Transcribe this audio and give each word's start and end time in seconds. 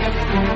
Muy 0.00 0.49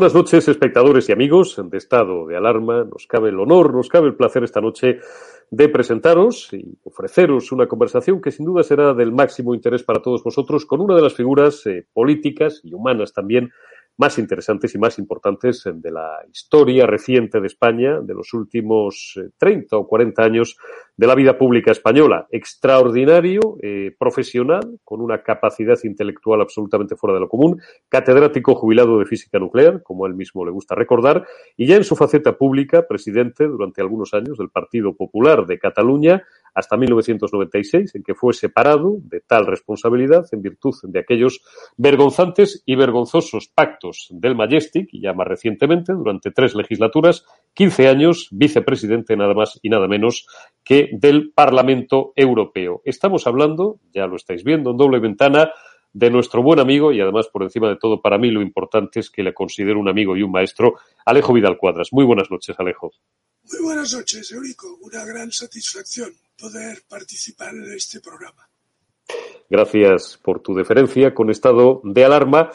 buenas 0.00 0.14
noches, 0.14 0.48
espectadores 0.48 1.10
y 1.10 1.12
amigos 1.12 1.60
de 1.62 1.76
Estado 1.76 2.26
de 2.26 2.34
Alarma. 2.34 2.84
Nos 2.84 3.06
cabe 3.06 3.28
el 3.28 3.38
honor, 3.38 3.74
nos 3.74 3.90
cabe 3.90 4.06
el 4.06 4.14
placer 4.14 4.42
esta 4.42 4.62
noche 4.62 4.98
de 5.50 5.68
presentaros 5.68 6.54
y 6.54 6.78
ofreceros 6.84 7.52
una 7.52 7.66
conversación 7.66 8.18
que 8.22 8.30
sin 8.30 8.46
duda 8.46 8.62
será 8.62 8.94
del 8.94 9.12
máximo 9.12 9.54
interés 9.54 9.82
para 9.82 10.00
todos 10.00 10.24
vosotros 10.24 10.64
con 10.64 10.80
una 10.80 10.96
de 10.96 11.02
las 11.02 11.12
figuras 11.12 11.66
eh, 11.66 11.86
políticas 11.92 12.62
y 12.64 12.72
humanas 12.72 13.12
también 13.12 13.52
más 13.98 14.18
interesantes 14.18 14.74
y 14.74 14.78
más 14.78 14.98
importantes 14.98 15.64
de 15.70 15.90
la 15.90 16.24
historia 16.32 16.86
reciente 16.86 17.38
de 17.38 17.46
España, 17.46 18.00
de 18.00 18.14
los 18.14 18.32
últimos 18.32 19.20
30 19.36 19.76
eh, 19.76 19.78
o 19.78 19.86
40 19.86 20.22
años 20.22 20.56
de 21.00 21.06
la 21.06 21.14
vida 21.14 21.38
pública 21.38 21.72
española. 21.72 22.26
Extraordinario, 22.30 23.56
eh, 23.62 23.90
profesional, 23.98 24.78
con 24.84 25.00
una 25.00 25.22
capacidad 25.22 25.78
intelectual 25.82 26.42
absolutamente 26.42 26.94
fuera 26.94 27.14
de 27.14 27.20
lo 27.20 27.28
común, 27.30 27.58
catedrático 27.88 28.54
jubilado 28.54 28.98
de 28.98 29.06
física 29.06 29.38
nuclear, 29.38 29.82
como 29.82 30.06
él 30.06 30.12
mismo 30.12 30.44
le 30.44 30.50
gusta 30.50 30.74
recordar, 30.74 31.24
y 31.56 31.66
ya 31.66 31.76
en 31.76 31.84
su 31.84 31.96
faceta 31.96 32.36
pública, 32.36 32.86
presidente 32.86 33.46
durante 33.46 33.80
algunos 33.80 34.12
años 34.12 34.36
del 34.36 34.50
Partido 34.50 34.94
Popular 34.94 35.46
de 35.46 35.58
Cataluña, 35.58 36.22
hasta 36.52 36.76
1996, 36.76 37.94
en 37.94 38.02
que 38.02 38.14
fue 38.14 38.34
separado 38.34 38.96
de 39.00 39.20
tal 39.20 39.46
responsabilidad 39.46 40.26
en 40.32 40.42
virtud 40.42 40.74
de 40.82 40.98
aquellos 40.98 41.40
vergonzantes 41.78 42.62
y 42.66 42.74
vergonzosos 42.74 43.48
pactos 43.48 44.08
del 44.10 44.34
Majestic, 44.34 44.88
y 44.92 45.00
ya 45.00 45.14
más 45.14 45.28
recientemente, 45.28 45.94
durante 45.94 46.30
tres 46.30 46.54
legislaturas, 46.54 47.24
15 47.54 47.88
años, 47.88 48.28
vicepresidente 48.32 49.16
nada 49.16 49.32
más 49.32 49.58
y 49.62 49.70
nada 49.70 49.88
menos 49.88 50.26
que 50.64 50.89
del 50.92 51.32
Parlamento 51.32 52.12
Europeo. 52.16 52.82
Estamos 52.84 53.26
hablando, 53.26 53.78
ya 53.92 54.06
lo 54.06 54.16
estáis 54.16 54.44
viendo, 54.44 54.70
en 54.70 54.76
doble 54.76 54.98
ventana, 54.98 55.52
de 55.92 56.10
nuestro 56.10 56.42
buen 56.42 56.60
amigo 56.60 56.92
y 56.92 57.00
además 57.00 57.28
por 57.28 57.42
encima 57.42 57.68
de 57.68 57.76
todo 57.76 58.00
para 58.00 58.18
mí 58.18 58.30
lo 58.30 58.42
importante 58.42 59.00
es 59.00 59.10
que 59.10 59.22
le 59.22 59.34
considero 59.34 59.80
un 59.80 59.88
amigo 59.88 60.16
y 60.16 60.22
un 60.22 60.30
maestro, 60.30 60.74
Alejo 61.04 61.32
Vidal 61.32 61.58
Cuadras. 61.58 61.88
Muy 61.92 62.04
buenas 62.04 62.30
noches, 62.30 62.54
Alejo. 62.58 62.92
Muy 63.52 63.62
buenas 63.62 63.92
noches, 63.92 64.30
Eurico. 64.30 64.78
Una 64.82 65.04
gran 65.04 65.32
satisfacción 65.32 66.12
poder 66.38 66.82
participar 66.88 67.54
en 67.54 67.72
este 67.72 68.00
programa. 68.00 68.48
Gracias 69.48 70.18
por 70.22 70.40
tu 70.40 70.54
deferencia 70.54 71.12
con 71.12 71.30
estado 71.30 71.80
de 71.82 72.04
alarma. 72.04 72.50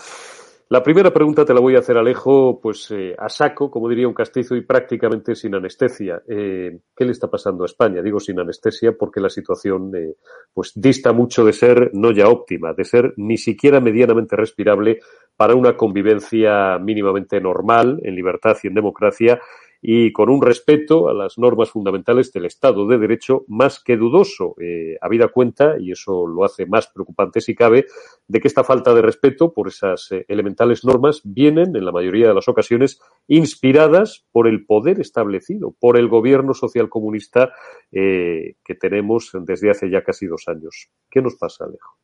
La 0.68 0.82
primera 0.82 1.14
pregunta 1.14 1.46
te 1.46 1.54
la 1.54 1.60
voy 1.60 1.76
a 1.76 1.80
hacer, 1.80 1.96
Alejo, 1.96 2.60
pues 2.60 2.90
eh, 2.90 3.16
a 3.20 3.30
saco, 3.30 3.70
como 3.70 3.88
diría 3.88 4.08
un 4.08 4.16
castizo, 4.16 4.56
y 4.56 4.62
prácticamente 4.62 5.36
sin 5.36 5.54
anestesia. 5.54 6.24
Eh, 6.28 6.80
¿Qué 6.96 7.06
le 7.06 7.12
está 7.12 7.30
pasando 7.30 7.64
a 7.64 7.68
España? 7.68 8.02
Digo 8.02 8.20
sin 8.20 8.40
anestesia 8.40 8.94
porque 8.98 9.22
la 9.22 9.30
situación 9.30 9.92
eh, 9.96 10.16
pues 10.52 10.72
dista 10.74 11.14
mucho 11.14 11.46
de 11.46 11.54
ser 11.54 11.92
no 11.94 12.12
ya 12.12 12.30
óptima, 12.30 12.74
de 12.74 12.84
ser 12.84 13.14
ni 13.18 13.38
siquiera 13.38 13.80
medianamente 13.80 14.36
respirable 14.36 15.02
para 15.38 15.54
una 15.54 15.78
convivencia 15.78 16.80
mínimamente 16.80 17.40
normal, 17.40 18.00
en 18.02 18.16
libertad 18.16 18.58
y 18.64 18.68
en 18.68 18.74
democracia, 18.74 19.40
y 19.88 20.12
con 20.12 20.32
un 20.32 20.42
respeto 20.42 21.10
a 21.10 21.14
las 21.14 21.38
normas 21.38 21.70
fundamentales 21.70 22.34
del 22.34 22.46
Estado 22.46 22.88
de 22.88 22.98
Derecho 22.98 23.46
más 23.48 23.80
que 23.80 23.98
dudoso, 23.98 24.56
eh, 24.60 24.98
habida 25.00 25.28
cuenta, 25.28 25.76
y 25.80 25.92
eso 25.92 26.26
lo 26.26 26.44
hace 26.44 26.66
más 26.66 26.88
preocupante 26.88 27.40
si 27.40 27.54
cabe, 27.54 27.86
de 28.28 28.40
que 28.40 28.48
esta 28.48 28.64
falta 28.64 28.96
de 28.96 29.04
respeto 29.04 29.54
por 29.54 29.68
esas 29.68 30.12
eh, 30.12 30.26
elementales 30.28 30.84
normas 30.86 31.22
vienen, 31.24 31.76
en 31.76 31.86
la 31.86 31.92
mayoría 31.92 32.28
de 32.30 32.34
las 32.34 32.48
ocasiones, 32.48 33.00
inspiradas 33.28 34.26
por 34.32 34.48
el 34.48 34.66
poder 34.66 35.00
establecido, 35.00 35.76
por 35.80 36.00
el 36.00 36.08
gobierno 36.08 36.56
socialcomunista 36.56 37.54
eh, 37.92 38.56
que 38.66 38.74
tenemos 38.74 39.34
desde 39.42 39.70
hace 39.70 39.92
ya 39.92 40.04
casi 40.04 40.26
dos 40.26 40.46
años. 40.48 40.90
¿Qué 41.12 41.22
nos 41.22 41.36
pasa, 41.36 41.66
Alejo? 41.66 41.96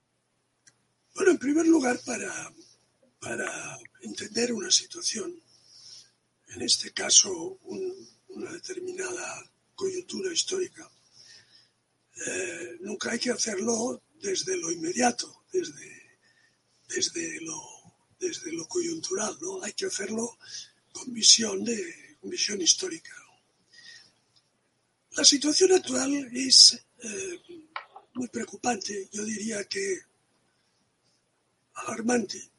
Bueno, 1.16 1.32
en 1.32 1.40
primer 1.40 1.66
lugar, 1.66 1.98
para, 2.06 2.32
para 3.20 3.50
entender 4.04 4.54
una 4.54 4.70
situación, 4.70 5.34
en 6.56 6.62
este 6.62 6.92
caso 6.92 7.60
una 8.30 8.52
determinada 8.52 9.52
coyuntura 9.76 10.32
histórica. 10.32 10.90
Eh, 12.28 12.78
nunca 12.82 13.12
hay 13.12 13.20
que 13.20 13.32
hacerlo 13.32 14.04
desde 14.22 14.58
lo 14.58 14.72
inmediato, 14.72 15.46
desde, 15.52 16.20
desde, 16.88 17.42
lo, 17.42 17.62
desde 18.20 18.52
lo 18.52 18.68
coyuntural, 18.68 19.38
¿no? 19.42 19.64
Hay 19.64 19.74
que 19.74 19.86
hacerlo 19.86 20.38
con 20.92 21.12
visión, 21.14 21.64
de, 21.64 22.18
visión 22.24 22.62
histórica. 22.62 23.16
La 25.12 25.24
situación 25.24 25.72
actual 25.74 26.14
es 26.34 26.80
eh, 27.00 27.42
muy 28.14 28.28
preocupante. 28.28 29.10
Yo 29.12 29.24
diría 29.26 29.64
que 29.66 30.00
alarmante, 31.74 32.52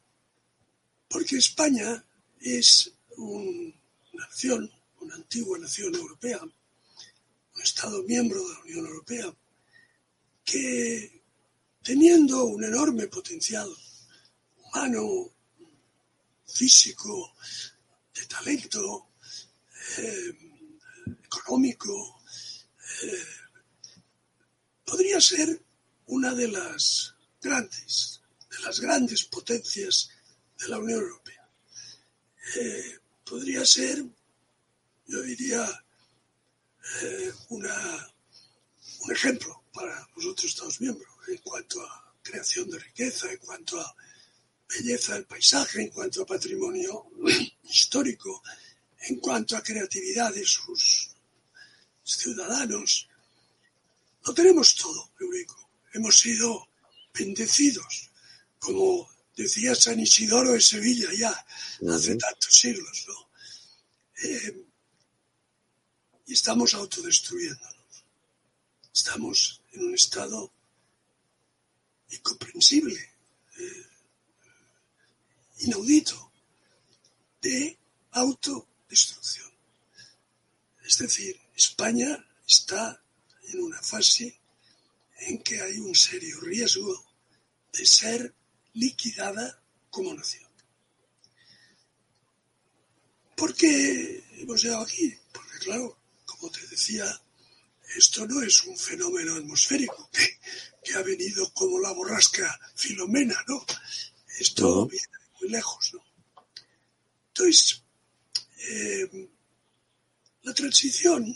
porque 1.09 1.37
España 1.37 2.05
es 2.41 2.93
una 3.17 3.81
nación, 4.12 4.70
una 5.00 5.14
antigua 5.14 5.59
nación 5.59 5.94
europea, 5.94 6.41
un 6.43 7.62
Estado 7.62 8.03
miembro 8.05 8.47
de 8.47 8.55
la 8.55 8.61
Unión 8.61 8.87
Europea, 8.87 9.37
que 10.44 11.23
teniendo 11.82 12.44
un 12.44 12.64
enorme 12.64 13.09
potencial 13.09 13.69
humano, 14.56 15.32
físico, 16.47 17.35
de 18.14 18.26
talento, 18.26 19.09
eh, 19.99 20.35
económico, 21.25 22.23
eh, 23.03 23.25
podría 24.85 25.20
ser 25.20 25.62
una 26.06 26.35
de 26.35 26.49
las 26.49 27.15
grandes, 27.41 28.20
de 28.50 28.58
las 28.61 28.81
grandes 28.81 29.25
potencias 29.25 30.11
de 30.58 30.69
la 30.69 30.79
Unión 30.79 31.00
Europea. 31.00 31.49
Eh, 32.56 32.99
podría 33.32 33.64
ser, 33.64 34.05
yo 35.06 35.23
diría, 35.23 35.64
eh, 37.00 37.32
una, 37.49 37.75
un 39.00 39.11
ejemplo 39.11 39.64
para 39.73 40.06
los 40.14 40.26
otros 40.26 40.50
Estados 40.52 40.82
miembros 40.82 41.08
en 41.29 41.38
cuanto 41.38 41.81
a 41.81 42.14
creación 42.23 42.69
de 42.69 42.79
riqueza, 42.79 43.32
en 43.32 43.38
cuanto 43.38 43.81
a 43.81 43.96
belleza 44.69 45.14
del 45.14 45.25
paisaje, 45.25 45.81
en 45.81 45.88
cuanto 45.88 46.20
a 46.20 46.26
patrimonio 46.26 47.06
histórico, 47.64 48.43
en 49.08 49.17
cuanto 49.17 49.56
a 49.56 49.62
creatividad 49.62 50.34
de 50.34 50.44
sus 50.44 51.12
ciudadanos. 52.05 53.08
Lo 54.26 54.34
tenemos 54.34 54.75
todo, 54.75 55.11
Eurico. 55.19 55.70
Hemos 55.94 56.19
sido 56.19 56.69
bendecidos, 57.14 58.11
como 58.58 59.11
decía 59.37 59.75
San 59.75 60.00
Isidoro 60.00 60.52
de 60.52 60.61
Sevilla 60.61 61.08
ya 61.17 61.46
hace 61.88 62.17
tantos 62.17 62.55
siglos, 62.55 63.05
¿no? 63.08 63.29
Eh, 64.25 64.67
y 66.26 66.32
estamos 66.34 66.75
autodestruyéndonos. 66.75 68.05
Estamos 68.94 69.62
en 69.73 69.84
un 69.84 69.94
estado 69.94 70.52
incomprensible, 72.11 73.14
eh, 73.58 73.87
inaudito, 75.61 76.31
de 77.40 77.79
autodestrucción. 78.12 79.50
Es 80.84 80.99
decir, 80.99 81.40
España 81.56 82.25
está 82.46 83.02
en 83.49 83.62
una 83.62 83.81
fase 83.82 84.38
en 85.20 85.43
que 85.43 85.61
hay 85.61 85.79
un 85.79 85.94
serio 85.94 86.40
riesgo 86.40 87.05
de 87.73 87.87
ser 87.87 88.34
liquidada 88.75 89.63
como 89.91 90.15
nación. 90.15 90.51
¿Por 93.37 93.55
qué 93.55 94.25
hemos 94.39 94.63
llegado 94.63 94.83
aquí? 94.83 95.15
Porque 95.33 95.59
claro, 95.59 95.99
como 96.25 96.51
te 96.51 96.67
decía, 96.69 97.05
esto 97.97 98.27
no 98.27 98.43
es 98.43 98.65
un 98.65 98.77
fenómeno 98.77 99.35
atmosférico 99.35 100.09
que, 100.13 100.95
ha 100.95 101.03
venido 101.03 101.51
como 101.55 101.79
la 101.79 101.93
borrasca 101.93 102.61
filomena, 102.75 103.35
¿no? 103.49 103.65
Esto 104.39 104.87
viene 104.87 105.07
muy 105.41 105.49
lejos, 105.51 105.95
¿no? 105.95 106.05
Entonces, 107.29 107.83
eh, 108.59 109.29
la 110.43 110.53
transición 110.53 111.35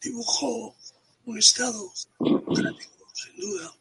dibujó 0.00 0.76
un 1.24 1.38
Estado 1.38 1.92
democrático, 2.20 3.08
sin 3.14 3.36
duda, 3.36 3.74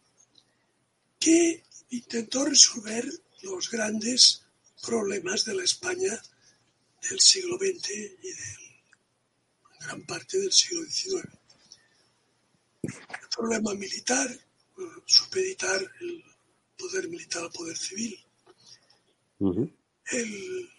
que 1.20 1.64
intentó 1.96 2.46
resolver 2.46 3.06
los 3.44 3.70
grandes 3.70 4.42
problemas 4.82 5.46
de 5.46 5.56
la 5.56 5.64
España 5.64 6.22
del 7.10 7.20
siglo 7.20 7.58
XX 7.58 7.90
y 7.90 8.32
de 8.32 8.64
gran 9.82 10.02
parte 10.06 10.40
del 10.40 10.52
siglo 10.52 10.84
XIX. 10.86 11.28
El 12.84 13.30
problema 13.36 13.74
militar, 13.76 14.28
supeditar 15.06 15.82
el 16.02 16.24
poder 16.78 17.08
militar 17.10 17.44
al 17.44 17.52
poder 17.52 17.78
civil. 17.78 18.18
el, 19.40 20.70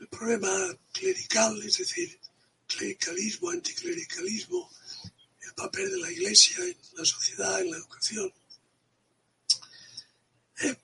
el 0.00 0.08
problema 0.08 0.50
clerical, 0.92 1.60
es 1.62 1.78
decir, 1.78 2.18
clericalismo, 2.66 3.50
anticlericalismo, 3.50 4.70
el 5.40 5.54
papel 5.54 5.90
de 5.90 5.98
la 5.98 6.10
Iglesia 6.10 6.64
en 6.64 6.76
la 6.96 7.04
sociedad, 7.04 7.60
en 7.60 7.70
la 7.70 7.78
educación. 7.78 8.32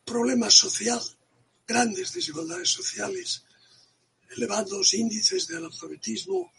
Problema 0.05 0.51
social, 0.51 1.01
grandes 1.67 2.13
desigualdades 2.13 2.71
sociales, 2.71 3.45
elevando 4.31 4.79
los 4.79 4.95
índices 4.95 5.47
del 5.47 5.65
alfabetismo. 5.65 6.53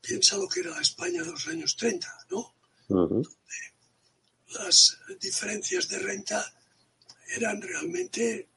Piensa 0.00 0.36
lo 0.36 0.48
que 0.48 0.60
era 0.60 0.70
la 0.70 0.82
España 0.82 1.22
de 1.22 1.30
los 1.30 1.46
años 1.48 1.76
30, 1.76 2.26
¿no? 2.30 2.54
Las 4.48 4.98
diferencias 5.20 5.88
de 5.88 5.98
renta 5.98 6.44
eran 7.34 7.60
realmente 7.60 8.48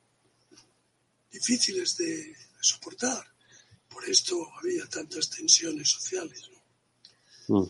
difíciles 1.32 1.98
de 1.98 2.36
soportar. 2.60 3.26
Por 3.90 4.08
esto 4.10 4.48
había 4.60 4.86
tantas 4.88 5.30
tensiones 5.30 5.90
sociales. 5.90 6.50
¿no? 7.48 7.62
Mm. 7.62 7.70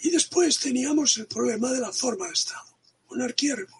Y 0.00 0.10
después 0.10 0.58
teníamos 0.58 1.18
el 1.18 1.26
problema 1.26 1.70
de 1.70 1.80
la 1.80 1.92
forma 1.92 2.26
de 2.26 2.32
Estado, 2.32 2.78
monarquía-república. 3.10 3.79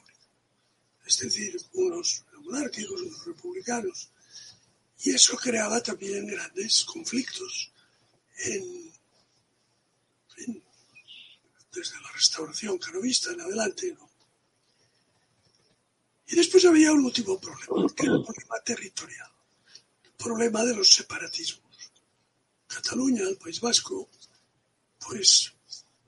Es 1.10 1.18
decir, 1.18 1.60
unos 1.72 2.24
monárquicos, 2.44 3.00
otros 3.00 3.26
republicanos. 3.26 4.10
Y 5.00 5.10
eso 5.10 5.36
creaba 5.36 5.82
también 5.82 6.26
grandes 6.26 6.84
conflictos 6.84 7.72
en, 8.44 8.92
desde 11.72 12.00
la 12.00 12.12
restauración 12.12 12.78
canovista 12.78 13.32
en 13.32 13.40
adelante. 13.40 13.96
¿no? 13.98 14.08
Y 16.26 16.36
después 16.36 16.64
había 16.64 16.92
un 16.92 17.04
último 17.04 17.40
problema, 17.40 17.92
que 17.94 18.06
era 18.06 18.14
el 18.14 18.24
problema 18.24 18.60
territorial 18.64 19.30
problema 20.20 20.64
de 20.64 20.74
los 20.74 20.92
separatismos. 20.92 21.64
Cataluña, 22.66 23.22
el 23.22 23.38
País 23.38 23.58
Vasco, 23.58 24.08
pues 24.98 25.52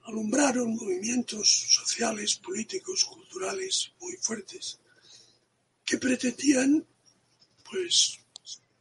alumbraron 0.03 0.75
movimientos 0.75 1.49
sociales, 1.69 2.35
políticos, 2.35 3.05
culturales 3.05 3.91
muy 3.99 4.15
fuertes 4.17 4.79
que 5.85 5.97
pretendían, 5.97 6.85
pues, 7.69 8.19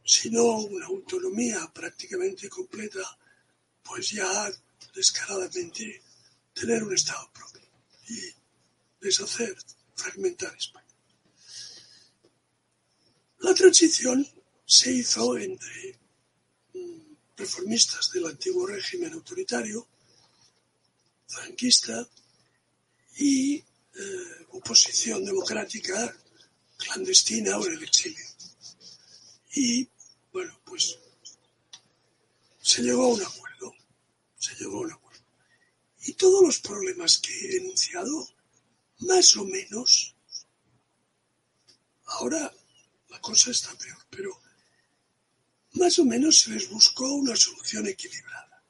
si 0.05 0.31
no 0.31 0.59
una 0.59 0.87
autonomía 0.87 1.71
prácticamente 1.73 2.49
completa, 2.49 3.19
pues 3.83 4.11
ya 4.11 4.51
descaradamente 4.95 6.03
tener 6.53 6.83
un 6.85 6.95
Estado 6.95 7.31
propio 7.33 7.69
y 8.09 8.21
deshacer, 9.01 9.57
fragmentar 9.95 10.55
España. 10.57 10.87
La 13.39 13.55
transición 13.55 14.27
se 14.65 14.93
hizo 14.93 15.37
entre 15.37 15.99
mm, 16.75 17.15
reformistas 17.37 18.11
del 18.13 18.27
antiguo 18.27 18.67
régimen 18.67 19.13
autoritario, 19.15 19.87
franquista, 21.27 22.07
y 23.17 23.57
eh, 23.57 24.47
oposición 24.51 25.25
democrática 25.25 26.15
clandestina 26.83 27.59
o 27.59 27.67
en 27.67 27.75
el 27.75 27.83
exilio. 27.83 28.27
Y, 29.55 29.89
bueno, 30.33 30.59
pues 30.65 30.99
se 32.61 32.83
llegó 32.83 33.05
a 33.05 33.15
un 33.15 33.23
acuerdo, 33.23 33.75
se 34.39 34.55
llegó 34.57 34.79
a 34.79 34.81
un 34.83 34.93
acuerdo. 34.93 35.25
Y 36.05 36.15
todos 36.15 36.43
los 36.43 36.59
problemas 36.61 37.19
que 37.19 37.33
he 37.33 37.57
enunciado, 37.59 38.29
más 39.01 39.37
o 39.37 39.45
menos, 39.45 40.15
ahora 42.05 42.53
la 43.09 43.21
cosa 43.21 43.51
está 43.51 43.75
peor, 43.75 44.05
pero 44.11 44.41
más 45.73 45.99
o 45.99 46.05
menos 46.05 46.41
se 46.41 46.51
les 46.51 46.69
buscó 46.69 47.13
una 47.15 47.37
solución 47.37 47.87
equilibrada. 47.87 48.63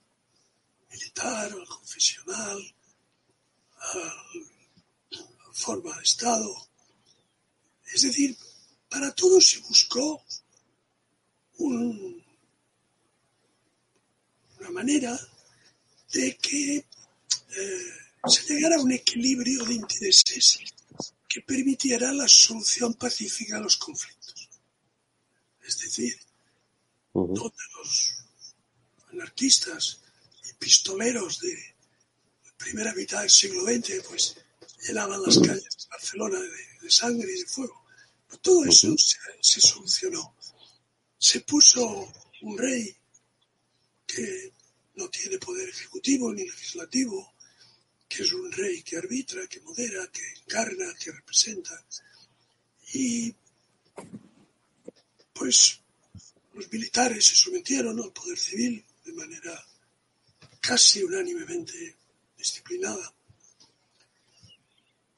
Militar, 0.90 1.52
al 1.52 1.66
confesional, 1.66 2.75
a 3.78 4.33
forma 5.52 5.97
de 5.97 6.02
Estado. 6.02 6.72
Es 7.94 8.02
decir, 8.02 8.37
para 8.88 9.14
todos 9.14 9.46
se 9.46 9.58
buscó 9.61 10.25
una 11.58 12.20
manera 14.70 15.18
de 16.12 16.37
que 16.38 16.76
eh, 16.76 16.84
se 18.26 18.54
llegara 18.54 18.76
a 18.76 18.80
un 18.82 18.92
equilibrio 18.92 19.64
de 19.64 19.75
intereses 19.75 20.58
que 21.28 21.40
permitiera 21.42 22.12
la 22.12 22.28
solución 22.28 22.94
pacífica 22.94 23.56
a 23.56 23.61
los 23.61 23.76
conflictos. 23.76 24.49
Es 25.66 25.78
decir, 25.78 26.18
donde 27.14 27.62
los 27.78 28.14
anarquistas 29.12 30.00
y 30.49 30.52
pistoleros 30.54 31.40
de 31.40 31.54
la 32.44 32.52
primera 32.56 32.94
mitad 32.94 33.20
del 33.20 33.30
siglo 33.30 33.64
XX 33.64 34.02
pues 34.08 34.37
llenaban 34.87 35.22
las 35.22 35.38
calles 35.38 35.64
de 35.64 35.88
Barcelona 35.90 36.40
de, 36.40 36.90
sangre 36.90 37.32
y 37.32 37.40
de 37.40 37.46
fuego, 37.46 37.82
Todo 38.41 38.65
eso 38.65 38.95
se, 38.97 39.19
se 39.41 39.61
solucionó. 39.61 40.35
Se 41.19 41.41
puso 41.41 42.12
un 42.43 42.59
rey 42.59 42.97
que 44.07 44.53
no 44.95 45.09
tiene 45.09 45.39
poder 45.39 45.69
ejecutivo 45.69 46.33
ni 46.33 46.45
legislativo, 46.45 47.35
que 48.09 48.23
es 48.23 48.33
un 48.33 48.51
rey 48.53 48.83
que 48.83 48.99
arbitra, 48.99 49.47
que 49.47 49.61
modera, 49.61 50.07
que 50.12 50.23
encarna, 50.43 50.95
que 50.99 51.12
representa. 51.12 51.85
Y 52.95 53.35
pues 55.33 55.81
los 56.53 56.71
militares 56.71 57.25
se 57.25 57.35
sometieron 57.35 57.99
al 58.01 58.12
poder 58.12 58.39
civil 58.39 58.85
de 59.05 59.12
manera 59.12 59.65
casi 60.61 61.03
unánimemente 61.03 61.97
disciplinada. 62.37 63.12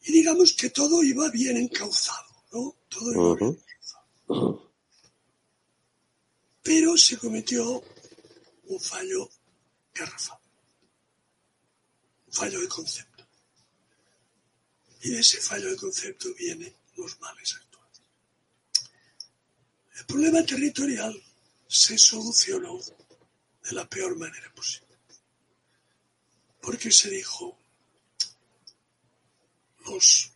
Y 0.02 0.12
digamos 0.12 0.52
que 0.52 0.70
todo 0.70 1.02
iba 1.02 1.28
bien 1.30 1.56
encauzado, 1.56 2.33
Pero 6.62 6.96
se 6.96 7.18
cometió 7.18 7.82
un 8.64 8.80
fallo 8.80 9.30
garrafal, 9.92 10.38
un 12.26 12.32
fallo 12.32 12.60
de 12.60 12.68
concepto. 12.68 13.26
Y 15.02 15.10
de 15.10 15.20
ese 15.20 15.40
fallo 15.40 15.70
de 15.70 15.76
concepto 15.76 16.32
vienen 16.34 16.74
los 16.96 17.20
males 17.20 17.54
actuales. 17.54 18.00
El 19.98 20.06
problema 20.06 20.42
territorial 20.44 21.22
se 21.66 21.98
solucionó 21.98 22.78
de 22.78 23.72
la 23.72 23.88
peor 23.88 24.16
manera 24.16 24.52
posible. 24.54 24.96
Porque 26.60 26.90
se 26.90 27.10
dijo, 27.10 27.58
los 29.84 30.32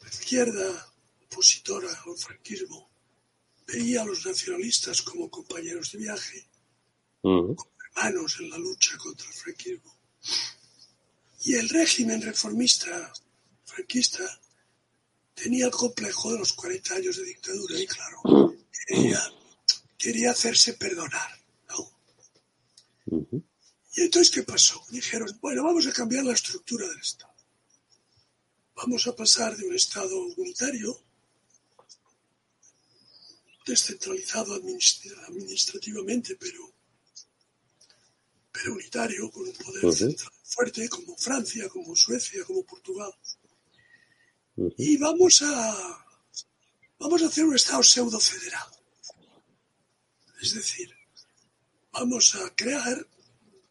la 0.00 0.08
izquierda 0.08 0.91
opositora 1.32 1.88
al 1.88 2.16
franquismo 2.16 2.90
veía 3.66 4.02
a 4.02 4.04
los 4.04 4.26
nacionalistas 4.26 5.00
como 5.02 5.30
compañeros 5.30 5.92
de 5.92 5.98
viaje, 5.98 6.46
como 7.22 7.56
hermanos 7.86 8.36
en 8.40 8.50
la 8.50 8.58
lucha 8.58 8.98
contra 8.98 9.26
el 9.26 9.32
franquismo. 9.32 9.96
Y 11.44 11.54
el 11.54 11.68
régimen 11.68 12.20
reformista 12.20 13.12
franquista 13.64 14.24
tenía 15.34 15.66
el 15.66 15.70
complejo 15.70 16.32
de 16.32 16.38
los 16.38 16.52
40 16.52 16.94
años 16.94 17.16
de 17.16 17.24
dictadura 17.24 17.78
y 17.78 17.86
claro, 17.86 18.54
quería, 18.86 19.22
quería 19.96 20.30
hacerse 20.32 20.74
perdonar. 20.74 21.30
¿no? 21.70 21.90
Y 23.94 24.02
entonces, 24.02 24.30
¿qué 24.30 24.42
pasó? 24.42 24.84
Dijeron, 24.90 25.28
bueno, 25.40 25.64
vamos 25.64 25.86
a 25.86 25.92
cambiar 25.92 26.24
la 26.24 26.34
estructura 26.34 26.86
del 26.86 27.00
Estado. 27.00 27.32
Vamos 28.76 29.06
a 29.06 29.16
pasar 29.16 29.56
de 29.56 29.66
un 29.66 29.74
Estado 29.74 30.16
unitario, 30.36 30.98
descentralizado 33.64 34.54
administrativamente, 34.54 36.36
pero, 36.36 36.72
pero 38.50 38.72
unitario, 38.74 39.30
con 39.30 39.46
un 39.48 39.54
poder 39.54 39.84
uh 39.84 39.90
-huh. 39.90 40.30
fuerte, 40.44 40.88
como 40.88 41.16
Francia, 41.16 41.68
como 41.68 41.94
Suecia, 41.96 42.44
como 42.44 42.64
Portugal. 42.64 43.12
Uh 44.56 44.66
-huh. 44.66 44.74
Y 44.78 44.96
vamos 44.96 45.42
a, 45.42 46.06
vamos 46.98 47.22
a 47.22 47.26
hacer 47.26 47.44
un 47.44 47.56
Estado 47.56 47.82
pseudo 47.82 48.18
federal. 48.20 48.68
Es 50.40 50.54
decir, 50.54 50.92
vamos 51.92 52.34
a 52.34 52.54
crear 52.54 52.96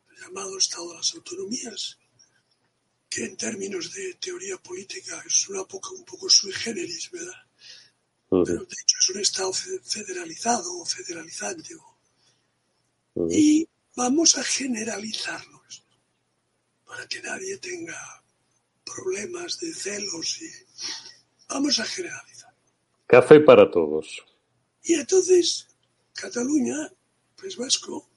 el 0.10 0.22
llamado 0.22 0.58
Estado 0.58 0.90
de 0.90 0.98
las 0.98 1.14
Autonomías, 1.16 1.98
que 3.10 3.26
en 3.26 3.36
términos 3.36 3.92
de 3.92 4.14
teoría 4.16 4.58
política 4.58 5.22
es 5.28 5.50
una 5.50 5.66
poco, 5.66 5.94
un 5.96 6.06
poco 6.06 6.30
sui 6.30 6.54
generis, 6.54 7.12
¿verdad? 7.12 7.51
Uh 8.32 8.38
-huh. 8.40 8.46
Pero 8.46 8.60
de 8.66 8.78
hecho 8.82 8.98
es 9.02 9.10
un 9.10 9.20
Estado 9.22 9.54
federalizado 9.84 10.78
o 10.80 10.86
federalizante. 10.86 11.76
Uh 11.76 11.82
-huh. 13.16 13.28
Y 13.32 13.68
vamos 13.96 14.38
a 14.38 14.44
generalizarlo 14.44 15.62
para 16.92 17.08
que 17.08 17.22
nadie 17.22 17.58
tenga 17.58 17.98
problemas 18.84 19.58
de 19.60 19.74
celos 19.74 20.42
y 20.42 20.50
vamos 21.48 21.80
a 21.80 21.86
generalizar. 21.86 22.54
Café 23.08 23.40
para 23.40 23.72
todos. 23.72 24.08
Y 24.84 24.94
entonces 24.96 25.68
Cataluña, 26.14 26.92
País 27.38 27.56
Vasco, 27.56 28.10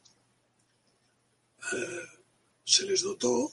eh, 1.73 2.07
se 2.65 2.85
les 2.85 3.03
dotó 3.03 3.53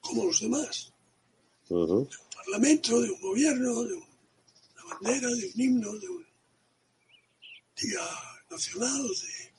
como 0.00 0.26
los 0.26 0.40
demás. 0.40 0.92
Uh 1.68 1.86
-huh. 1.86 2.08
De 2.08 2.16
un 2.16 2.30
parlamento, 2.36 3.00
de 3.00 3.10
un 3.10 3.20
gobierno, 3.20 3.82
de 3.84 3.94
bandera, 4.84 5.28
de 5.28 5.46
un 5.54 5.60
himno, 5.60 5.92
de 5.98 6.08
un 6.08 6.26
día 7.76 8.06
nacional, 8.50 9.02
de 9.02 9.54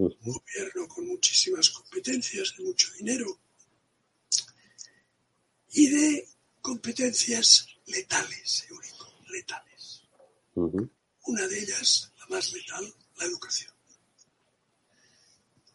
-huh. 0.00 0.16
un 0.22 0.32
gobierno 0.32 0.88
con 0.88 1.06
muchísimas 1.06 1.70
competencias, 1.70 2.54
de 2.56 2.64
mucho 2.64 2.92
dinero 2.94 3.38
y 5.72 5.88
de 5.88 6.28
competencias 6.60 7.66
letales, 7.86 8.66
Eurico, 8.68 9.12
letales. 9.28 10.02
Uh 10.54 10.70
-huh. 10.70 10.90
Una 11.26 11.46
de 11.46 11.58
ellas, 11.62 12.10
la 12.18 12.26
más 12.36 12.52
letal, 12.52 12.94
la 13.18 13.24
educación. 13.24 13.72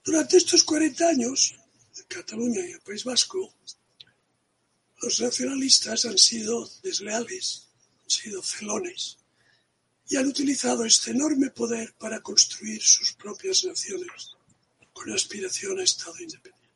Durante 0.03 0.38
estos 0.38 0.63
40 0.63 1.08
años, 1.08 1.55
en 1.98 2.03
Cataluña 2.05 2.62
y 2.65 2.72
el 2.74 2.82
País 2.82 3.03
Vasco, 3.03 3.53
los 5.01 5.20
nacionalistas 5.20 6.05
han 6.05 6.17
sido 6.17 6.70
desleales, 6.84 7.64
han 8.05 8.09
sido 8.09 8.43
celones 8.43 9.17
y 10.07 10.17
han 10.17 10.27
utilizado 10.27 10.85
este 10.85 11.12
enorme 11.12 11.50
poder 11.50 11.95
para 11.95 12.21
construir 12.21 12.81
sus 12.81 13.13
propias 13.13 13.65
naciones 13.65 14.35
con 14.93 15.12
aspiración 15.12 15.79
a 15.79 15.83
Estado 15.83 16.19
independiente. 16.19 16.69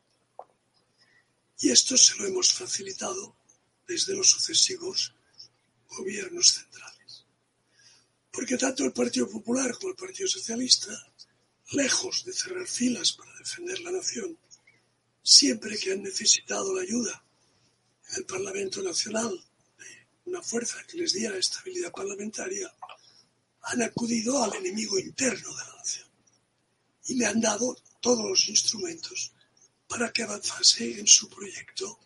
Y 1.60 1.70
esto 1.70 1.96
se 1.96 2.16
lo 2.16 2.26
hemos 2.26 2.52
facilitado 2.52 3.36
desde 3.86 4.14
los 4.14 4.28
sucesivos 4.28 5.14
gobiernos 5.88 6.52
centrales. 6.52 7.24
Porque 8.32 8.56
tanto 8.56 8.84
el 8.84 8.92
Partido 8.92 9.28
Popular 9.28 9.76
como 9.76 9.90
el 9.90 9.96
Partido 9.96 10.28
Socialista, 10.28 10.90
lejos 11.72 12.24
de 12.24 12.32
cerrar 12.32 12.66
filas 12.66 13.12
para 13.12 13.36
defender 13.38 13.80
la 13.80 13.92
nación, 13.92 14.36
siempre 15.22 15.78
que 15.78 15.92
han 15.92 16.02
necesitado 16.02 16.74
la 16.74 16.82
ayuda 16.82 17.24
en 18.08 18.16
el 18.16 18.24
Parlamento 18.24 18.82
Nacional 18.82 19.44
una 20.30 20.42
fuerza 20.42 20.78
que 20.86 20.96
les 20.96 21.12
diera 21.12 21.36
estabilidad 21.36 21.92
parlamentaria, 21.92 22.72
han 23.62 23.82
acudido 23.82 24.42
al 24.42 24.54
enemigo 24.54 24.98
interno 24.98 25.48
de 25.56 25.64
la 25.64 25.76
nación 25.76 26.08
y 27.06 27.14
le 27.16 27.26
han 27.26 27.40
dado 27.40 27.76
todos 28.00 28.24
los 28.24 28.48
instrumentos 28.48 29.32
para 29.88 30.12
que 30.12 30.22
avanzase 30.22 31.00
en 31.00 31.06
su 31.06 31.28
proyecto 31.28 31.98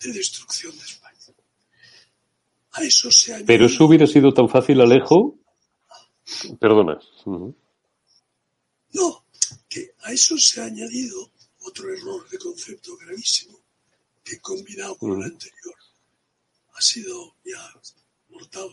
de 0.00 0.12
destrucción 0.12 0.72
de 0.78 0.84
España. 0.84 1.26
A 2.72 2.82
eso 2.82 3.10
se 3.10 3.32
añadido... 3.32 3.46
Pero 3.46 3.66
eso 3.66 3.84
hubiera 3.84 4.06
sido 4.06 4.32
tan 4.32 4.48
fácil, 4.48 4.80
Alejo. 4.80 5.36
Perdona. 6.60 6.98
Uh 7.24 7.38
-huh. 7.38 7.54
No, 8.92 9.26
que 9.68 9.94
a 10.06 10.12
eso 10.12 10.38
se 10.38 10.60
ha 10.60 10.64
añadido 10.64 11.32
otro 11.68 11.92
error 11.92 12.28
de 12.30 12.38
concepto 12.38 12.96
gravísimo 12.96 13.58
que 14.22 14.38
combinado 14.40 14.96
con 14.96 15.10
el 15.16 15.24
anterior 15.32 15.74
ha 16.74 16.82
sido 16.82 17.36
ya 17.44 17.72
mortal, 18.30 18.70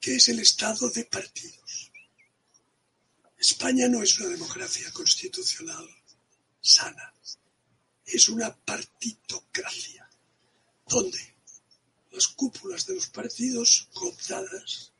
que 0.00 0.16
es 0.16 0.28
el 0.28 0.40
estado 0.40 0.90
de 0.90 1.04
partidos. 1.04 1.90
España 3.38 3.86
no 3.88 4.02
es 4.02 4.18
una 4.18 4.30
democracia 4.30 4.90
constitucional 4.92 5.88
sana. 6.60 7.14
Es 8.04 8.28
una 8.28 8.54
partitocracia, 8.56 10.08
donde 10.86 11.36
las 12.10 12.26
cúpulas 12.28 12.86
de 12.86 12.94
los 12.94 13.08
partidos 13.08 13.88
cooptadas, 13.92 14.92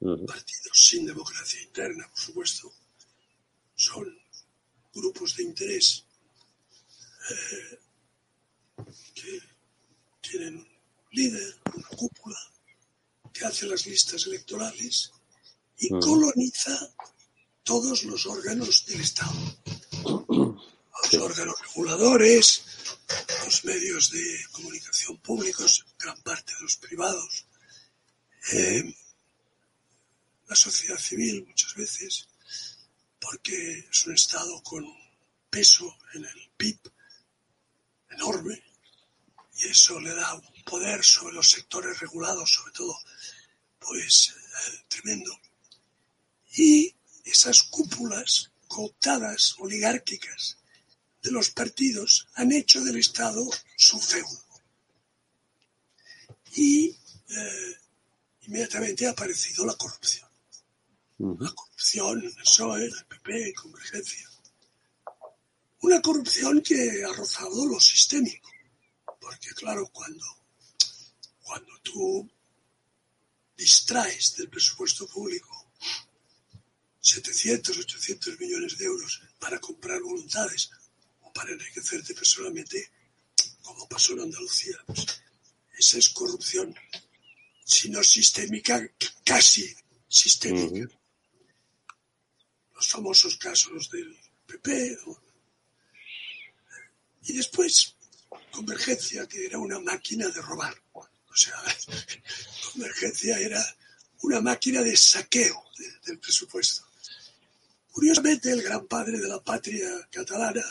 uh 0.00 0.08
-huh. 0.08 0.26
partidos 0.26 0.86
sin 0.88 1.06
democracia 1.06 1.60
interna, 1.62 2.08
por 2.08 2.18
supuesto, 2.18 2.72
son 3.74 4.06
grupos 4.94 5.36
de 5.36 5.42
interés 5.44 6.04
eh, 7.30 7.78
que 9.14 9.55
tienen 10.28 10.56
un 10.56 10.68
líder, 11.10 11.56
una 11.74 11.88
cúpula, 11.88 12.38
que 13.32 13.44
hace 13.44 13.66
las 13.66 13.86
listas 13.86 14.26
electorales 14.26 15.12
y 15.78 15.92
uh 15.92 15.96
-huh. 15.96 16.04
coloniza 16.04 16.76
todos 17.62 18.04
los 18.04 18.26
órganos 18.26 18.86
del 18.86 19.00
Estado. 19.00 19.40
Los 21.02 21.14
órganos 21.20 21.54
reguladores, 21.60 22.64
los 23.44 23.64
medios 23.64 24.10
de 24.10 24.40
comunicación 24.52 25.18
públicos, 25.18 25.84
gran 25.98 26.20
parte 26.22 26.52
de 26.54 26.62
los 26.62 26.76
privados, 26.76 27.46
eh, 28.52 28.94
la 30.48 30.56
sociedad 30.56 30.98
civil 30.98 31.44
muchas 31.46 31.74
veces, 31.74 32.28
porque 33.20 33.86
es 33.90 34.06
un 34.06 34.14
Estado 34.14 34.62
con 34.62 34.84
peso 35.50 35.96
en 36.14 36.24
el 36.24 36.50
PIB 36.56 36.78
enorme 38.10 38.62
eso 39.70 40.00
le 40.00 40.14
da 40.14 40.34
un 40.34 40.64
poder 40.64 41.04
sobre 41.04 41.34
los 41.34 41.50
sectores 41.50 41.98
regulados, 42.00 42.52
sobre 42.52 42.72
todo, 42.72 42.98
pues 43.78 44.34
eh, 44.36 44.84
tremendo. 44.88 45.38
Y 46.56 46.94
esas 47.24 47.62
cúpulas 47.62 48.50
cooptadas, 48.68 49.56
oligárquicas, 49.58 50.58
de 51.22 51.32
los 51.32 51.50
partidos 51.50 52.28
han 52.34 52.52
hecho 52.52 52.82
del 52.82 52.96
Estado 52.96 53.48
su 53.76 53.98
feudo. 53.98 54.44
Y 56.54 56.88
eh, 57.28 57.76
inmediatamente 58.42 59.06
ha 59.06 59.10
aparecido 59.10 59.66
la 59.66 59.74
corrupción. 59.74 60.28
La 61.18 61.50
corrupción 61.52 62.20
en 62.20 62.26
el 62.26 62.34
PSOE, 62.34 62.86
en 62.86 62.92
el 62.92 63.06
PP, 63.06 63.54
Convergencia. 63.54 64.30
Una 65.80 66.00
corrupción 66.00 66.62
que 66.62 67.04
ha 67.04 67.12
rozado 67.12 67.66
lo 67.66 67.80
sistémico. 67.80 68.50
Porque 69.26 69.52
claro, 69.54 69.88
cuando, 69.88 70.24
cuando 71.42 71.80
tú 71.80 72.30
distraes 73.56 74.36
del 74.36 74.48
presupuesto 74.48 75.04
público 75.08 75.72
700, 77.00 77.76
800 77.76 78.38
millones 78.38 78.78
de 78.78 78.84
euros 78.84 79.20
para 79.40 79.58
comprar 79.58 80.00
voluntades 80.00 80.70
o 81.22 81.32
para 81.32 81.50
enriquecerte 81.50 82.14
personalmente, 82.14 82.88
como 83.62 83.88
pasó 83.88 84.12
en 84.12 84.20
Andalucía, 84.20 84.78
pues, 84.86 85.04
esa 85.76 85.98
es 85.98 86.08
corrupción, 86.10 86.72
si 87.64 87.90
no 87.90 88.04
sistémica, 88.04 88.80
casi 89.24 89.74
sistémica. 90.06 90.88
Los 92.76 92.88
famosos 92.88 93.36
casos 93.38 93.90
del 93.90 94.16
PP. 94.46 94.98
Y 97.24 97.32
después, 97.32 97.95
Convergencia, 98.56 99.26
que 99.26 99.44
era 99.44 99.58
una 99.58 99.78
máquina 99.78 100.28
de 100.28 100.40
robar. 100.40 100.74
O 100.94 101.36
sea, 101.36 101.62
Convergencia 102.72 103.38
era 103.38 103.62
una 104.22 104.40
máquina 104.40 104.80
de 104.80 104.96
saqueo 104.96 105.62
del 106.06 106.18
presupuesto. 106.18 106.86
Curiosamente, 107.92 108.50
el 108.50 108.62
gran 108.62 108.86
padre 108.86 109.18
de 109.18 109.28
la 109.28 109.42
patria 109.42 110.08
catalana, 110.10 110.64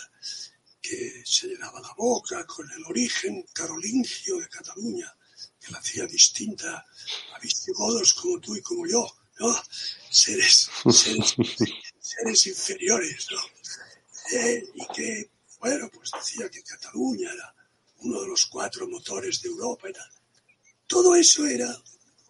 que 0.82 1.22
se 1.24 1.48
llenaba 1.48 1.80
la 1.80 1.94
boca 1.94 2.44
con 2.48 2.70
el 2.72 2.84
origen 2.86 3.46
carolingio 3.54 4.39
de 4.39 4.50
Cataluña, 4.50 5.15
que 5.62 5.72
la 5.72 5.77
hacía 5.77 6.08
distinta 6.08 6.88
a 7.34 7.39
visigodos 7.39 8.15
como 8.15 8.39
tú 8.39 8.56
y 8.56 8.62
como 8.62 8.88
yo, 8.88 9.08
¿no? 9.39 9.56
Seres, 10.10 10.70
seres, 10.92 12.48
inferiores, 12.48 13.27
¿no? 13.32 13.42
Eh, 14.39 14.72
y 14.74 14.86
que, 14.88 15.30
bueno, 15.60 15.88
pues 15.94 16.10
decía 16.12 16.50
que 16.50 16.63
Cataluña 16.63 17.32
era 17.32 17.56
uno 18.00 18.22
de 18.22 18.28
los 18.28 18.46
cuatro 18.46 18.88
motores 18.88 19.42
de 19.42 19.50
Europa 19.50 19.90
y 19.90 19.94
tal. 19.94 20.10
Todo 20.88 21.16
eso 21.16 21.46
era 21.46 21.75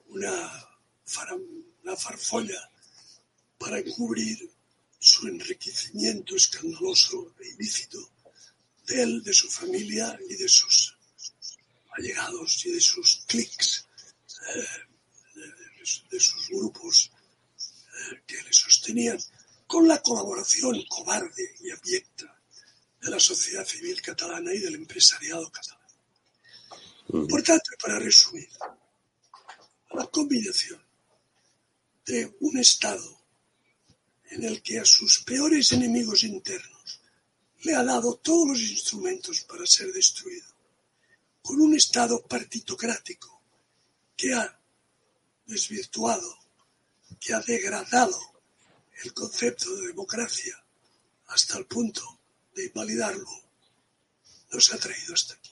una, 0.07 0.67
una 1.83 1.95
farfolla 1.95 2.71
para 3.57 3.79
encubrir 3.79 4.49
su 4.99 5.27
enriquecimiento 5.27 6.35
escandaloso 6.35 7.35
e 7.39 7.47
ilícito 7.49 7.99
de 8.87 9.01
él, 9.03 9.23
de 9.23 9.33
su 9.33 9.49
familia 9.49 10.17
y 10.29 10.35
de 10.35 10.49
sus 10.49 10.97
allegados 11.91 12.65
y 12.65 12.71
de 12.71 12.81
sus 12.81 13.23
clics, 13.27 13.87
eh, 14.55 14.85
de, 16.09 16.19
sus 16.19 16.49
grupos 16.49 17.11
eh, 17.11 18.21
que 18.25 18.41
le 18.41 18.53
sostenían, 18.53 19.19
con 19.67 19.87
la 19.87 20.01
colaboración 20.01 20.83
cobarde 20.87 21.55
y 21.61 21.71
abyecta 21.71 22.34
de 23.05 23.11
la 23.11 23.19
sociedad 23.19 23.63
civil 23.67 24.01
catalana 24.01 24.51
y 24.51 24.57
del 24.57 24.73
empresariado 24.73 25.51
catalán. 25.51 25.87
Por 27.29 27.43
tanto, 27.43 27.69
para 27.79 27.99
resumir, 27.99 28.49
la 29.91 30.07
combinación 30.07 30.81
de 32.03 32.35
un 32.39 32.57
Estado 32.57 33.21
en 34.31 34.43
el 34.43 34.63
que 34.63 34.79
a 34.79 34.85
sus 34.85 35.23
peores 35.23 35.71
enemigos 35.71 36.23
internos 36.23 36.99
le 37.61 37.75
ha 37.75 37.83
dado 37.83 38.15
todos 38.17 38.47
los 38.47 38.59
instrumentos 38.59 39.41
para 39.41 39.67
ser 39.67 39.93
destruido, 39.93 40.47
con 41.43 41.61
un 41.61 41.75
Estado 41.75 42.25
partitocrático 42.25 43.39
que 44.17 44.33
ha 44.33 44.59
desvirtuado, 45.45 46.39
que 47.19 47.35
ha 47.35 47.39
degradado 47.41 48.19
el 49.03 49.13
concepto 49.13 49.75
de 49.75 49.87
democracia 49.89 50.59
hasta 51.27 51.59
el 51.59 51.67
punto 51.67 52.15
de 52.55 52.65
invalidarlo, 52.65 53.29
nos 54.51 54.73
ha 54.73 54.77
traído 54.77 55.13
hasta 55.13 55.33
aquí. 55.33 55.51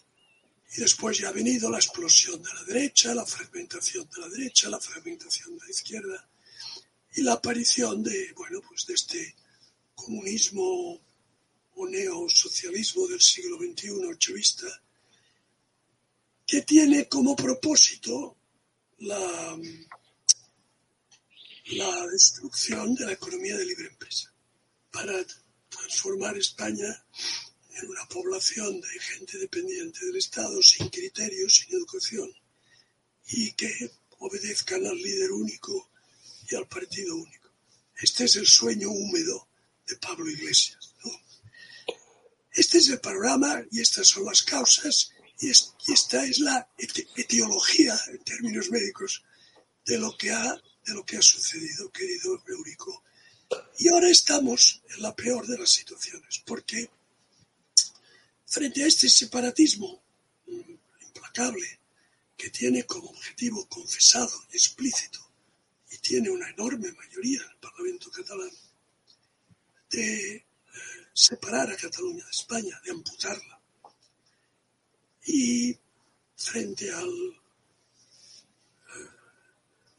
Y 0.76 0.82
después 0.82 1.20
ya 1.20 1.30
ha 1.30 1.32
venido 1.32 1.70
la 1.70 1.78
explosión 1.78 2.42
de 2.42 2.54
la 2.54 2.64
derecha, 2.64 3.14
la 3.14 3.26
fragmentación 3.26 4.10
de 4.10 4.22
la 4.22 4.30
derecha, 4.30 4.70
la 4.70 4.80
fragmentación 4.80 5.58
de 5.58 5.66
la 5.66 5.70
izquierda, 5.70 6.28
y 7.16 7.22
la 7.22 7.34
aparición 7.34 8.02
de, 8.02 8.34
bueno, 8.36 8.62
pues 8.68 8.88
de 8.88 8.96
este 8.96 9.36
comunismo 9.94 11.00
o 11.76 11.88
neosocialismo 11.88 13.08
del 13.08 13.22
siglo 13.22 13.58
XXI 13.58 14.18
chavista, 14.18 14.82
que 16.46 16.62
tiene 16.64 17.08
como 17.08 17.36
propósito 17.36 18.36
la, 19.00 19.60
la 21.66 22.08
destrucción 22.08 22.96
de 22.96 23.06
la 23.06 23.14
economía 23.14 23.58
de 23.58 23.66
libre 23.66 23.88
empresa, 23.88 24.34
para 24.92 25.14
transformar 25.84 26.38
España 26.38 27.06
en 27.82 27.90
una 27.90 28.06
población 28.08 28.80
de 28.80 29.00
gente 29.00 29.38
dependiente 29.38 30.06
del 30.06 30.16
Estado, 30.16 30.62
sin 30.62 30.90
criterios, 30.90 31.56
sin 31.56 31.76
educación, 31.76 32.32
y 33.28 33.52
que 33.54 33.92
obedezcan 34.20 34.86
al 34.86 34.98
líder 34.98 35.32
único 35.32 35.90
y 36.50 36.56
al 36.56 36.68
partido 36.68 37.16
único. 37.16 37.50
Este 37.98 38.26
es 38.26 38.36
el 38.38 38.48
sueño 38.48 38.90
húmedo 38.90 39.48
de 39.88 39.98
Pablo 39.98 40.30
Iglesias. 40.30 40.94
Este 42.52 42.78
es 42.78 42.90
el 42.90 43.00
panorama 43.00 43.64
y 43.72 43.82
estas 43.82 44.08
son 44.08 44.26
las 44.26 44.44
causas 44.44 45.12
y, 45.40 45.50
esta 45.50 46.24
es 46.24 46.40
la 46.40 46.70
etiología 46.78 48.00
en 48.08 48.24
términos 48.24 48.70
médicos 48.70 49.24
de 49.86 49.98
lo 49.98 50.16
que 50.16 50.32
ha, 50.32 50.54
de 50.86 50.94
lo 50.94 51.04
que 51.04 51.18
ha 51.18 51.22
sucedido, 51.22 51.92
querido 51.92 52.42
Eurico. 52.48 53.04
Y 53.80 53.90
ahora 53.90 54.10
estamos 54.10 54.82
en 54.96 55.02
la 55.02 55.16
peor 55.16 55.48
de 55.48 55.58
las 55.58 55.72
situaciones, 55.72 56.42
porque 56.46 56.90
frente 58.46 58.84
a 58.84 58.88
este 58.88 59.10
separatismo 59.10 60.02
mm, 60.48 60.72
implacable 61.06 61.80
que 62.38 62.50
tiene 62.50 62.86
como 62.86 63.10
objetivo 63.10 63.68
confesado 63.68 64.32
y 64.52 64.58
explícito 64.58 65.20
y 65.90 65.98
tiene 65.98 66.30
una 66.30 66.50
enorme 66.50 66.92
mayoría 66.92 67.42
en 67.42 67.50
el 67.50 67.58
Parlamento 67.58 68.12
catalán, 68.12 68.52
de 69.90 70.36
eh, 70.36 70.46
separar 71.14 71.72
a 71.72 71.78
Cataluña 71.78 72.26
de 72.26 72.32
España, 72.32 72.80
de 72.84 72.92
amputarla. 72.92 73.60
Y 75.26 75.78
frente 76.36 76.92
al 76.92 77.10
eh, 77.10 77.40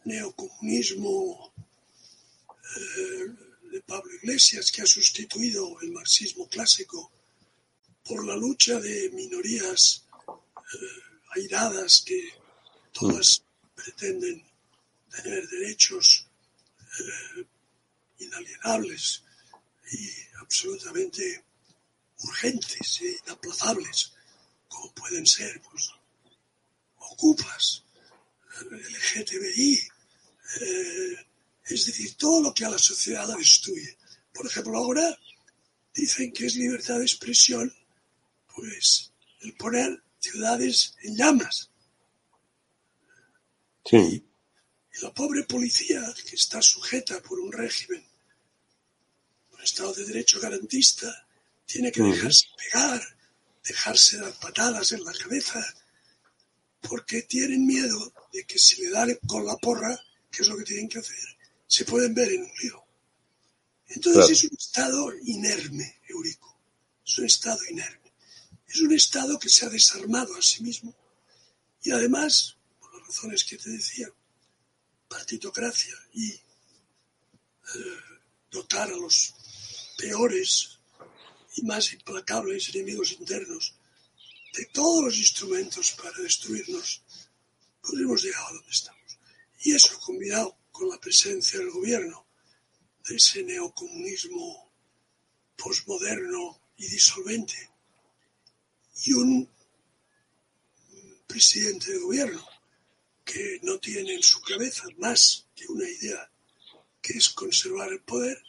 neocomunismo 0.05 1.53
eh, 2.77 3.44
de 3.75 3.83
Pablo 3.83 4.15
Iglesias, 4.15 4.71
que 4.71 4.83
ha 4.83 4.87
sustituido 4.87 5.81
el 5.81 5.91
marxismo 5.91 6.49
clásico 6.49 7.11
por 8.05 8.25
la 8.25 8.37
lucha 8.37 8.79
de 8.79 9.11
minorías 9.11 10.05
airadas 11.35 12.05
que 12.07 12.21
todas 12.93 13.43
pretenden 13.75 14.45
tener 15.11 15.49
derechos 15.49 16.29
eh, 17.01 17.47
inalienables 18.21 19.25
y 19.91 20.09
absolutamente 20.37 21.45
urgentes 22.21 23.01
e 23.01 23.19
inaplazables, 23.25 24.13
como 24.69 24.95
pueden 24.95 25.27
ser 25.27 25.61
pues, 25.63 25.91
ocupas, 26.99 27.83
LGTBI, 28.71 29.89
eh, 30.61 31.27
es 31.67 31.87
decir, 31.87 32.15
todo 32.17 32.43
lo 32.43 32.55
que 32.55 32.65
a 32.65 32.71
la 32.71 32.79
sociedad 32.79 33.27
la 33.27 33.37
destruye. 33.37 33.97
Por 34.33 34.47
ejemplo, 34.47 34.77
ahora 34.77 35.19
dicen 35.95 36.33
que 36.33 36.47
es 36.47 36.57
libertad 36.57 36.99
de 36.99 37.05
expresión, 37.05 37.73
pues 38.55 39.13
el 39.41 39.55
poner 39.55 40.03
ciudades 40.19 40.95
en 41.03 41.17
llamas. 41.17 41.71
Sí. 43.85 44.25
Y 44.93 45.03
la 45.03 45.13
pobre 45.13 45.45
policía, 45.45 46.03
que 46.29 46.37
está 46.37 46.61
sujeta 46.63 47.21
por 47.23 47.39
un 47.41 47.53
régimen, 47.53 48.05
un 49.53 49.63
Estado 49.63 49.93
de 49.95 50.05
Derecho 50.05 50.41
garantista, 50.41 51.27
tiene 51.67 51.91
que 51.91 52.03
dejarse 52.03 52.47
pegar, 52.57 53.03
dejarse 53.65 54.19
dar 54.19 54.39
patadas 54.39 54.93
en 54.93 55.05
la 55.05 55.13
cabeza, 55.13 55.65
porque 56.81 57.23
tienen 57.23 57.67
miedo 57.67 58.13
de 58.33 58.45
que 58.45 58.59
si 58.59 58.83
le 58.83 58.91
dan 58.91 59.15
con 59.27 59.47
la 59.47 59.57
porra, 59.57 59.99
que 60.31 60.43
es 60.43 60.49
lo 60.49 60.57
que 60.57 60.65
tienen 60.65 60.89
que 60.89 60.99
hacer, 60.99 61.37
se 61.67 61.85
pueden 61.85 62.15
ver 62.15 62.31
en 62.33 62.43
un 62.43 62.53
lío. 62.63 62.85
Entonces 63.89 64.31
es 64.31 64.45
un 64.51 64.57
estado 64.57 65.13
inerme, 65.25 66.01
Eurico. 66.09 66.59
Es 67.07 67.19
un 67.19 67.27
estado 67.27 67.59
inerme. 67.71 68.13
Es 68.67 68.81
un 68.81 68.93
estado 68.93 69.39
que 69.39 69.49
se 69.49 69.67
ha 69.67 69.69
desarmado 69.69 70.35
a 70.37 70.43
sí 70.43 70.63
mismo 70.63 70.95
Y 71.83 71.91
además, 71.91 72.57
por 72.81 72.93
las 72.99 73.07
razones 73.07 73.45
que 73.45 73.59
te 73.59 73.71
decía, 73.71 74.09
partitocracia 75.09 75.95
y 76.15 76.31
eh, 76.31 76.41
dotar 78.51 78.91
a 78.91 78.97
los 78.97 79.35
peores 79.97 80.79
y 81.57 81.63
más 81.63 81.93
implacables 81.93 82.75
enemigos 82.75 83.13
internos 83.13 83.75
de 84.55 84.65
todos 84.67 85.05
los 85.05 85.19
instrumentos 85.19 85.93
para 85.93 86.19
destruirnos, 86.19 87.03
pues 87.81 88.01
hemos 88.01 88.23
llegado 88.23 88.47
a 88.47 88.53
donde 88.53 88.71
estamos. 88.71 89.19
Y 89.63 89.73
eso 89.73 89.99
combinado 90.01 90.57
con 90.75 90.89
la 90.89 90.99
presencia 90.99 91.61
del 91.61 91.71
gobierno 91.71 92.27
de 93.07 93.15
ese 93.15 93.45
neocomunismo 93.45 94.73
posmoderno 95.57 96.61
y 96.79 96.89
disolvente 96.89 97.71
y 99.05 99.13
un 99.13 99.49
presidente 101.29 101.93
de 101.93 101.99
gobierno 102.01 102.45
que 103.25 103.61
no 103.63 103.79
tiene 103.79 104.15
en 104.15 104.23
su 104.25 104.41
cabeza 104.41 104.83
más 104.99 105.47
que 105.55 105.69
una 105.69 105.89
idea 105.89 106.29
que 107.01 107.19
es 107.19 107.29
conservar 107.29 107.93
el 107.93 108.01
poder 108.01 108.43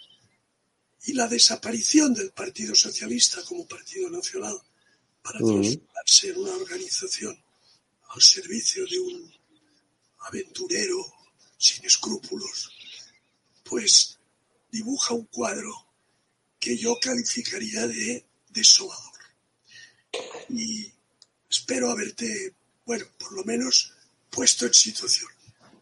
y 1.03 1.13
la 1.13 1.27
desaparición 1.27 2.15
del 2.15 2.31
Partido 2.31 2.73
Socialista 2.73 3.43
como 3.43 3.67
partido 3.67 4.09
nacional 4.09 4.59
para 5.21 5.37
transformarse 5.37 6.29
en 6.29 6.37
una 6.37 6.55
organización 6.55 7.39
al 8.09 8.21
servicio 8.23 8.83
de 8.87 8.99
un 8.99 9.31
aventurero 10.21 11.14
sin 11.65 11.85
escrúpulos, 11.85 12.71
pues 13.63 14.19
dibuja 14.71 15.13
un 15.13 15.25
cuadro 15.25 15.71
que 16.59 16.77
yo 16.77 16.97
calificaría 17.01 17.87
de 17.87 18.23
desolador. 18.49 19.13
Y 20.49 20.91
espero 21.49 21.89
haberte, 21.89 22.53
bueno, 22.85 23.05
por 23.19 23.33
lo 23.33 23.43
menos 23.43 23.93
puesto 24.29 24.65
en 24.65 24.73
situación. 24.73 25.29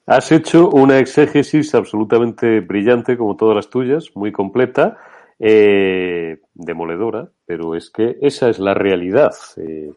Has 0.05 0.31
hecho 0.31 0.69
una 0.69 0.99
exégesis 0.99 1.73
absolutamente 1.75 2.59
brillante, 2.59 3.17
como 3.17 3.37
todas 3.37 3.55
las 3.55 3.69
tuyas, 3.69 4.09
muy 4.15 4.31
completa, 4.31 4.97
eh, 5.39 6.39
demoledora, 6.53 7.29
pero 7.45 7.75
es 7.75 7.89
que 7.89 8.17
esa 8.21 8.49
es 8.49 8.59
la 8.59 8.73
realidad. 8.73 9.33
Eh, 9.57 9.91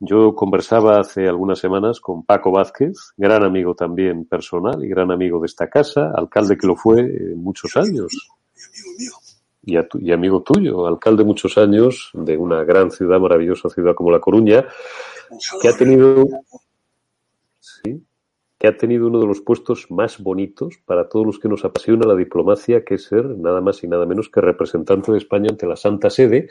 yo 0.00 0.34
conversaba 0.34 0.98
hace 0.98 1.28
algunas 1.28 1.58
semanas 1.58 2.00
con 2.00 2.24
Paco 2.24 2.50
Vázquez, 2.50 3.12
gran 3.16 3.44
amigo 3.44 3.74
también 3.74 4.24
personal 4.24 4.84
y 4.84 4.88
gran 4.88 5.10
amigo 5.10 5.40
de 5.40 5.46
esta 5.46 5.68
casa, 5.68 6.12
alcalde 6.14 6.56
que 6.56 6.66
lo 6.66 6.76
fue 6.76 7.00
eh, 7.00 7.34
muchos 7.36 7.76
años. 7.76 8.12
Y, 9.62 9.76
y, 9.76 10.12
amigo 10.12 10.42
tuyo, 10.42 10.86
alcalde 10.86 11.24
muchos 11.24 11.56
años 11.56 12.10
de 12.12 12.36
una 12.36 12.64
gran 12.64 12.90
ciudad, 12.90 13.18
maravillosa 13.18 13.70
ciudad 13.70 13.94
como 13.94 14.10
La 14.10 14.20
Coruña, 14.20 14.66
que 15.62 15.68
ha 15.68 15.76
tenido, 15.76 16.26
sí, 17.60 18.04
que 18.58 18.68
ha 18.68 18.76
tenido 18.76 19.06
uno 19.06 19.20
de 19.20 19.26
los 19.26 19.40
puestos 19.40 19.90
más 19.90 20.18
bonitos 20.22 20.78
para 20.84 21.08
todos 21.08 21.24
los 21.24 21.38
que 21.38 21.48
nos 21.48 21.64
apasiona 21.64 22.06
la 22.06 22.14
diplomacia, 22.14 22.84
que 22.84 22.96
es 22.96 23.04
ser 23.04 23.24
nada 23.24 23.60
más 23.60 23.82
y 23.84 23.88
nada 23.88 24.04
menos 24.04 24.28
que 24.28 24.42
representante 24.42 25.12
de 25.12 25.18
España 25.18 25.48
ante 25.50 25.66
la 25.66 25.76
Santa 25.76 26.10
Sede 26.10 26.50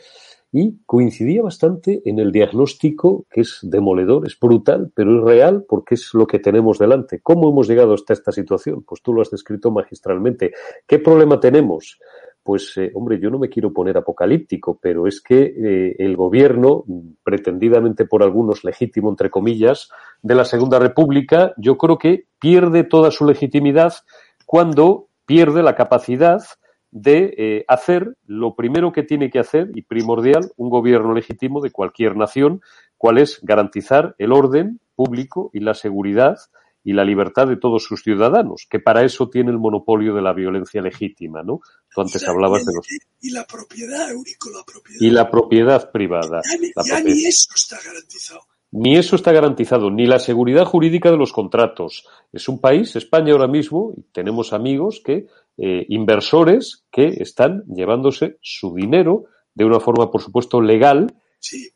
y 0.54 0.78
coincidía 0.86 1.42
bastante 1.42 2.04
en 2.06 2.20
el 2.20 2.32
diagnóstico 2.32 3.26
que 3.32 3.42
es 3.42 3.58
demoledor, 3.64 4.28
es 4.28 4.40
brutal, 4.40 4.92
pero 4.94 5.18
es 5.18 5.24
real 5.24 5.66
porque 5.68 5.96
es 5.96 6.14
lo 6.14 6.28
que 6.28 6.38
tenemos 6.38 6.78
delante. 6.78 7.20
¿Cómo 7.22 7.50
hemos 7.50 7.68
llegado 7.68 7.96
hasta 7.96 8.14
esta 8.14 8.32
situación? 8.32 8.84
Pues 8.84 9.02
tú 9.02 9.14
lo 9.14 9.24
has 9.24 9.32
descrito 9.32 9.72
magistralmente. 9.72 10.54
¿Qué 10.86 11.00
problema 11.00 11.40
tenemos? 11.40 11.98
Pues, 12.44 12.78
eh, 12.78 12.92
hombre, 12.94 13.20
yo 13.20 13.32
no 13.32 13.40
me 13.40 13.50
quiero 13.50 13.74
poner 13.74 13.98
apocalíptico, 13.98 14.78
pero 14.80 15.08
es 15.08 15.22
que 15.22 15.42
eh, 15.42 15.96
el 15.98 16.16
gobierno, 16.16 16.84
pretendidamente 17.24 18.06
por 18.06 18.22
algunos 18.22 18.64
legítimo, 18.64 19.10
entre 19.10 19.32
comillas, 19.32 19.90
de 20.22 20.36
la 20.36 20.46
Segunda 20.46 20.78
República, 20.78 21.54
yo 21.58 21.80
creo 21.80 21.98
que 21.98 22.26
pierde 22.40 22.84
toda 22.84 23.10
su 23.10 23.26
legitimidad 23.26 23.94
cuando 24.46 25.08
pierde 25.26 25.64
la 25.64 25.74
capacidad 25.74 26.44
de 26.94 27.34
eh, 27.38 27.66
hacer 27.68 28.16
lo 28.28 28.56
primero 28.56 28.92
que 28.92 29.02
tiene 29.02 29.32
que 29.32 29.40
hacer 29.40 29.72
y 29.74 29.82
primordial 29.82 30.52
un 30.58 30.70
gobierno 30.70 31.16
legítimo 31.16 31.60
de 31.60 31.72
cualquier 31.72 32.16
nación, 32.16 32.62
cuál 32.98 33.18
es 33.18 33.40
garantizar 33.42 34.14
el 34.20 34.32
orden 34.32 34.80
público 34.96 35.50
y 35.54 35.62
la 35.62 35.74
seguridad 35.74 36.38
y 36.84 36.94
la 36.94 37.04
libertad 37.04 37.48
de 37.48 37.58
todos 37.58 37.84
sus 37.84 38.04
ciudadanos, 38.04 38.68
que 38.70 38.80
para 38.80 39.04
eso 39.04 39.28
tiene 39.28 39.50
el 39.50 39.58
monopolio 39.58 40.14
de 40.14 40.22
la 40.22 40.34
violencia 40.34 40.84
legítima, 40.84 41.42
¿no? 41.42 41.62
Tú 41.94 42.02
antes 42.02 42.28
hablabas 42.28 42.64
de 42.64 42.74
los... 42.76 42.86
Y 43.22 43.32
la 43.32 43.46
propiedad, 43.46 44.12
Eurico, 44.12 44.50
la 44.52 44.64
propiedad. 44.64 45.02
Y 45.02 45.10
la 45.10 45.32
propiedad 45.32 45.92
privada. 45.92 46.42
Ya, 46.86 47.00
ni 47.00 47.26
eso 47.26 47.50
está 47.56 47.78
garantizado. 47.84 48.42
Ni 48.76 48.98
eso 48.98 49.16
está 49.16 49.32
garantizado, 49.32 49.92
ni 49.92 50.06
la 50.08 50.20
seguridad 50.20 50.66
jurídica 50.66 51.10
de 51.10 51.18
los 51.18 51.32
contratos. 51.32 52.06
Es 52.32 52.50
un 52.50 52.60
país, 52.60 52.96
España 52.96 53.32
ahora 53.32 53.48
mismo, 53.48 53.94
y 53.96 54.02
tenemos 54.12 54.52
amigos 54.52 55.02
que 55.06 55.28
eh, 55.58 55.86
inversores 55.90 56.84
que 56.92 57.08
están 57.20 57.64
llevándose 57.68 58.38
su 58.42 58.74
dinero 58.74 59.26
de 59.54 59.66
una 59.66 59.80
forma, 59.80 60.10
por 60.10 60.22
supuesto, 60.22 60.62
legal 60.62 61.14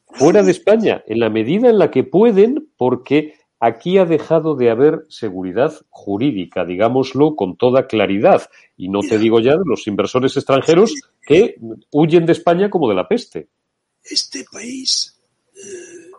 fuera 0.07 0.41
de 0.41 0.51
España, 0.51 1.03
en 1.05 1.19
la 1.19 1.29
medida 1.29 1.69
en 1.69 1.77
la 1.77 1.91
que 1.91 2.03
pueden, 2.03 2.71
porque 2.75 3.35
aquí 3.59 3.97
ha 3.97 4.05
dejado 4.05 4.55
de 4.55 4.71
haber 4.71 5.05
seguridad 5.09 5.73
jurídica, 5.89 6.65
digámoslo 6.65 7.35
con 7.35 7.55
toda 7.55 7.85
claridad. 7.85 8.49
Y 8.77 8.89
no 8.89 9.01
te 9.01 9.19
digo 9.19 9.39
ya 9.41 9.51
de 9.51 9.63
los 9.65 9.85
inversores 9.87 10.35
extranjeros 10.37 10.93
que 11.21 11.55
huyen 11.91 12.25
de 12.25 12.31
España 12.31 12.69
como 12.69 12.89
de 12.89 12.95
la 12.95 13.07
peste. 13.07 13.49
Este 14.03 14.45
país 14.51 15.19
eh, 15.53 16.11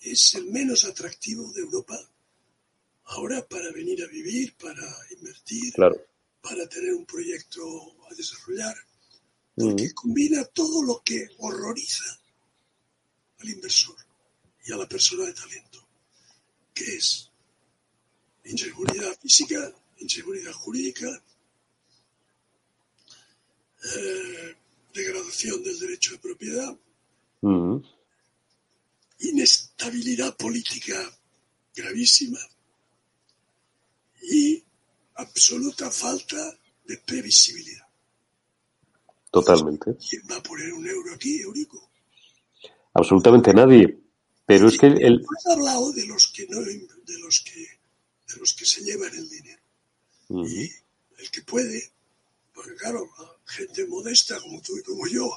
es 0.00 0.34
el 0.36 0.46
menos 0.46 0.84
atractivo 0.84 1.52
de 1.52 1.60
Europa 1.60 1.98
ahora 3.06 3.44
para 3.48 3.72
venir 3.72 4.02
a 4.04 4.06
vivir, 4.06 4.54
para 4.56 4.82
invertir. 5.10 5.72
Claro 5.74 5.96
para 6.48 6.66
tener 6.66 6.94
un 6.94 7.04
proyecto 7.04 7.62
a 8.10 8.14
desarrollar, 8.14 8.74
porque 9.54 9.92
combina 9.92 10.44
todo 10.46 10.82
lo 10.82 11.02
que 11.04 11.28
horroriza 11.38 12.18
al 13.40 13.48
inversor 13.50 13.96
y 14.64 14.72
a 14.72 14.76
la 14.76 14.88
persona 14.88 15.26
de 15.26 15.34
talento, 15.34 15.86
que 16.72 16.96
es 16.96 17.30
inseguridad 18.44 19.18
física, 19.20 19.74
inseguridad 19.98 20.52
jurídica, 20.52 21.22
eh, 23.84 24.56
degradación 24.94 25.62
del 25.62 25.78
derecho 25.78 26.12
de 26.12 26.18
propiedad, 26.18 26.76
inestabilidad 29.18 30.36
política 30.36 30.96
gravísima 31.74 32.40
y 34.22 34.64
absoluta 35.18 35.90
falta 35.90 36.58
de 36.84 36.96
previsibilidad. 36.98 37.86
Totalmente. 39.30 39.96
¿Quién 40.08 40.22
va 40.30 40.36
a 40.36 40.42
poner 40.42 40.72
un 40.72 40.86
euro 40.88 41.14
aquí, 41.14 41.40
Eurico? 41.40 41.90
Absolutamente 42.94 43.52
nadie. 43.52 43.98
Pero 44.46 44.68
es 44.68 44.78
que 44.78 44.86
el... 44.86 45.22
Has 45.36 45.52
hablado 45.52 45.92
de 45.92 46.06
los 46.06 46.28
que 46.28 46.46
no, 46.48 46.60
de 46.60 47.18
los 47.18 47.40
que, 47.40 47.60
de 47.60 48.40
los 48.40 48.54
que 48.54 48.64
se 48.64 48.82
llevan 48.82 49.14
el 49.14 49.28
dinero. 49.28 49.62
Y 50.30 50.70
el 51.18 51.30
que 51.30 51.42
puede, 51.42 51.92
porque 52.54 52.74
claro, 52.76 53.08
gente 53.44 53.86
modesta 53.86 54.40
como 54.40 54.60
tú 54.62 54.78
y 54.78 54.82
como 54.82 55.06
yo, 55.06 55.30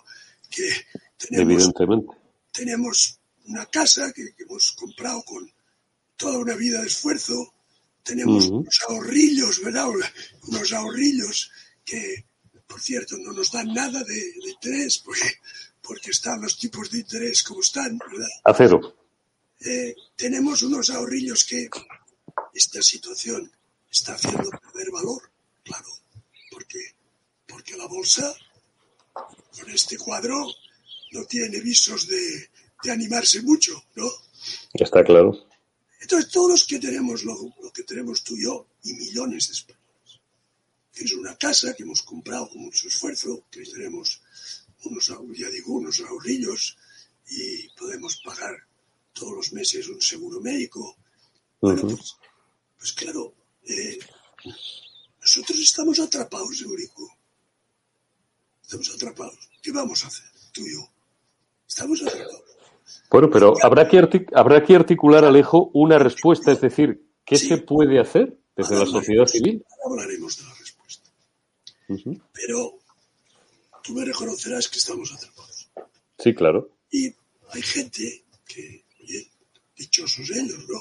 que 0.50 0.70
tenemos, 1.18 1.54
Evidentemente. 1.54 2.14
tenemos 2.52 3.20
una 3.48 3.66
casa 3.66 4.14
que 4.14 4.34
hemos 4.38 4.72
comprado 4.74 5.24
con 5.24 5.52
toda 6.18 6.38
una 6.38 6.56
vida 6.56 6.82
de 6.82 6.88
esfuerzo, 6.88 7.54
tenemos 8.04 8.48
unos 8.48 8.80
ahorrillos, 8.88 9.62
¿verdad? 9.64 9.88
Unos 10.48 10.74
ahorrillos 10.74 11.52
que, 11.86 12.26
por 12.68 12.82
cierto, 12.82 13.18
no 13.18 13.32
nos 13.34 13.52
dan 13.52 13.74
nada 13.74 14.04
de, 14.04 14.34
interés 14.46 15.00
porque, 15.00 15.40
porque 15.82 16.12
están 16.12 16.42
los 16.42 16.58
tipos 16.58 16.90
de 16.92 17.00
interés 17.00 17.44
como 17.44 17.62
están, 17.62 17.98
¿verdad? 17.98 18.30
A 18.46 18.54
cero. 18.54 18.96
Eh, 19.60 19.96
tenemos 20.16 20.64
unos 20.64 20.90
ahorrillos 20.90 21.46
que 21.46 21.70
esta 22.54 22.82
situación 22.82 23.52
está 23.90 24.14
haciendo 24.14 24.50
perder 24.50 24.92
valor, 24.92 25.32
claro, 25.64 25.90
porque, 26.50 26.80
porque 27.48 27.78
la 27.78 27.86
bolsa 27.88 28.34
con 29.14 29.70
este 29.70 29.98
cuadro 29.98 30.48
no 31.12 31.26
tiene 31.26 31.60
visos 31.60 32.08
de, 32.08 32.50
de 32.84 32.92
animarse 32.92 33.42
mucho, 33.42 33.84
¿no? 33.96 34.10
Está 34.74 35.04
claro. 35.04 35.51
Entonces, 36.02 36.32
todos 36.32 36.50
los 36.50 36.66
que 36.66 36.80
tenemos 36.80 37.24
lo, 37.24 37.38
que 37.74 37.84
tenemos 37.84 38.24
tú 38.24 38.36
y 38.36 38.44
yo, 38.44 38.68
y 38.84 38.94
millones 38.94 39.48
de 39.48 39.54
españoles, 39.54 40.20
que 40.92 41.04
es 41.04 41.14
una 41.14 41.38
casa 41.38 41.76
que 41.76 41.84
hemos 41.84 42.02
comprado 42.02 42.50
con 42.50 42.64
mucho 42.64 42.88
esfuerzo, 42.88 43.46
que 43.52 43.64
tenemos 43.64 44.22
unos, 44.84 45.14
ya 45.38 45.50
digo, 45.50 45.74
unos 45.74 46.00
ahorrillos 46.00 46.76
y 47.30 47.70
podemos 47.70 48.20
pagar 48.26 48.68
todos 49.14 49.34
los 49.34 49.54
meses 49.54 49.88
un 49.90 50.02
seguro 50.02 50.42
médico. 50.42 50.98
Bueno, 51.62 51.82
pues, 51.84 52.16
pues, 52.80 52.94
claro, 52.94 53.36
eh, 53.64 54.00
nosotros 55.22 55.60
estamos 55.60 56.00
atrapados, 56.00 56.62
Eurico. 56.62 57.16
Estamos 58.64 58.90
atrapados. 58.90 59.38
¿Qué 59.62 59.72
vamos 59.72 60.04
a 60.04 60.08
hacer, 60.08 60.32
tú 60.52 60.66
y 60.66 60.74
yo? 60.74 60.92
Estamos 61.68 62.02
atrapados. 62.02 62.51
Bueno, 63.10 63.30
pero 63.30 63.54
habrá 63.62 63.88
que, 63.88 64.26
habrá 64.34 64.64
que 64.64 64.76
articular, 64.76 65.26
Alejo, 65.26 65.70
una 65.74 66.00
respuesta, 66.00 66.52
es 66.52 66.62
decir, 66.62 67.04
¿qué 67.26 67.38
se 67.38 67.58
puede 67.58 68.00
hacer 68.00 68.38
desde 68.56 68.78
la 68.78 68.86
sociedad 68.86 69.26
civil? 69.26 69.66
hablaremos 69.86 70.38
de 70.38 70.44
la 70.44 70.54
respuesta. 70.54 71.10
Pero 72.34 72.80
tú 73.84 73.94
me 73.94 74.06
reconocerás 74.06 74.70
que 74.70 74.80
estamos 74.80 75.14
atrapados. 75.14 75.70
Sí, 76.18 76.34
claro. 76.34 76.70
Y 76.90 77.14
hay 77.50 77.62
gente 77.62 78.24
que, 78.48 78.86
oye, 79.02 79.30
dichosos 79.76 80.30
ellos, 80.32 80.66
¿no? 80.70 80.80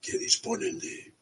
Que 0.00 0.16
disponen 0.16 0.78
de 0.78 1.12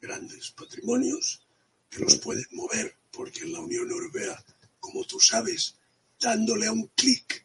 grandes 0.00 0.50
patrimonios, 0.50 1.46
que 1.88 2.00
los 2.00 2.16
pueden 2.16 2.44
mover, 2.52 2.96
porque 3.12 3.42
en 3.42 3.52
la 3.52 3.60
Unión 3.60 3.90
Europea, 3.90 4.42
como 4.80 5.04
tú 5.04 5.20
sabes, 5.20 5.76
dándole 6.20 6.66
a 6.66 6.72
un 6.72 6.90
clic 6.94 7.43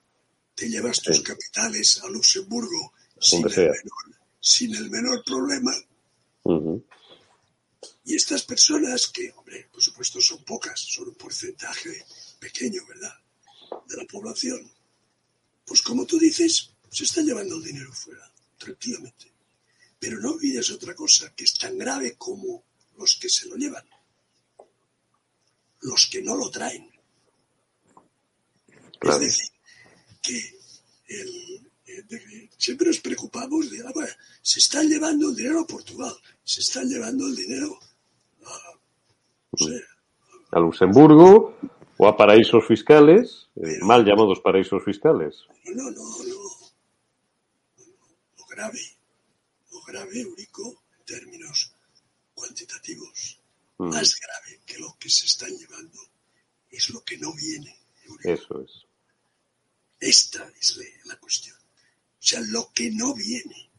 te 0.60 0.67
llevas 0.67 1.02
tus 1.02 1.22
capitales 1.22 2.02
a 2.04 2.10
Luxemburgo 2.10 2.91
sin 3.17 4.76
el, 4.76 4.89
menor, 4.89 5.24
problema. 5.24 5.74
Y 8.04 8.15
estas 8.15 8.43
personas, 8.43 9.08
que, 9.08 9.32
hombre, 9.38 9.69
por 9.72 9.82
supuesto 9.82 10.19
son 10.19 10.43
pocas, 10.43 10.78
son 10.82 11.08
un 11.08 11.15
porcentaje 11.15 12.06
pequeño, 12.39 12.86
¿verdad?, 12.88 13.15
de 13.88 13.98
la 13.98 14.04
población, 14.06 14.69
pues 15.65 15.82
como 15.82 16.06
tú 16.06 16.19
dices, 16.19 16.72
se 16.91 17.06
están 17.06 17.26
llevando 17.26 17.56
el 17.56 17.63
dinero 17.63 17.93
fuera, 17.93 18.30
tranquilamente. 18.58 19.32
Pero 19.98 20.19
no 20.19 20.32
olvides 20.32 20.72
otra 20.72 20.93
cosa, 20.93 21.34
que 21.36 21.45
es 21.45 21.54
tan 21.58 21.78
grave 21.78 22.15
como 22.17 22.65
los 22.98 23.15
que 23.15 23.30
se 23.30 23.48
lo 23.48 23.56
llevan, 23.56 23.88
los 25.82 26.08
que 26.08 26.22
no 26.22 26.36
lo 26.36 26.50
traen. 26.50 26.89
Es 29.02 29.19
decir, 29.19 29.59
que 30.21 30.60
siempre 32.58 32.88
nos 32.88 32.99
preocupamos 32.99 33.69
de, 33.71 33.82
ah, 33.86 33.91
se 34.41 34.60
están 34.60 34.88
llevando 34.88 35.29
el 35.29 35.36
dinero 35.36 35.62
a 35.62 35.67
Portugal, 35.67 36.13
se 36.43 36.62
están 36.62 36.88
llevando 36.88 37.27
el 37.27 37.36
dinero 37.36 37.79
a, 38.45 40.58
a 40.58 40.60
Luxemburgo 40.60 41.58
o 41.97 42.08
a 42.08 42.15
paraísos 42.15 42.65
fiscales, 42.65 43.49
eh, 43.55 43.79
mal 43.82 44.05
llamados 44.05 44.39
paraísos 44.39 44.84
fiscales. 44.84 45.45
No, 45.65 45.91
no, 45.91 45.91
no. 45.91 46.03
Lo 48.38 48.45
grave, 48.45 48.79
lo 49.71 49.82
grave, 49.82 50.21
Eurico, 50.21 50.84
en 50.97 51.05
términos 51.05 51.73
cuantitativos, 52.34 53.41
mm. 53.77 53.89
más 53.89 54.15
grave 54.19 54.62
que 54.65 54.79
lo 54.79 54.95
que 54.99 55.10
se 55.10 55.25
están 55.25 55.51
llevando 55.58 55.99
es 56.69 56.89
lo 56.91 57.01
que 57.01 57.17
no 57.17 57.34
viene. 57.34 57.75
Eso 58.23 58.62
es. 58.62 58.88
Esta 60.00 60.52
es 60.60 60.80
la, 61.06 61.18
cuestión. 61.18 61.58
O 61.58 62.22
sea, 62.22 62.40
lo 62.42 62.72
que 62.74 62.90
no 62.92 63.14
viene 63.14 63.70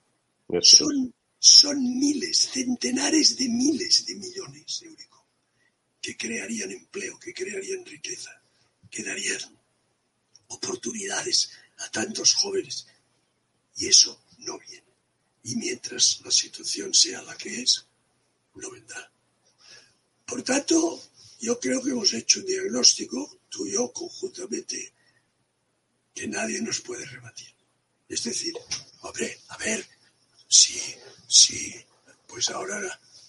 son, 0.61 1.15
son 1.39 1.99
miles, 1.99 2.51
centenares 2.53 3.37
de 3.37 3.49
miles 3.49 4.05
de 4.07 4.15
millones, 4.17 4.83
Eurico, 4.83 5.27
que 6.01 6.17
crearían 6.17 6.73
empleo, 6.73 7.19
que 7.19 7.33
crearían 7.33 7.85
riqueza, 7.87 8.31
que 8.91 9.03
darían 9.03 9.59
oportunidades 10.49 11.53
a 11.79 11.91
tantos 11.91 12.35
jóvenes. 12.35 12.87
Y 13.77 13.87
eso 13.87 14.25
no 14.39 14.59
viene. 14.59 14.85
Y 15.45 15.57
mientras 15.57 16.21
la 16.23 16.31
situación 16.31 16.93
sea 16.93 17.23
la 17.23 17.37
que 17.37 17.63
es, 17.63 17.87
no 18.55 18.71
vendrá. 18.71 19.11
Por 20.27 20.43
tanto, 20.43 21.03
yo 21.41 21.59
creo 21.59 21.83
que 21.83 21.91
hemos 21.91 22.13
hecho 22.13 22.41
un 22.41 22.47
diagnóstico, 22.47 23.41
tú 23.49 23.67
y 23.67 23.73
yo 23.73 23.91
conjuntamente, 23.93 24.93
que 26.15 26.29
nadie 26.29 26.61
nos 26.61 26.81
puede 26.81 27.05
rebatir. 27.07 27.55
Es 28.09 28.25
decir, 28.25 28.55
hombre, 29.03 29.39
a 29.49 29.57
ver, 29.59 29.85
si, 30.49 30.81
si, 31.27 31.75
pues 32.27 32.51
ahora 32.51 32.81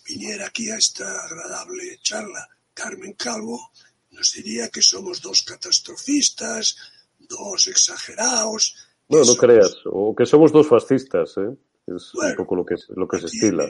viniera 0.06 0.48
aquí 0.48 0.70
a 0.72 0.78
esta 0.78 1.06
agradable 1.26 2.00
charla 2.02 2.50
Carmen 2.74 3.13
Calvo, 3.13 3.72
nos 4.12 4.34
diría 4.34 4.70
que 4.70 4.82
somos 4.82 5.22
dos 5.22 5.44
catastrofistas, 5.44 6.76
dos 7.20 7.67
exagerados. 7.67 8.76
No, 9.08 9.24
no 9.24 9.36
creas, 9.36 9.76
o 9.86 10.15
que 10.15 10.26
somos 10.26 10.52
dos 10.52 10.67
fascistas, 10.67 11.38
¿eh? 11.38 11.56
Es 11.88 12.13
un 12.13 12.36
poco 12.36 12.56
lo 12.56 12.65
que, 12.65 12.76
lo 12.96 13.08
que 13.08 13.20
se 13.20 13.26
estila. 13.26 13.70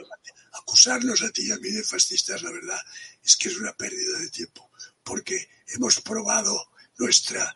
Acusarnos 0.52 1.22
a 1.22 1.30
ti 1.30 1.48
y 1.48 1.50
a 1.50 1.56
mí 1.58 1.70
de 1.70 1.82
fascistas, 1.82 2.42
la 2.42 2.52
verdad, 2.52 2.78
es 3.22 3.36
que 3.36 3.48
es 3.48 3.58
una 3.58 3.72
pérdida 3.72 4.18
de 4.18 4.30
tiempo, 4.30 4.70
porque 5.02 5.48
hemos 5.74 6.00
probado 6.00 6.68
nuestra 6.98 7.54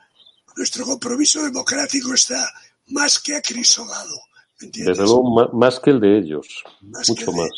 nuestro 0.56 0.84
compromiso 0.84 1.42
democrático 1.42 2.14
está 2.14 2.50
más 2.88 3.18
que 3.18 3.36
acrisolado. 3.36 4.18
Desde 4.58 4.94
luego, 4.94 5.52
más 5.52 5.78
que 5.80 5.90
el 5.90 6.00
de 6.00 6.18
ellos. 6.18 6.64
mucho 6.80 7.32
más. 7.32 7.50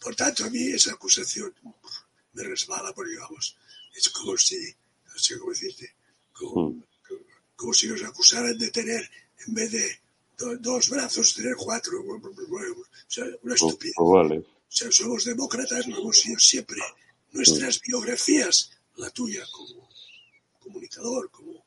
por 0.00 0.16
tanto, 0.16 0.44
a 0.44 0.50
mí 0.50 0.68
esa 0.68 0.92
acusación 0.92 1.54
me 2.32 2.42
resbala 2.42 2.92
porque, 2.94 3.16
vamos, 3.18 3.56
es 3.94 4.08
como 4.08 4.36
si, 4.38 4.56
no 5.06 5.18
sé 5.18 5.38
cómo 5.38 5.50
decirte, 5.50 5.94
como, 6.32 6.70
hmm. 6.70 7.74
si 7.74 7.88
nos 7.88 8.02
acusaran 8.02 8.56
de 8.56 8.70
tener, 8.70 9.08
en 9.46 9.54
vez 9.54 9.70
de 9.70 10.00
dos 10.60 10.88
brazos, 10.88 11.34
tener 11.34 11.54
cuatro. 11.56 12.00
O 12.00 12.84
sea, 13.06 13.24
una 13.42 13.52
oh, 13.52 13.54
estupidez. 13.54 13.94
vale. 13.98 14.38
O 14.38 14.76
sea, 14.76 14.90
somos 14.90 15.24
demócratas, 15.24 15.86
lo 15.86 15.98
hemos 15.98 16.18
sido 16.18 16.38
siempre. 16.38 16.80
Nuestras 17.32 17.80
biografías, 17.80 18.70
la 18.96 19.10
tuya 19.10 19.44
como 19.52 19.88
comunicador, 20.58 21.30
como 21.30 21.63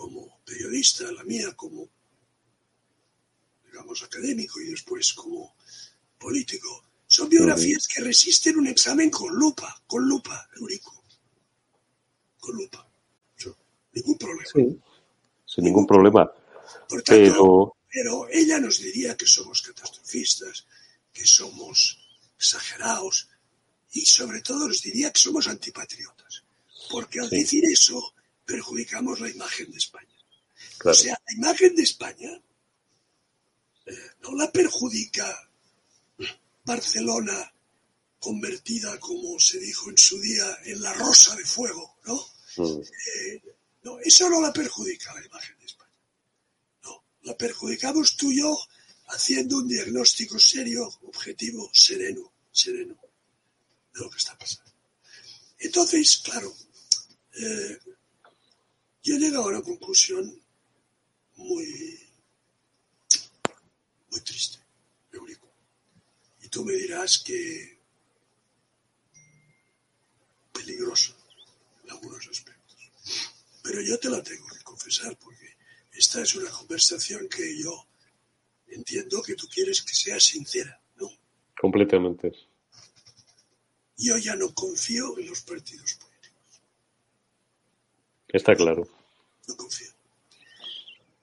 como 0.00 0.40
periodista, 0.46 1.12
la 1.12 1.22
mía 1.24 1.52
como, 1.54 1.86
digamos, 3.66 4.02
académico 4.02 4.58
y 4.60 4.70
después 4.70 5.12
como 5.12 5.54
político. 6.18 6.84
Son 7.06 7.28
biografías 7.28 7.86
que 7.86 8.02
resisten 8.02 8.56
un 8.56 8.68
examen 8.68 9.10
con 9.10 9.34
lupa, 9.34 9.82
con 9.86 10.08
lupa, 10.08 10.48
Eurico. 10.56 11.04
Con 12.38 12.56
lupa. 12.56 12.88
ningún 13.92 14.16
problema. 14.16 14.50
Sí, 14.54 14.80
sin 15.44 15.64
ningún 15.64 15.86
problema. 15.86 16.32
Por 16.88 17.02
tanto, 17.02 17.76
pero... 17.92 18.26
ella 18.30 18.58
nos 18.58 18.78
diría 18.78 19.16
que 19.16 19.26
somos 19.26 19.60
catastrofistas, 19.60 20.66
que 21.12 21.26
somos 21.26 21.98
exagerados 22.38 23.28
y 23.92 24.06
sobre 24.06 24.40
todo 24.40 24.68
nos 24.68 24.80
diría 24.80 25.12
que 25.12 25.20
somos 25.20 25.46
antipatriotas. 25.46 26.42
Porque 26.90 27.20
al 27.20 27.28
decir 27.28 27.64
eso 27.66 28.14
perjudicamos 28.50 29.20
la 29.20 29.30
imagen 29.30 29.70
de 29.70 29.78
España. 29.78 30.16
O 30.84 30.92
sea, 30.92 31.18
la 31.26 31.36
imagen 31.36 31.74
de 31.76 31.82
España 31.82 32.42
eh, 33.86 34.10
no 34.22 34.34
la 34.34 34.50
perjudica 34.50 35.26
Barcelona 36.64 37.52
convertida, 38.18 38.98
como 38.98 39.38
se 39.38 39.58
dijo 39.58 39.90
en 39.90 39.96
su 39.96 40.20
día, 40.20 40.46
en 40.64 40.82
la 40.82 40.92
rosa 40.94 41.34
de 41.36 41.44
fuego, 41.44 41.96
¿no? 42.04 42.16
Mm. 42.56 42.80
Eh, 42.80 43.42
no, 43.82 43.98
eso 44.00 44.28
no 44.28 44.40
la 44.40 44.52
perjudica 44.52 45.14
la 45.14 45.24
imagen 45.24 45.58
de 45.58 45.66
España. 45.66 45.98
No, 46.84 47.04
la 47.22 47.36
perjudicamos 47.36 48.16
tú 48.16 48.30
y 48.30 48.40
yo 48.40 48.58
haciendo 49.06 49.58
un 49.58 49.68
diagnóstico 49.68 50.38
serio, 50.38 50.86
objetivo, 51.02 51.70
sereno, 51.72 52.32
sereno 52.52 52.96
de 53.94 54.00
lo 54.00 54.10
que 54.10 54.18
está 54.18 54.36
pasando. 54.36 54.70
Entonces, 55.58 56.18
claro, 56.18 56.54
eh, 57.34 57.78
yo 59.02 59.14
he 59.16 59.18
llegado 59.18 59.44
a 59.44 59.48
una 59.48 59.62
conclusión 59.62 60.40
muy, 61.36 61.98
muy 64.10 64.20
triste, 64.20 64.58
Eurico. 65.12 65.50
Y 66.42 66.48
tú 66.48 66.64
me 66.64 66.74
dirás 66.74 67.18
que 67.18 67.78
peligrosa 70.52 71.14
en 71.84 71.90
algunos 71.90 72.28
aspectos. 72.28 72.76
Pero 73.62 73.80
yo 73.80 73.98
te 73.98 74.10
la 74.10 74.22
tengo 74.22 74.46
que 74.48 74.62
confesar 74.62 75.16
porque 75.18 75.56
esta 75.92 76.20
es 76.22 76.34
una 76.34 76.50
conversación 76.50 77.28
que 77.28 77.58
yo 77.58 77.86
entiendo 78.68 79.22
que 79.22 79.34
tú 79.34 79.48
quieres 79.48 79.82
que 79.82 79.94
sea 79.94 80.20
sincera, 80.20 80.80
¿no? 80.96 81.10
Completamente. 81.58 82.32
Yo 83.96 84.16
ya 84.18 84.36
no 84.36 84.54
confío 84.54 85.18
en 85.18 85.26
los 85.28 85.42
partidos 85.42 85.94
políticos. 85.94 86.09
Está 88.32 88.54
claro. 88.54 88.88
No 89.48 89.56
confío. 89.56 89.90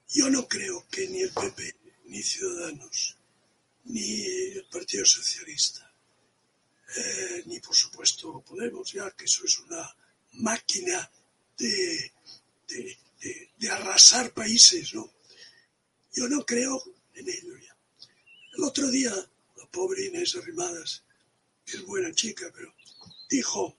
Yo 0.10 0.30
no 0.30 0.48
creo 0.48 0.86
que 0.90 1.08
ni 1.08 1.22
el 1.22 1.32
PP, 1.32 1.76
ni 2.06 2.22
Ciudadanos, 2.22 3.18
ni 3.86 4.24
el 4.24 4.66
Partido 4.66 5.06
Socialista, 5.06 5.92
eh, 6.96 7.44
ni 7.46 7.60
por 7.60 7.76
supuesto 7.76 8.42
Podemos, 8.42 8.92
ya 8.92 9.12
que 9.12 9.26
eso 9.26 9.46
es 9.46 9.60
una 9.60 9.96
máquina 10.34 11.10
de, 11.58 12.12
de, 12.68 13.70
arrasar 13.70 14.32
países, 14.32 14.94
¿no? 14.94 15.12
Yo 16.14 16.28
no 16.30 16.46
creo 16.46 16.82
en 17.14 17.28
ello 17.28 17.58
ya. 17.58 17.76
El 18.58 18.64
otro 18.64 18.90
día, 18.90 19.12
la 19.12 19.66
pobre 19.70 20.06
Inés 20.06 20.36
Arrimadas, 20.36 21.04
que 21.66 21.78
es 21.78 21.84
buena 21.84 22.14
chica, 22.14 22.50
pero 22.54 22.74
dijo, 23.30 23.76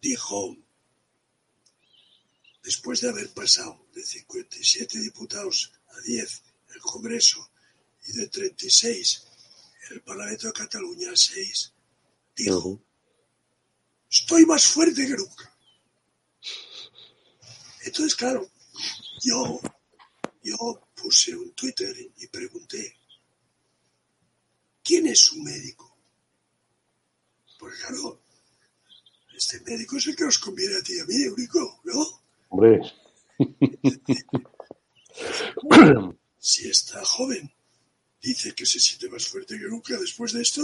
dijo, 0.00 0.56
después 2.64 3.02
de 3.02 3.10
haber 3.10 3.30
pasado 3.32 3.86
de 3.92 4.02
57 4.02 4.98
diputados 4.98 5.70
a 5.90 6.00
10 6.00 6.42
el 6.74 6.80
Congreso 6.80 7.50
y 8.06 8.12
de 8.12 8.26
36 8.26 9.22
en 9.86 9.96
el 9.96 10.02
Parlamento 10.02 10.46
de 10.46 10.52
Cataluña, 10.54 11.10
6, 11.14 11.72
dijo, 12.34 12.82
estoy 14.10 14.46
más 14.46 14.64
fuerte 14.66 15.06
que 15.06 15.14
nunca. 15.14 15.56
Entonces, 17.82 18.14
claro, 18.14 18.50
yo, 19.22 19.60
yo 20.42 20.88
puse 20.94 21.36
un 21.36 21.52
Twitter 21.52 21.94
y 22.16 22.26
pregunté, 22.28 22.96
¿quién 24.82 25.06
es 25.06 25.20
su 25.20 25.36
médico? 25.42 25.96
Porque 27.58 27.78
claro, 27.78 28.22
este 29.36 29.60
médico 29.60 29.98
es 29.98 30.06
el 30.06 30.16
que 30.16 30.24
os 30.24 30.38
conviene 30.38 30.76
a 30.76 30.82
ti 30.82 30.94
y 30.96 31.00
a 31.00 31.04
mí, 31.04 31.22
Eurico, 31.22 31.80
¿no? 31.84 32.23
Hombre. 32.54 32.80
si 36.38 36.68
está 36.68 37.04
joven 37.04 37.52
dice 38.22 38.54
que 38.54 38.64
se 38.64 38.80
siente 38.80 39.08
más 39.08 39.26
fuerte 39.26 39.58
que 39.58 39.66
nunca 39.66 39.98
después 39.98 40.32
de 40.32 40.42
esto. 40.42 40.62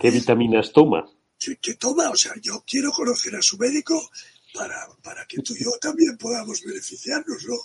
¿Qué 0.00 0.10
vitaminas 0.10 0.72
toma? 0.72 1.04
¿Qué, 1.38 1.74
toma? 1.74 2.10
O 2.10 2.16
sea, 2.16 2.32
yo 2.40 2.64
quiero 2.66 2.90
conocer 2.90 3.36
a 3.36 3.42
su 3.42 3.58
médico 3.58 4.10
para, 4.54 4.86
para 5.02 5.26
que 5.26 5.42
tú 5.42 5.54
y 5.54 5.64
yo 5.64 5.70
también 5.80 6.16
podamos 6.16 6.62
beneficiarnos, 6.62 7.44
¿no? 7.44 7.56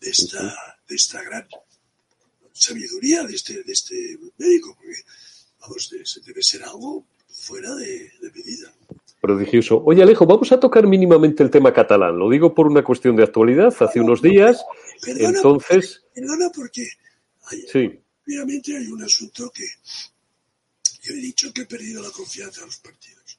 De 0.00 0.10
esta, 0.10 0.54
de 0.88 0.94
esta 0.94 1.22
gran 1.22 1.48
sabiduría 2.52 3.24
de 3.24 3.34
este, 3.34 3.62
de 3.62 3.72
este 3.72 4.18
médico, 4.36 4.76
porque, 4.76 5.02
vamos, 5.60 5.90
debe 6.24 6.42
ser 6.42 6.62
algo 6.62 7.06
fuera 7.28 7.74
de, 7.74 8.12
medida. 8.34 8.72
Prodigioso. 9.22 9.80
Oye, 9.84 10.02
Alejo, 10.02 10.26
vamos 10.26 10.50
a 10.50 10.58
tocar 10.58 10.84
mínimamente 10.88 11.44
el 11.44 11.50
tema 11.50 11.72
catalán. 11.72 12.18
Lo 12.18 12.28
digo 12.28 12.52
por 12.52 12.66
una 12.66 12.82
cuestión 12.82 13.14
de 13.14 13.22
actualidad. 13.22 13.72
Hace 13.78 14.00
unos 14.00 14.20
días, 14.20 14.60
entonces... 15.06 16.02
Perdona 16.12 16.50
porque... 16.52 16.84
sí. 17.68 18.00
Obviamente 18.26 18.76
hay 18.76 18.88
un 18.88 19.00
asunto 19.00 19.48
que 19.54 19.64
yo 21.02 21.14
he 21.14 21.18
dicho 21.18 21.52
que 21.52 21.62
he 21.62 21.66
perdido 21.66 22.02
la 22.02 22.10
confianza 22.10 22.62
en 22.62 22.66
los 22.66 22.78
partidos. 22.78 23.38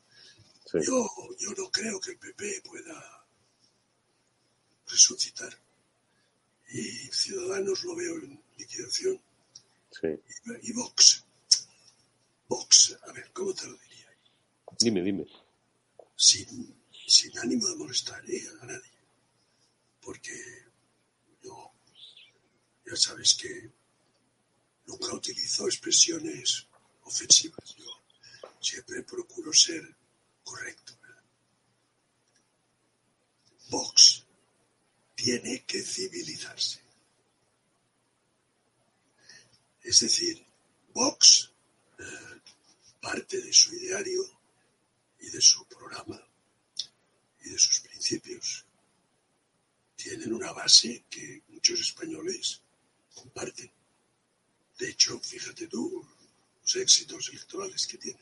Yo, 0.74 1.06
yo 1.38 1.50
no 1.58 1.69
creo 1.69 2.00
que 2.00 2.12
el 2.12 2.17
PP 2.17 2.62
pueda 2.63 3.26
resucitar. 4.88 5.54
Y 6.72 6.82
Ciudadanos 7.12 7.84
lo 7.84 7.93
veo 7.98 8.15
en 8.19 8.39
liquidación. 8.58 9.19
Y, 10.02 10.69
y, 10.69 10.72
Vox. 10.72 11.26
Vox, 12.48 12.98
a 13.06 13.12
ver, 13.12 13.30
¿cómo 13.34 13.54
te 13.54 13.67
lo 13.67 13.74
diría? 13.74 14.08
Dime, 14.80 15.02
dime. 15.02 15.26
Sin, 16.15 16.84
sin 17.08 17.38
ánimo 17.39 17.67
de 17.67 17.76
molestar 17.76 18.21
a 18.21 18.65
nadie. 18.65 18.91
Porque 20.02 20.36
yo, 21.41 21.73
ya 22.86 22.95
sabes 22.95 23.34
que 23.36 23.71
nunca 24.86 25.13
utilizo 25.13 25.65
expresiones 25.67 26.67
ofensivas. 27.04 27.76
Yo 27.76 27.86
siempre 28.60 29.04
procuro 29.04 29.54
ser 29.54 29.95
correcto. 30.43 30.93
Vox 33.69 34.23
tiene 35.15 35.63
que 35.65 35.82
civilizarse. 35.82 36.80
Es 39.82 39.99
decir, 39.99 40.45
Vox, 40.93 41.52
eh, 41.97 42.41
parte 43.02 43.41
de 43.41 43.52
su 43.52 43.73
ideario 43.76 44.21
y 45.23 45.29
de 45.29 45.41
su 45.41 45.65
programa 45.65 46.21
y 47.43 47.49
de 47.49 47.57
sus 47.57 47.79
principios, 47.81 48.65
tienen 49.95 50.33
una 50.33 50.51
base 50.51 51.03
que 51.09 51.41
muchos 51.49 51.79
españoles 51.79 52.62
comparten. 53.15 53.71
De 54.77 54.89
hecho, 54.89 55.19
fíjate 55.19 55.67
tú 55.67 56.05
los 56.62 56.75
éxitos 56.75 57.29
electorales 57.29 57.88
que 57.88 57.97
tiene. 57.97 58.19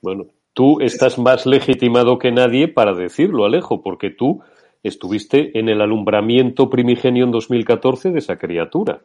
Bueno, 0.00 0.26
tú 0.52 0.80
estás 0.80 1.18
más 1.18 1.44
legitimado 1.46 2.18
que 2.18 2.30
nadie 2.30 2.68
para 2.68 2.94
decirlo, 2.94 3.44
Alejo, 3.44 3.82
porque 3.82 4.10
tú 4.10 4.42
estuviste 4.82 5.58
en 5.58 5.68
el 5.68 5.80
alumbramiento 5.80 6.70
primigenio 6.70 7.24
en 7.24 7.32
2014 7.32 8.10
de 8.10 8.18
esa 8.18 8.38
criatura. 8.38 9.04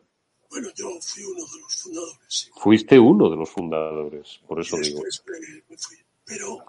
Bueno, 0.49 0.69
yo 0.75 0.87
fui 1.01 1.23
uno 1.23 1.45
de 1.45 1.61
los 1.61 1.75
fundadores. 1.75 2.51
Fuiste 2.55 2.99
uno 2.99 3.29
de 3.29 3.35
los 3.35 3.49
fundadores, 3.49 4.39
por 4.47 4.61
eso 4.61 4.77
digo. 4.77 5.01
Me, 5.01 5.77
fui. 5.77 5.97
Pero 6.25 6.63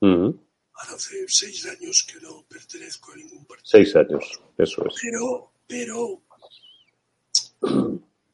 hace 0.00 1.26
seis 1.28 1.66
años 1.66 2.04
que 2.04 2.20
no 2.20 2.44
pertenezco 2.48 3.12
a 3.12 3.16
ningún 3.16 3.44
partido. 3.44 3.68
Seis 3.68 3.94
años, 3.96 4.40
eso 4.56 4.86
es. 4.86 4.94
Pero, 5.02 5.52
pero 5.66 6.22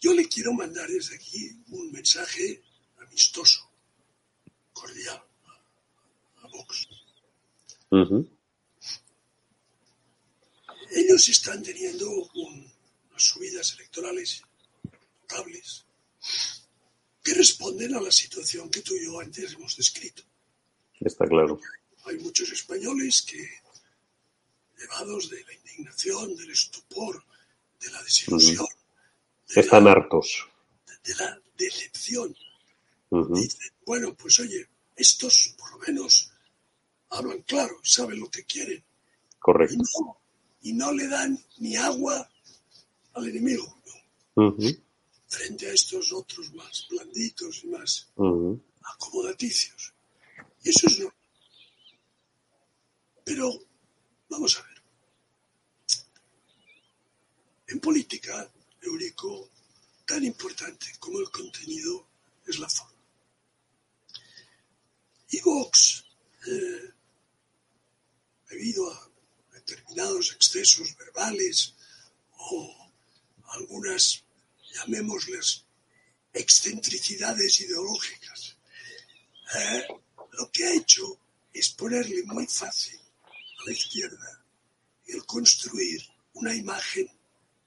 yo 0.01 0.13
le 0.13 0.29
quiero 0.29 0.53
mandar 0.53 0.89
desde 0.89 1.17
aquí 1.17 1.51
un 1.69 1.91
mensaje 1.93 2.63
amistoso, 2.99 3.71
cordial, 4.73 5.23
a 6.43 6.49
Vox. 6.49 6.89
Ellos 10.91 11.29
están 11.29 11.63
teniendo 11.63 12.09
unas 12.35 13.23
subidas 13.23 13.75
electorales 13.75 14.43
notables 15.23 15.85
que 17.23 17.35
responden 17.35 17.95
a 17.95 18.01
la 18.01 18.13
situación 18.13 18.71
que 18.71 18.83
tú 18.83 18.95
y 18.95 19.07
yo 19.07 19.19
antes 19.19 19.55
hemos 19.55 19.77
descrito. 19.77 20.23
Está 21.05 21.27
claro. 21.27 21.61
Hay 22.07 22.19
muchos 22.19 22.51
españoles 22.51 23.23
que, 23.23 23.47
llevados 24.79 25.31
de 25.31 25.45
la 25.45 25.53
indignación, 25.55 26.35
del 26.37 26.51
estupor, 26.51 27.23
de 27.81 27.91
la 27.91 28.03
desilusión, 28.03 28.67
están 29.49 29.87
hartos. 29.87 30.49
De 31.05 31.15
la 31.17 31.41
decepción. 31.57 32.35
bueno, 33.87 34.15
pues 34.15 34.41
oye, 34.41 34.67
estos 34.97 35.55
por 35.59 35.73
lo 35.73 35.79
menos 35.87 36.31
hablan 37.11 37.43
claro, 37.43 37.79
saben 37.83 38.21
lo 38.21 38.31
que 38.31 38.45
quieren. 38.45 38.83
Correcto. 39.39 39.77
Y 40.63 40.73
no, 40.73 40.93
le 40.93 41.07
dan 41.07 41.39
ni 41.59 41.77
agua 41.77 42.29
al 43.13 43.29
enemigo. 43.29 43.79
Frente 45.29 45.67
a 45.67 45.73
estos 45.73 46.13
otros 46.13 46.53
más 46.55 46.87
blanditos 46.91 47.65
y 47.65 47.69
más 47.69 48.09
acomodaticios. 48.83 49.94
Eso 50.65 50.87
es. 50.87 50.99
Pero, 53.25 53.53
vamos 54.31 54.59
a 54.59 54.63
ver. 54.63 54.83
En 57.69 57.81
política 57.81 58.51
Eurico, 58.81 59.51
tan 60.07 60.25
importante 60.25 60.87
como 60.99 61.21
el 61.21 61.31
contenido 61.31 62.09
es 62.47 62.59
la 62.59 62.69
forma. 62.69 62.93
Y 65.31 65.41
Vox, 65.41 66.05
eh, 66.47 66.91
debido 68.49 68.91
a 68.91 69.11
determinados 69.53 70.33
excesos 70.33 70.97
verbales 70.97 71.75
o 72.37 72.91
algunas, 73.49 74.25
llamémosles, 74.73 75.65
excentricidades 76.33 77.61
ideológicas, 77.61 78.57
eh, 79.57 79.89
lo 80.39 80.51
que 80.51 80.65
ha 80.65 80.75
hecho 80.75 81.19
es 81.53 81.71
ponerle 81.71 82.23
muy 82.25 82.47
fácil 82.47 82.99
a 83.31 83.67
la 83.67 83.73
izquierda 83.73 84.45
el 85.07 85.25
construir 85.25 86.03
una 86.35 86.55
imagen 86.55 87.09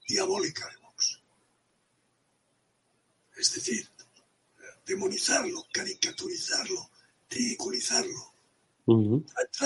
diabólica 0.08 0.68
es 3.38 3.54
decir, 3.54 3.88
demonizarlo, 4.86 5.68
caricaturizarlo, 5.72 6.90
ridiculizarlo, 7.30 8.34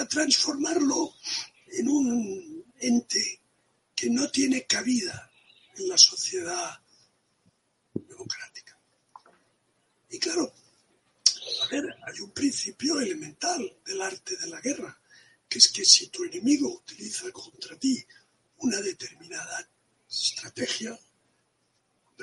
transformarlo 0.09 1.13
en 1.67 1.87
un 1.87 2.65
ente 2.79 3.39
que 3.95 4.09
no 4.09 4.29
tiene 4.29 4.65
cabida 4.65 5.31
en 5.77 5.87
la 5.87 5.97
sociedad 5.97 6.79
democrática. 7.93 8.77
Y 10.09 10.19
claro, 10.19 10.51
a 11.63 11.67
ver, 11.67 11.95
hay 12.05 12.19
un 12.21 12.31
principio 12.31 12.99
elemental 12.99 13.77
del 13.85 14.01
arte 14.01 14.37
de 14.37 14.47
la 14.47 14.61
guerra, 14.61 14.99
que 15.47 15.59
es 15.59 15.71
que 15.71 15.85
si 15.85 16.07
tu 16.07 16.23
enemigo 16.23 16.73
utiliza 16.73 17.31
contra 17.31 17.77
ti 17.77 18.03
una 18.57 18.79
determinada 18.79 19.67
estrategia, 20.09 20.97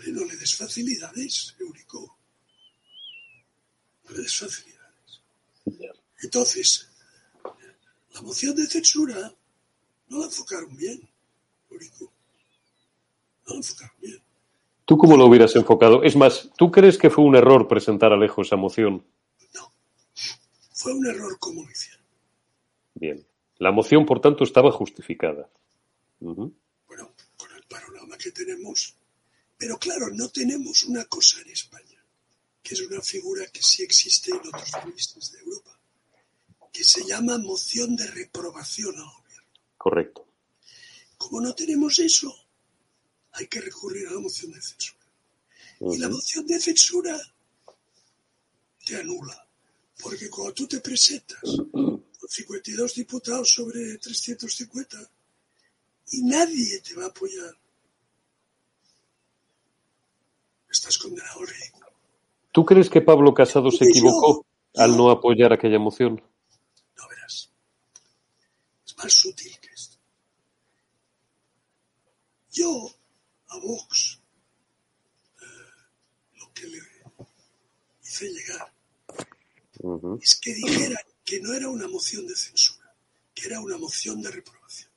no 0.06 0.24
le 0.24 0.36
des 0.36 0.54
facilidades, 0.54 1.54
Eurico. 1.58 2.16
No 4.04 4.16
le 4.16 4.22
des 4.22 4.36
facilidades. 4.36 5.22
Entonces, 6.22 6.88
la 8.14 8.22
moción 8.22 8.54
de 8.54 8.66
censura 8.66 9.34
no 10.08 10.18
la 10.18 10.26
enfocaron 10.26 10.76
bien, 10.76 11.00
Eurico. 11.70 12.12
No 13.46 13.54
la 13.54 13.56
enfocaron 13.56 13.96
bien. 14.00 14.22
¿Tú 14.84 14.96
cómo 14.96 15.16
lo 15.16 15.26
hubieras 15.26 15.54
enfocado? 15.56 16.02
Es 16.02 16.16
más, 16.16 16.48
¿tú 16.56 16.70
crees 16.70 16.96
que 16.96 17.10
fue 17.10 17.24
un 17.24 17.36
error 17.36 17.68
presentar 17.68 18.12
a 18.12 18.14
Alejo 18.14 18.42
esa 18.42 18.56
moción? 18.56 19.04
Fue 20.78 20.92
un 20.92 21.04
error 21.06 21.36
hicieron. 21.72 22.04
Bien. 22.94 23.26
La 23.56 23.72
moción, 23.72 24.06
por 24.06 24.20
tanto, 24.20 24.44
estaba 24.44 24.70
justificada. 24.70 25.50
Bueno, 26.20 27.14
con 27.36 27.52
el 27.56 27.64
panorama 27.64 28.16
que 28.16 28.30
tenemos, 28.30 28.94
Pero 29.56 29.76
claro, 29.76 30.06
no 30.12 30.28
tenemos 30.28 30.84
una 30.84 31.04
cosa 31.06 31.40
en 31.40 31.50
España, 31.50 32.00
que 32.62 32.74
es 32.74 32.80
una 32.82 33.00
figura 33.00 33.44
que 33.52 33.60
sí 33.60 33.82
existe 33.82 34.30
en 34.30 34.36
otros 34.36 34.70
países 34.70 35.32
de 35.32 35.40
Europa, 35.40 35.76
que 36.72 36.84
se 36.84 37.04
llama 37.04 37.38
moción 37.38 37.96
de 37.96 38.06
reprobación 38.06 38.94
al 38.96 39.10
gobierno. 39.18 39.52
Correcto. 39.76 40.28
Como 41.16 41.40
no 41.40 41.56
tenemos 41.56 41.98
eso, 41.98 42.32
hay 43.32 43.48
que 43.48 43.60
recurrir 43.60 44.06
a 44.06 44.12
la 44.12 44.20
moción 44.20 44.52
de 44.52 44.62
censura. 44.62 45.06
Y 45.80 45.98
la 45.98 46.08
moción 46.08 46.46
de 46.46 46.60
censura 46.60 47.20
te 48.86 48.96
anula. 48.96 49.47
Porque 50.00 50.30
cuando 50.30 50.54
tú 50.54 50.66
te 50.66 50.80
presentas 50.80 51.42
con 51.72 52.04
52 52.28 52.94
diputados 52.94 53.52
sobre 53.52 53.98
350 53.98 54.96
y 56.12 56.22
nadie 56.22 56.80
te 56.80 56.94
va 56.94 57.04
a 57.04 57.08
apoyar, 57.08 57.54
estás 60.70 60.96
condenado 60.98 61.40
al 61.40 61.48
ridículo. 61.48 61.86
¿Tú 62.52 62.64
crees 62.64 62.88
que 62.88 63.00
Pablo 63.00 63.34
Casado 63.34 63.70
se 63.70 63.84
equivocó 63.84 64.46
al 64.76 64.96
no 64.96 65.10
apoyar 65.10 65.52
aquella 65.52 65.78
moción? 65.78 66.22
No 66.96 67.08
verás. 67.08 67.50
Es 68.86 68.96
más 68.96 69.12
sutil 69.12 69.58
que 69.60 69.68
esto. 69.74 69.96
Yo 72.52 72.90
a 73.48 73.58
Vox 73.58 74.20
eh, 75.40 75.44
lo 76.36 76.52
que 76.52 76.66
le 76.66 76.78
hice 78.02 78.28
llegar 78.28 78.77
es 80.20 80.36
que 80.36 80.54
dijera 80.54 81.00
que 81.24 81.40
no 81.40 81.52
era 81.52 81.68
una 81.68 81.88
moción 81.88 82.26
de 82.26 82.36
censura, 82.36 82.94
que 83.34 83.46
era 83.46 83.60
una 83.60 83.78
moción 83.78 84.20
de 84.22 84.30
reprobación. 84.30 84.90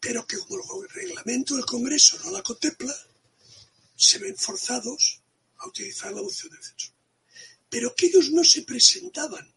Pero 0.00 0.26
que 0.26 0.38
como 0.38 0.82
el 0.82 0.88
reglamento 0.88 1.56
del 1.56 1.64
Congreso 1.64 2.18
no 2.24 2.30
la 2.30 2.42
contempla, 2.42 2.94
se 3.94 4.18
ven 4.18 4.36
forzados 4.36 5.20
a 5.58 5.68
utilizar 5.68 6.12
la 6.12 6.22
moción 6.22 6.52
de 6.52 6.62
censura. 6.62 6.96
Pero 7.68 7.94
que 7.94 8.06
ellos 8.06 8.30
no 8.30 8.44
se 8.44 8.62
presentaban 8.62 9.52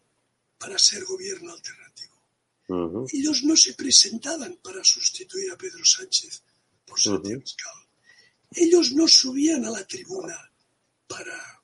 para 0.58 0.78
ser 0.78 1.04
gobierno 1.04 1.52
alternativo. 1.52 3.06
Ellos 3.12 3.44
no 3.44 3.56
se 3.56 3.74
presentaban 3.74 4.56
para 4.62 4.82
sustituir 4.82 5.52
a 5.52 5.56
Pedro 5.56 5.84
Sánchez 5.84 6.42
por 6.84 7.00
Santiago 7.00 7.40
Pascal. 7.40 7.74
Ellos 8.52 8.92
no 8.92 9.06
subían 9.06 9.64
a 9.64 9.70
la 9.70 9.86
tribuna 9.86 10.36
para 11.06 11.62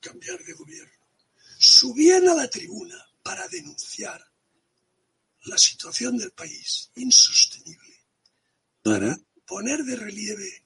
cambiar 0.00 0.42
de 0.44 0.52
gobierno 0.52 0.99
subían 1.60 2.26
a 2.26 2.34
la 2.34 2.48
tribuna 2.48 2.96
para 3.22 3.46
denunciar 3.48 4.26
la 5.44 5.58
situación 5.58 6.16
del 6.16 6.32
país 6.32 6.90
insostenible, 6.94 8.00
para 8.82 9.20
poner 9.46 9.84
de 9.84 9.94
relieve 9.94 10.64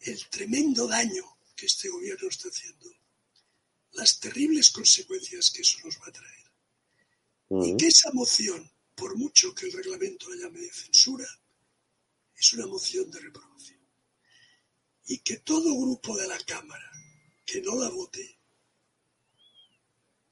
el 0.00 0.28
tremendo 0.30 0.88
daño 0.88 1.38
que 1.54 1.66
este 1.66 1.88
gobierno 1.88 2.28
está 2.28 2.48
haciendo, 2.48 2.90
las 3.92 4.18
terribles 4.18 4.70
consecuencias 4.70 5.52
que 5.52 5.62
eso 5.62 5.78
nos 5.84 5.96
va 6.00 6.08
a 6.08 6.12
traer, 6.12 6.50
y 7.64 7.76
que 7.76 7.86
esa 7.86 8.10
moción, 8.12 8.68
por 8.96 9.16
mucho 9.16 9.54
que 9.54 9.66
el 9.66 9.72
reglamento 9.74 10.28
la 10.30 10.42
llame 10.42 10.58
de 10.58 10.72
censura, 10.72 11.28
es 12.36 12.52
una 12.52 12.66
moción 12.66 13.08
de 13.12 13.20
reprobación. 13.20 13.80
Y 15.06 15.18
que 15.18 15.36
todo 15.36 15.78
grupo 15.78 16.16
de 16.16 16.26
la 16.26 16.38
Cámara 16.40 16.90
que 17.46 17.60
no 17.60 17.76
la 17.76 17.90
vote 17.90 18.33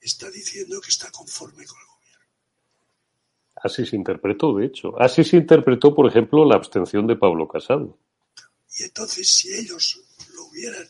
está 0.07 0.30
diciendo 0.30 0.80
que 0.80 0.90
está 0.90 1.11
conforme 1.11 1.64
con 1.64 1.78
el 1.80 1.86
gobierno. 1.86 2.26
Así 3.57 3.86
se 3.86 3.96
interpretó, 3.96 4.57
de 4.57 4.66
hecho. 4.66 5.00
Así 5.00 5.24
se 5.24 5.36
interpretó, 5.36 5.94
por 5.94 6.09
ejemplo, 6.09 6.44
la 6.44 6.57
abstención 6.57 7.07
de 7.07 7.16
Pablo 7.16 7.48
Casado. 7.48 7.98
Y 8.78 8.84
entonces, 8.84 9.28
si 9.28 9.53
ellos 9.53 10.00
lo 10.34 10.46
hubieran 10.46 10.88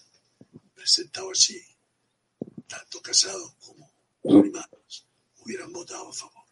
presentado 0.74 1.30
así, 1.30 1.60
tanto 2.66 3.00
Casado 3.02 3.54
como 3.60 3.92
Primadas 4.22 5.06
hubieran 5.44 5.72
votado 5.72 6.08
a 6.08 6.12
favor. 6.12 6.44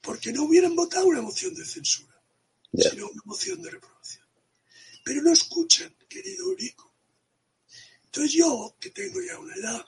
Porque 0.00 0.32
no 0.32 0.44
hubieran 0.44 0.74
votado 0.74 1.06
una 1.06 1.20
moción 1.20 1.54
de 1.54 1.64
censura, 1.64 2.14
sino 2.72 3.08
una 3.08 3.22
moción 3.24 3.60
de 3.60 3.70
reprobación. 3.70 4.26
Pero 5.04 5.22
no 5.22 5.32
escuchan, 5.32 5.94
querido 6.08 6.46
Eurico. 6.46 6.94
Entonces 8.04 8.32
yo, 8.32 8.74
que 8.80 8.90
tengo 8.90 9.20
ya 9.20 9.38
una 9.38 9.54
edad, 9.54 9.84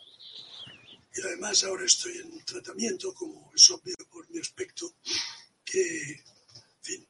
y 1.15 1.21
además 1.21 1.63
ahora 1.65 1.85
estoy 1.85 2.17
en 2.19 2.45
tratamiento, 2.45 3.13
como 3.13 3.51
es 3.55 3.71
obvio 3.71 3.95
por 4.11 4.29
mi 4.31 4.39
aspecto, 4.39 4.95
que, 5.65 6.13
en 6.13 6.81
fin, 6.81 7.07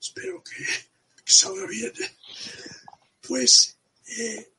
espero 0.00 0.42
que, 0.42 0.64
salga 1.24 1.66
bien. 1.66 1.92
Pues 3.26 3.78
eh, 4.06 4.52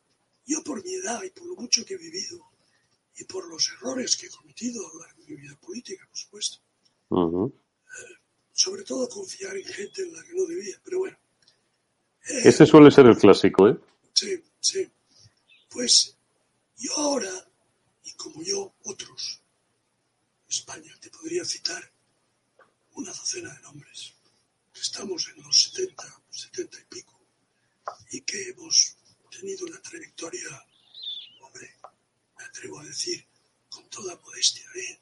yo 0.46 0.64
por 0.64 0.84
mi 0.84 0.94
edad 0.96 1.22
y 1.24 1.30
por 1.30 1.48
lo 1.48 1.56
mucho 1.56 1.86
que 1.86 1.96
he 1.96 1.98
vivido 1.98 2.40
y 3.16 3.24
por 3.26 3.48
los 3.48 3.70
errores 3.70 4.16
que 4.16 4.28
he 4.28 4.30
cometido 4.30 4.82
de 5.18 5.26
mi 5.28 5.36
vida 5.42 5.56
política, 5.58 6.08
por 6.08 6.18
supuesto, 6.18 6.58
eh, 7.12 8.16
sobre 8.52 8.84
todo 8.84 9.10
confiar 9.10 9.56
en 9.58 9.66
gente 9.66 10.04
en 10.04 10.14
la 10.14 10.24
que 10.24 10.34
no 10.34 10.46
debía, 10.46 10.80
pero 10.84 11.00
bueno. 11.00 11.18
Eh, 12.28 12.42
Ese 12.46 12.66
suele 12.66 12.90
ser 12.90 13.06
el 13.08 13.18
clásico, 13.18 13.68
¿eh? 13.68 13.78
Sí, 14.14 14.42
sí. 14.60 14.90
Pues 15.70 16.16
yo 16.78 16.96
ahora 16.96 17.48
como 18.18 18.42
yo, 18.44 18.74
otros. 18.84 19.42
España, 20.48 20.94
te 21.00 21.10
podría 21.10 21.44
citar 21.46 21.92
una 22.96 23.12
docena 23.12 23.52
de 23.54 23.62
nombres, 23.62 24.14
que 24.72 24.82
estamos 24.82 25.28
en 25.36 25.44
los 25.44 25.64
70, 25.64 26.04
70 26.30 26.78
y 26.80 26.86
pico, 26.86 27.20
y 28.12 28.22
que 28.22 28.50
hemos 28.50 28.96
tenido 29.32 29.66
una 29.66 29.82
trayectoria, 29.82 30.66
hombre, 31.42 31.76
me 32.38 32.46
atrevo 32.46 32.80
a 32.80 32.86
decir, 32.86 33.26
con 33.70 33.90
toda 33.90 34.16
modestia, 34.24 34.64
¿eh? 34.76 35.00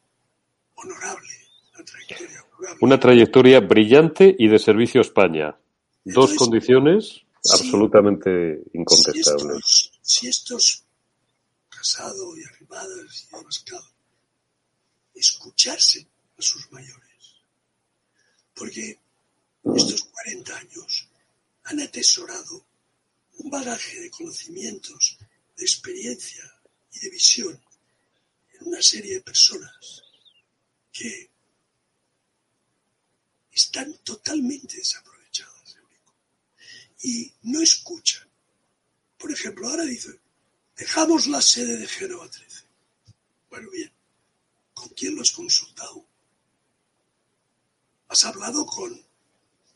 honorable, 0.76 1.34
una 1.74 1.86
trayectoria 1.86 2.44
honorable. 2.44 2.80
Una 2.82 3.00
trayectoria 3.00 3.60
brillante 3.60 4.36
y 4.38 4.48
de 4.48 4.60
servicio 4.60 5.02
a 5.02 5.04
España. 5.04 5.58
Dos 6.04 6.34
condiciones 6.36 7.22
absolutamente 7.50 8.62
incontestables. 8.74 9.92
si 10.02 10.28
estos 10.28 10.86
Casado 11.82 12.38
y 12.38 12.44
Arrimadas 12.44 13.28
y 13.32 13.36
Abascal, 13.36 13.84
escucharse 15.16 16.06
a 16.38 16.42
sus 16.44 16.72
mayores. 16.72 17.42
Porque 18.54 19.00
estos 19.76 20.04
40 20.04 20.58
años 20.58 21.10
han 21.64 21.80
atesorado 21.80 22.64
un 23.40 23.50
bagaje 23.50 24.00
de 24.00 24.12
conocimientos, 24.12 25.18
de 25.58 25.64
experiencia 25.64 26.44
y 26.94 27.00
de 27.00 27.10
visión 27.10 27.60
en 28.54 28.68
una 28.68 28.82
serie 28.84 29.16
de 29.16 29.22
personas 29.22 30.04
que 30.94 31.32
están 33.52 33.92
totalmente 34.04 34.78
desaprovechadas, 34.78 35.78
y 37.02 37.34
no 37.42 37.60
escuchan. 37.60 38.30
Por 39.18 39.32
ejemplo, 39.32 39.68
ahora 39.68 39.84
dicen, 39.86 40.22
Dejamos 40.82 41.28
la 41.28 41.40
sede 41.44 41.78
de 41.78 41.88
Génova 41.88 42.28
13. 42.28 42.66
Bueno, 43.52 43.70
bien. 43.70 43.94
¿Con 44.74 44.90
quién 44.90 45.16
lo 45.16 45.22
has 45.22 45.30
consultado? 45.30 46.08
¿Has 48.08 48.26
hablado 48.26 48.66
con 48.66 48.92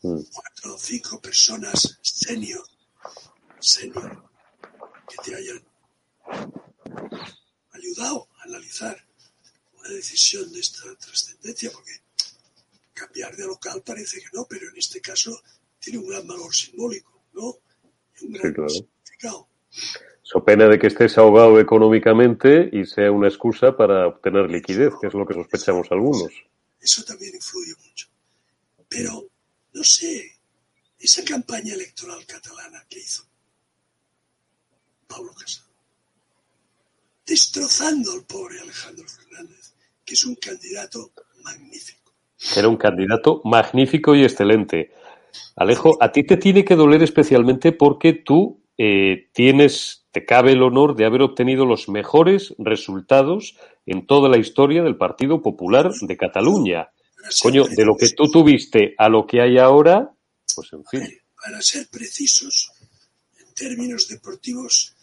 mm. 0.02 0.22
cuatro 0.34 0.74
o 0.74 0.80
cinco 0.80 1.22
personas 1.22 2.00
senior, 2.02 2.68
senior, 3.60 4.32
que 5.08 5.18
te 5.24 5.36
hayan 5.36 5.64
ayudado 7.74 8.28
a 8.40 8.44
analizar 8.46 8.98
una 9.78 9.90
decisión 9.90 10.52
de 10.52 10.60
esta 10.60 10.96
trascendencia? 10.96 11.70
Porque 11.72 12.02
cambiar 12.96 13.36
de 13.36 13.46
local 13.46 13.84
parece 13.84 14.20
que 14.22 14.30
no, 14.34 14.48
pero 14.48 14.68
en 14.72 14.78
este 14.78 15.00
caso 15.02 15.40
tiene 15.78 16.00
un 16.00 16.08
gran 16.08 16.26
valor 16.26 16.52
simbólico, 16.52 17.26
¿no? 17.34 17.60
un 18.22 18.34
gran 18.34 18.56
significado. 18.68 19.48
So 20.28 20.44
pena 20.44 20.66
de 20.66 20.80
que 20.80 20.88
estés 20.88 21.20
ahogado 21.20 21.60
económicamente 21.60 22.68
y 22.72 22.86
sea 22.86 23.12
una 23.12 23.28
excusa 23.28 23.78
para 23.78 24.08
obtener 24.08 24.50
liquidez, 24.50 24.92
que 25.00 25.06
es 25.06 25.14
lo 25.14 25.24
que 25.24 25.36
sospechamos 25.36 25.86
algunos. 25.92 26.32
Eso 26.82 27.04
también 27.04 27.36
influye 27.36 27.74
mucho. 27.88 28.08
Pero, 28.90 29.24
no 29.74 29.84
sé, 29.84 30.40
esa 31.00 31.24
campaña 31.24 31.76
electoral 31.76 32.26
catalana 32.26 32.84
que 32.90 32.98
hizo 32.98 33.24
Pablo 35.06 35.32
Casado, 35.40 35.70
destrozando 37.24 38.12
al 38.14 38.24
pobre 38.24 38.60
Alejandro 38.62 39.06
Fernández, 39.08 39.76
que 40.04 40.16
es 40.16 40.26
un 40.26 40.34
candidato 40.38 41.12
magnífico. 41.44 42.14
Era 42.58 42.68
un 42.68 42.78
candidato 42.78 43.42
magnífico 43.44 44.16
y 44.16 44.24
excelente. 44.24 44.92
Alejo, 45.56 46.00
a 46.02 46.12
ti 46.12 46.24
te 46.24 46.38
tiene 46.38 46.66
que 46.66 46.76
doler 46.76 47.04
especialmente 47.04 47.74
porque 47.74 48.14
tú 48.14 48.64
eh, 48.76 49.30
tienes 49.32 50.05
te 50.16 50.26
cabe 50.26 50.54
el 50.54 50.64
honor 50.64 50.96
de 50.96 51.04
haber 51.06 51.22
obtenido 51.24 51.66
los 51.66 51.90
mejores 51.90 52.56
resultados 52.58 53.58
en 53.86 54.08
toda 54.08 54.30
la 54.30 54.38
historia 54.38 54.82
del 54.82 54.96
Partido 54.96 55.42
Popular 55.42 55.92
de 55.94 56.16
Cataluña. 56.16 56.88
Coño, 57.42 57.66
de 57.66 57.84
lo 57.84 57.98
que 57.98 58.08
tú 58.12 58.32
tuviste 58.32 58.96
a 58.98 59.10
lo 59.10 59.28
que 59.28 59.42
hay 59.42 59.58
ahora, 59.58 60.10
pues 60.56 60.72
en 60.72 60.86
fin. 60.86 61.20
Para 61.36 61.62
ser 61.62 61.90
precisos, 61.90 62.72
en 63.42 63.54
términos 63.54 64.08
deportivos, 64.08 64.96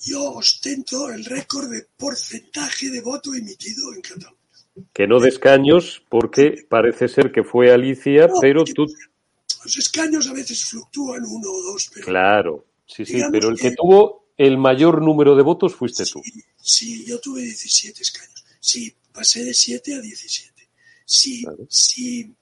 yo 0.00 0.24
ostento 0.32 1.08
el 1.08 1.24
récord 1.24 1.70
de 1.70 1.86
porcentaje 1.96 2.90
de 2.90 3.00
voto 3.00 3.32
emitido 3.34 3.94
en 3.94 4.00
Cataluña. 4.00 4.42
Que 4.92 5.06
no 5.06 5.20
de 5.20 5.28
escaños, 5.28 6.02
porque 6.08 6.66
parece 6.68 7.06
ser 7.06 7.30
que 7.30 7.44
fue 7.44 7.70
Alicia, 7.72 8.26
No, 8.26 8.40
pero 8.40 8.64
tú... 8.64 8.86
Los 9.62 9.76
escaños 9.76 10.26
a 10.26 10.32
veces 10.32 10.64
fluctúan 10.64 11.22
uno 11.24 11.48
o 11.48 11.62
dos, 11.62 11.88
pero 11.94 12.06
Claro, 12.06 12.66
sí, 12.86 13.06
sí, 13.06 13.22
pero 13.30 13.50
el 13.50 13.56
que 13.56 13.70
que- 13.70 13.76
tuvo 13.76 14.26
el 14.38 14.56
mayor 14.56 15.02
número 15.02 15.34
de 15.34 15.42
votos 15.42 15.74
fuiste 15.74 16.06
tú. 16.06 16.22
Sí, 16.62 17.04
yo 17.04 17.20
tuve 17.20 17.42
17 17.42 18.00
escaños. 18.00 18.44
Sí, 18.60 18.94
pasé 19.12 19.44
de 19.44 19.52
7 19.52 19.94
a 19.94 20.00
17. 20.00 20.68
Sí, 21.04 21.44
sí, 21.68 22.32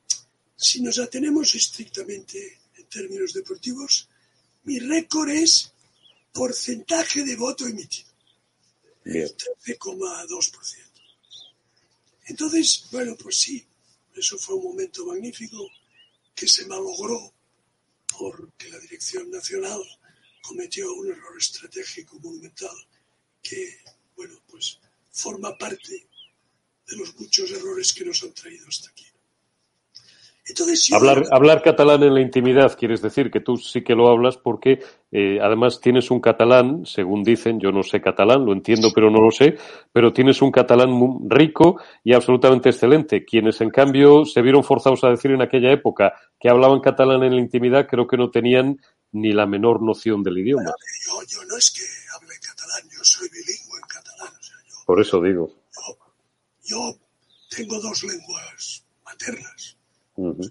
si 0.55 0.83
nos 0.83 0.99
atenemos 0.99 1.55
estrictamente 1.55 2.59
en 2.77 2.85
términos 2.87 3.33
deportivos, 3.33 4.09
mi 4.65 4.79
récord 4.79 5.31
es 5.31 5.73
porcentaje 6.33 7.25
de 7.25 7.37
voto 7.37 7.67
emitido, 7.67 8.11
Bien. 9.05 9.25
el 9.25 9.37
13,2%. 9.37 10.87
Entonces, 12.27 12.87
bueno, 12.91 13.17
pues 13.17 13.37
sí, 13.37 13.65
eso 14.15 14.37
fue 14.37 14.57
un 14.57 14.65
momento 14.65 15.07
magnífico 15.07 15.67
que 16.35 16.47
se 16.47 16.67
malogró 16.67 17.33
porque 18.19 18.69
la 18.69 18.79
Dirección 18.81 19.31
Nacional 19.31 19.81
cometió 20.47 20.93
un 20.95 21.11
error 21.11 21.37
estratégico 21.39 22.19
monumental 22.23 22.77
que, 23.43 23.79
bueno, 24.17 24.35
pues 24.49 24.79
forma 25.11 25.57
parte 25.57 26.07
de 26.87 26.97
los 26.97 27.19
muchos 27.19 27.51
errores 27.51 27.93
que 27.93 28.05
nos 28.05 28.23
han 28.23 28.33
traído 28.33 28.67
hasta 28.69 28.91
aquí. 28.91 29.07
Entonces, 30.49 30.93
Hablar, 30.93 31.25
hablar 31.33 31.61
catalán 31.61 32.05
en 32.05 32.15
la 32.15 32.21
intimidad, 32.21 32.79
quieres 32.79 33.03
decir 33.03 33.33
que 33.33 33.41
tú 33.41 33.57
sí 33.57 33.83
que 33.83 33.97
lo 33.97 34.09
hablas 34.09 34.37
porque 34.37 34.79
eh, 35.11 35.41
además 35.43 35.81
tienes 35.81 36.09
un 36.13 36.21
catalán, 36.21 36.87
según 36.87 37.25
dicen, 37.25 37.59
yo 37.59 37.73
no 37.73 37.83
sé 37.83 38.01
catalán, 38.01 38.47
lo 38.47 38.53
entiendo 38.53 38.91
pero 38.95 39.11
no 39.11 39.21
lo 39.21 39.33
sé, 39.33 39.57
pero 39.93 40.13
tienes 40.13 40.41
un 40.43 40.53
catalán 40.53 40.91
muy 40.93 41.19
rico 41.29 41.81
y 42.05 42.15
absolutamente 42.15 42.69
excelente. 42.69 43.25
Quienes 43.25 43.61
en 43.61 43.71
cambio 43.71 44.25
se 44.25 44.41
vieron 44.41 44.63
forzados 44.63 45.03
a 45.03 45.11
decir 45.11 45.33
en 45.33 45.43
aquella 45.43 45.73
época 45.73 46.13
que 46.39 46.49
hablaban 46.49 46.79
catalán 46.79 47.25
en 47.25 47.35
la 47.35 47.41
intimidad, 47.41 47.89
creo 47.89 48.07
que 48.07 48.17
no 48.17 48.31
tenían 48.31 48.79
ni 49.17 49.33
la 49.33 49.47
menor 49.47 49.83
noción 49.83 50.23
del 50.23 50.39
idioma. 50.39 50.73
yo, 51.07 51.23
yo 51.29 51.45
no 51.45 51.57
es 51.57 51.71
que 51.71 51.83
hable 52.15 52.35
catalán, 52.41 52.83
yo 52.91 53.03
soy 53.03 53.29
bilingüe 53.29 53.79
en 53.81 53.89
catalán. 53.89 54.33
o 54.39 54.43
sea, 54.43 54.57
yo, 54.69 54.75
Por 54.87 55.01
eso 55.01 55.21
digo. 55.23 55.55
yo, 55.75 55.99
yo 56.65 56.99
tengo 57.51 57.81
dos 57.81 58.03
lenguas 58.05 58.85
maternas, 59.05 59.77
Ujú. 60.17 60.43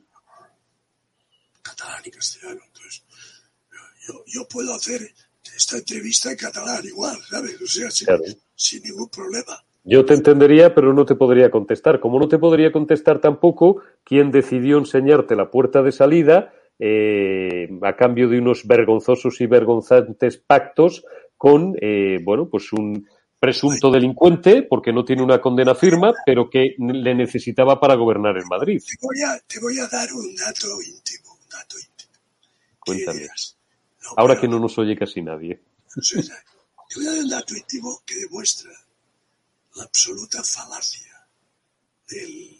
catalán 1.61 2.01
y 2.05 2.11
castellano. 2.11 2.61
Entonces, 2.65 3.03
yo, 4.07 4.23
yo 4.27 4.47
puedo 4.47 4.73
hacer 4.73 5.13
esta 5.55 5.77
entrevista 5.77 6.31
en 6.31 6.37
catalán 6.37 6.83
igual, 6.85 7.17
¿sabes? 7.29 7.61
O 7.61 7.67
sea, 7.67 7.89
sin, 7.91 8.05
Claro. 8.07 8.23
sin 8.55 8.83
ningún 8.83 9.09
problema. 9.09 9.63
Yo 9.83 10.03
te 10.03 10.15
entendería, 10.15 10.73
pero 10.73 10.93
no 10.93 11.05
te 11.05 11.13
podría 11.13 11.51
contestar. 11.51 11.99
Como 11.99 12.19
no 12.19 12.27
te 12.27 12.39
podría 12.39 12.71
contestar 12.71 13.19
tampoco 13.19 13.83
quién 14.03 14.31
decidió 14.31 14.79
enseñarte 14.79 15.35
la 15.35 15.51
puerta 15.51 15.83
de 15.83 15.91
salida 15.91 16.51
eh, 16.79 17.69
a 17.81 17.95
cambio 17.95 18.27
de 18.27 18.39
unos 18.39 18.65
vergonzosos 18.67 19.39
y 19.41 19.45
vergonzantes 19.45 20.37
pactos 20.37 21.05
con, 21.37 21.75
eh, 21.81 22.19
bueno, 22.23 22.49
pues 22.49 22.73
un 22.73 23.07
presunto 23.39 23.91
delincuente, 23.91 24.63
porque 24.63 24.91
no 24.91 25.05
tiene 25.05 25.21
una 25.21 25.39
condena 25.39 25.75
firma, 25.75 26.13
pero 26.25 26.49
que 26.49 26.75
le 26.79 27.13
necesitaba 27.13 27.79
para 27.79 27.95
gobernar 27.95 28.37
en 28.37 28.47
Madrid. 28.47 28.81
Te 28.83 28.97
voy 29.01 29.21
a, 29.21 29.39
te 29.45 29.59
voy 29.59 29.77
a 29.79 29.87
dar 29.87 30.11
un 30.13 30.35
dato 30.35 30.81
íntimo, 30.81 31.33
un 31.33 31.49
dato 31.49 31.75
íntimo. 31.77 32.11
Cuéntame. 32.79 33.21
no, 33.21 34.09
Ahora 34.17 34.39
que 34.39 34.47
no 34.47 34.59
nos 34.59 34.77
oye 34.77 34.95
casi 34.95 35.21
nadie. 35.21 35.61
te 35.93 36.95
voy 36.95 37.07
a 37.07 37.11
dar 37.11 37.23
un 37.23 37.29
dato 37.29 37.55
íntimo 37.55 38.01
que 38.05 38.15
demuestra 38.15 38.71
la 39.75 39.83
absoluta 39.83 40.41
falacia 40.43 41.27
del, 42.09 42.57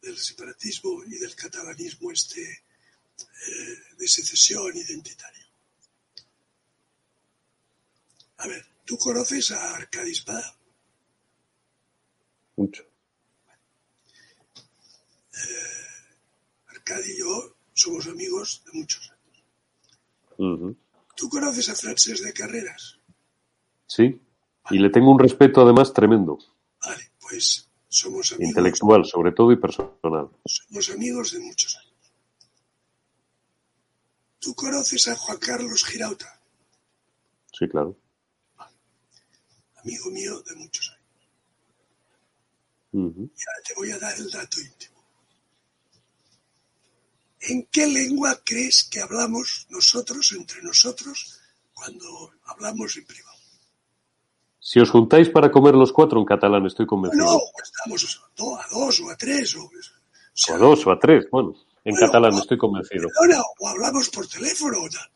del 0.00 0.16
separatismo 0.16 1.02
y 1.04 1.18
del 1.18 1.34
catalanismo 1.34 2.10
este 2.10 2.63
de 3.98 4.08
secesión 4.08 4.76
identitario. 4.76 5.44
A 8.38 8.46
ver, 8.48 8.66
¿tú 8.84 8.96
conoces 8.98 9.50
a 9.52 9.74
Arcadis 9.76 10.22
Paz? 10.22 10.54
Mucho. 12.56 12.84
Arcadi 16.68 17.12
y 17.12 17.18
yo 17.18 17.56
somos 17.72 18.06
amigos 18.06 18.62
de 18.66 18.72
muchos 18.78 19.10
años. 19.10 20.76
¿Tú 21.16 21.28
conoces 21.28 21.68
a 21.68 21.74
Francés 21.74 22.22
de 22.22 22.32
Carreras? 22.32 22.98
Sí. 23.86 24.20
Y 24.70 24.78
le 24.78 24.90
tengo 24.90 25.10
un 25.10 25.18
respeto 25.18 25.60
además 25.62 25.92
tremendo, 25.92 26.38
Vale, 26.84 27.10
pues 27.20 27.68
somos 27.88 28.32
amigos, 28.32 28.48
intelectual 28.50 29.04
sobre 29.04 29.32
todo 29.32 29.52
y 29.52 29.56
personal. 29.56 30.30
somos 30.46 30.90
amigos 30.90 31.32
de 31.32 31.40
muchos 31.40 31.76
años. 31.76 31.83
¿Tú 34.44 34.54
conoces 34.54 35.08
a 35.08 35.16
Juan 35.16 35.38
Carlos 35.38 35.82
Girauta? 35.86 36.38
Sí, 37.50 37.66
claro. 37.66 37.96
Amigo 39.82 40.10
mío 40.10 40.38
de 40.42 40.54
muchos 40.56 40.90
años. 40.90 41.28
Ujú. 42.92 43.22
Y 43.22 43.40
ahora 43.48 43.62
te 43.66 43.74
voy 43.74 43.90
a 43.90 43.98
dar 43.98 44.14
el 44.18 44.30
dato 44.30 44.60
íntimo. 44.60 45.02
¿En 47.40 47.66
qué 47.72 47.86
lengua 47.86 48.38
crees 48.44 48.84
que 48.84 49.00
hablamos 49.00 49.66
nosotros, 49.70 50.30
entre 50.32 50.62
nosotros, 50.62 51.40
cuando 51.72 52.34
hablamos 52.44 52.98
en 52.98 53.06
privado? 53.06 53.38
Si 54.60 54.78
os 54.78 54.90
juntáis 54.90 55.30
para 55.30 55.50
comer 55.50 55.74
los 55.74 55.90
cuatro 55.90 56.18
en 56.18 56.26
catalán, 56.26 56.66
estoy 56.66 56.84
convencido. 56.84 57.24
No, 57.24 57.40
estamos 57.62 58.20
a 58.36 58.68
dos 58.70 59.00
o 59.00 59.10
a 59.10 59.16
tres. 59.16 59.56
O, 59.56 59.64
o 59.64 59.70
sea, 60.34 60.54
O 60.54 60.56
a 60.56 60.60
dos 60.60 60.86
o 60.86 60.90
a 60.90 60.98
tres, 60.98 61.26
bueno, 61.30 61.54
en 61.84 61.92
Bueno, 61.92 62.06
catalán 62.06 62.32
no. 62.32 62.40
estoy 62.40 62.58
convencido. 62.58 63.08
perdona, 63.20 63.42
o 63.58 63.68
hablamos 63.68 64.08
por 64.10 64.26
teléfono. 64.28 64.82
O, 64.82 64.88
tal. 64.88 65.06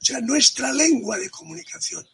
o 0.00 0.04
sea, 0.04 0.20
nuestra 0.20 0.72
lengua 0.72 1.16
de 1.18 1.30
comunicación. 1.30 2.06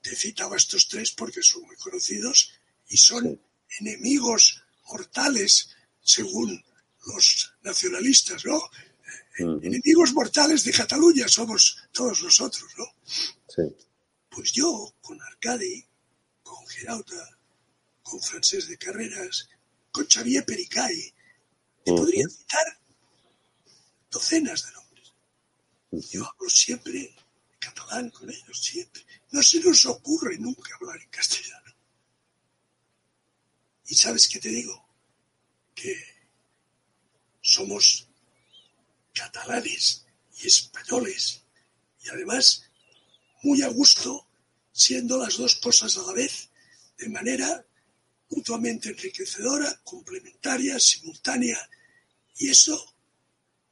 Te 0.00 0.14
citaba 0.14 0.56
estos 0.56 0.88
tres 0.88 1.10
porque 1.12 1.42
son 1.42 1.62
muy 1.62 1.76
conocidos 1.76 2.52
y 2.88 2.96
son 2.96 3.40
enemigos 3.80 4.62
mortales, 4.90 5.70
según 6.00 6.64
los 7.06 7.52
nacionalistas, 7.62 8.44
¿no? 8.44 8.56
Ujú, 9.40 9.60
Enemigos 9.62 10.12
mortales 10.14 10.64
de 10.64 10.72
Cataluña 10.72 11.28
somos 11.28 11.78
todos 11.92 12.22
nosotros, 12.22 12.70
¿no? 12.76 12.84
sí. 13.48 13.62
Pues 14.30 14.52
yo, 14.52 14.94
con 15.00 15.20
Arcadi, 15.22 15.84
con 16.42 16.66
Girauta, 16.68 17.38
con 18.02 18.20
Francés 18.20 18.68
de 18.68 18.76
Carreras, 18.78 19.48
con 19.90 20.06
Xavier 20.06 20.44
Pericay, 20.44 21.14
te 21.84 21.92
Ujú. 21.92 22.02
podría 22.02 22.28
citar 22.28 22.77
docenas 24.10 24.64
de 24.64 24.72
nombres. 24.72 25.14
Yo 26.10 26.26
hablo 26.26 26.48
siempre 26.48 27.00
en 27.00 27.16
catalán 27.58 28.10
con 28.10 28.30
ellos, 28.30 28.62
siempre. 28.62 29.04
No 29.30 29.42
se 29.42 29.60
nos 29.60 29.84
ocurre 29.86 30.38
nunca 30.38 30.74
hablar 30.76 31.00
en 31.00 31.08
castellano. 31.08 31.74
¿Y 33.86 33.94
sabes 33.94 34.28
qué 34.28 34.38
te 34.38 34.48
digo? 34.48 34.86
Que 35.74 35.96
somos 37.40 38.08
catalanes 39.14 40.04
y 40.40 40.46
españoles 40.46 41.42
y 42.04 42.08
además 42.08 42.64
muy 43.42 43.62
a 43.62 43.68
gusto 43.68 44.28
siendo 44.72 45.18
las 45.18 45.38
dos 45.38 45.56
cosas 45.56 45.96
a 45.96 46.02
la 46.02 46.12
vez 46.12 46.50
de 46.98 47.08
manera 47.08 47.64
mutuamente 48.30 48.90
enriquecedora, 48.90 49.80
complementaria, 49.82 50.78
simultánea 50.78 51.58
y 52.36 52.50
eso 52.50 52.94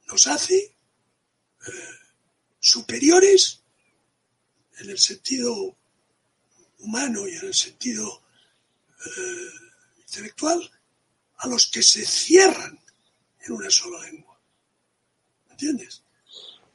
nos 0.07 0.27
hace 0.27 0.55
eh, 0.55 1.71
superiores 2.59 3.61
en 4.79 4.89
el 4.89 4.99
sentido 4.99 5.77
humano 6.79 7.27
y 7.27 7.35
en 7.35 7.45
el 7.45 7.53
sentido 7.53 8.23
eh, 9.05 9.99
intelectual 9.99 10.71
a 11.37 11.47
los 11.47 11.67
que 11.67 11.83
se 11.83 12.05
cierran 12.05 12.79
en 13.41 13.51
una 13.53 13.69
sola 13.69 13.99
lengua. 14.05 14.39
¿Me 15.47 15.51
entiendes? 15.53 16.03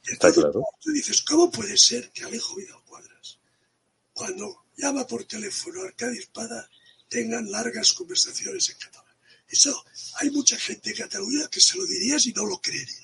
Y 0.05 0.13
Está 0.13 0.31
claro. 0.31 0.63
tú 0.81 0.91
dices, 0.91 1.21
¿cómo 1.21 1.49
puede 1.49 1.77
ser 1.77 2.11
que 2.11 2.23
Alejo 2.23 2.55
Vidal 2.55 2.83
Cuadras, 2.85 3.39
cuando 4.11 4.65
llama 4.75 5.07
por 5.07 5.23
teléfono 5.25 5.81
a 5.81 5.85
Arcadio 5.87 6.19
Espada, 6.19 6.69
tengan 7.09 7.49
largas 7.49 7.93
conversaciones 7.93 8.69
en 8.69 8.77
catalán? 8.77 9.15
Eso, 9.47 9.85
hay 10.15 10.31
mucha 10.31 10.57
gente 10.57 10.89
en 10.89 10.97
Cataluña 10.97 11.47
que 11.49 11.61
se 11.61 11.77
lo 11.77 11.85
dirías 11.85 12.25
y 12.25 12.33
no 12.33 12.45
lo 12.45 12.59
creería. 12.59 13.02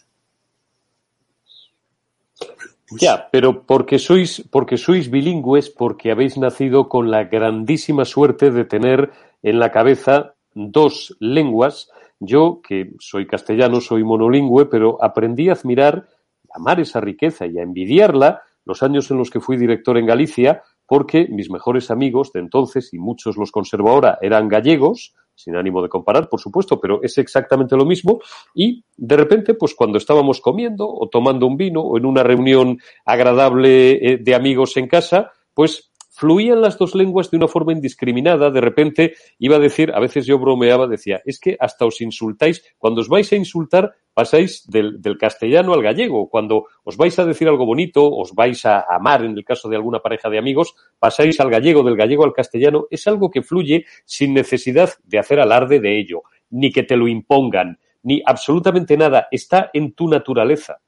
Pues, 2.89 3.01
Ya, 3.01 3.29
pero 3.31 3.63
porque 3.63 3.99
sois, 3.99 4.43
porque 4.51 4.77
sois 4.77 5.09
bilingües, 5.09 5.69
porque 5.69 6.11
habéis 6.11 6.37
nacido 6.37 6.89
con 6.89 7.11
la 7.11 7.25
grandísima 7.25 8.05
suerte 8.05 8.51
de 8.51 8.65
tener 8.65 9.11
en 9.43 9.59
la 9.59 9.71
cabeza 9.71 10.35
dos 10.53 11.15
lenguas. 11.19 11.89
Yo, 12.19 12.61
que 12.61 12.91
soy 12.99 13.27
castellano, 13.27 13.79
soy 13.79 14.03
monolingüe, 14.03 14.65
pero 14.65 14.97
aprendí 15.01 15.49
a 15.49 15.53
admirar, 15.53 16.09
a 16.51 16.57
amar 16.57 16.79
esa 16.79 16.99
riqueza 16.99 17.45
y 17.45 17.59
a 17.59 17.63
envidiarla 17.63 18.41
los 18.65 18.83
años 18.83 19.09
en 19.11 19.17
los 19.17 19.29
que 19.29 19.39
fui 19.39 19.57
director 19.57 19.97
en 19.97 20.05
Galicia, 20.05 20.63
porque 20.85 21.27
mis 21.29 21.49
mejores 21.49 21.91
amigos 21.91 22.31
de 22.33 22.39
entonces, 22.39 22.93
y 22.93 22.97
muchos 22.97 23.37
los 23.37 23.51
conservo 23.51 23.89
ahora, 23.89 24.17
eran 24.21 24.47
gallegos, 24.47 25.13
sin 25.39 25.55
ánimo 25.55 25.81
de 25.81 25.87
comparar, 25.87 26.27
por 26.27 26.41
supuesto, 26.41 26.79
pero 26.81 27.01
es 27.01 27.17
exactamente 27.17 27.77
lo 27.77 27.85
mismo. 27.85 28.19
Y 28.53 28.83
de 28.97 29.15
repente, 29.15 29.53
pues 29.53 29.73
cuando 29.73 29.97
estábamos 29.97 30.41
comiendo 30.41 30.85
o 30.89 31.07
tomando 31.07 31.47
un 31.47 31.55
vino 31.55 31.81
o 31.81 31.97
en 31.97 32.05
una 32.05 32.23
reunión 32.23 32.77
agradable 33.05 33.91
eh, 33.91 34.17
de 34.17 34.35
amigos 34.35 34.75
en 34.75 34.87
casa, 34.87 35.31
pues 35.53 35.88
fluían 36.19 36.59
las 36.59 36.77
dos 36.77 36.95
lenguas 36.95 37.31
de 37.31 37.37
una 37.37 37.47
forma 37.47 37.71
indiscriminada. 37.71 38.51
De 38.51 38.59
repente 38.59 39.13
iba 39.37 39.55
a 39.55 39.59
decir, 39.59 39.93
a 39.95 40.01
veces 40.01 40.25
yo 40.25 40.37
bromeaba, 40.37 40.85
decía, 40.85 41.21
es 41.25 41.39
que 41.39 41.55
hasta 41.57 41.85
os 41.85 42.01
insultáis, 42.01 42.61
cuando 42.77 42.99
os 42.99 43.07
vais 43.07 43.31
a 43.31 43.37
insultar, 43.37 43.95
pasáis 44.13 44.67
del, 44.67 44.99
castellano 45.17 45.73
al 45.73 45.81
gallego. 45.81 46.29
Cuando 46.29 46.65
os 46.83 46.97
vais 46.97 47.17
a 47.19 47.25
decir 47.25 47.47
algo 47.47 47.65
bonito, 47.65 48.05
os 48.11 48.35
vais 48.35 48.65
a 48.65 48.83
amar, 48.93 49.23
en 49.23 49.37
el 49.37 49.45
caso 49.45 49.69
de 49.69 49.77
alguna 49.77 49.99
pareja 49.99 50.29
de 50.29 50.37
amigos, 50.37 50.75
pasáis 50.99 51.39
al 51.39 51.49
gallego, 51.49 51.83
del 51.83 51.95
gallego 51.95 52.25
al 52.25 52.33
castellano. 52.33 52.87
Es 52.91 53.07
algo 53.07 53.31
que 53.31 53.41
fluye 53.41 53.85
sin 54.03 54.33
necesidad 54.33 54.89
de 55.05 55.19
hacer 55.19 55.39
alarde 55.39 55.79
de 55.79 55.97
ello, 55.97 56.23
ni 56.49 56.69
que 56.69 56.83
te 56.83 56.97
lo 56.97 57.07
impongan, 57.07 57.79
ni 58.03 58.21
absolutamente 58.25 58.97
nada. 58.97 59.29
Está 59.31 59.69
en 59.71 59.93
tu 59.93 60.09
naturaleza. 60.09 60.81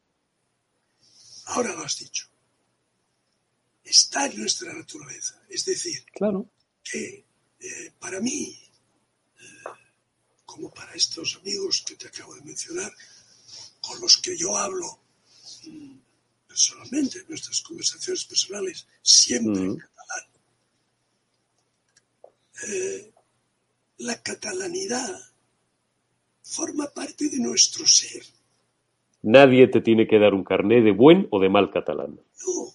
Ahora 1.47 1.73
lo 1.73 1.83
has 1.83 1.97
dicho 1.97 2.30
está 3.91 4.25
en 4.25 4.39
nuestra 4.39 4.73
naturaleza. 4.73 5.41
Es 5.49 5.65
decir, 5.65 6.03
claro. 6.13 6.49
que 6.83 7.25
eh, 7.59 7.91
para 7.99 8.19
mí, 8.21 8.57
eh, 9.39 9.69
como 10.45 10.71
para 10.71 10.93
estos 10.93 11.37
amigos 11.41 11.83
que 11.85 11.95
te 11.95 12.07
acabo 12.07 12.33
de 12.35 12.41
mencionar, 12.41 12.91
con 13.81 13.99
los 13.99 14.17
que 14.17 14.37
yo 14.37 14.55
hablo 14.55 14.99
mm, 15.67 15.95
personalmente, 16.47 17.19
en 17.19 17.27
nuestras 17.27 17.61
conversaciones 17.61 18.23
personales, 18.25 18.87
siempre 19.01 19.61
en 19.61 19.77
catalán, 19.77 20.25
eh, 22.67 23.11
la 23.97 24.21
catalanidad 24.21 25.19
forma 26.43 26.87
parte 26.87 27.29
de 27.29 27.39
nuestro 27.39 27.85
ser. 27.85 28.23
Nadie 29.21 29.67
te 29.67 29.81
tiene 29.81 30.07
que 30.07 30.17
dar 30.17 30.33
un 30.33 30.43
carné 30.43 30.81
de 30.81 30.91
buen 30.91 31.27
o 31.29 31.39
de 31.39 31.49
mal 31.49 31.71
catalán. 31.71 32.19
No, 32.45 32.73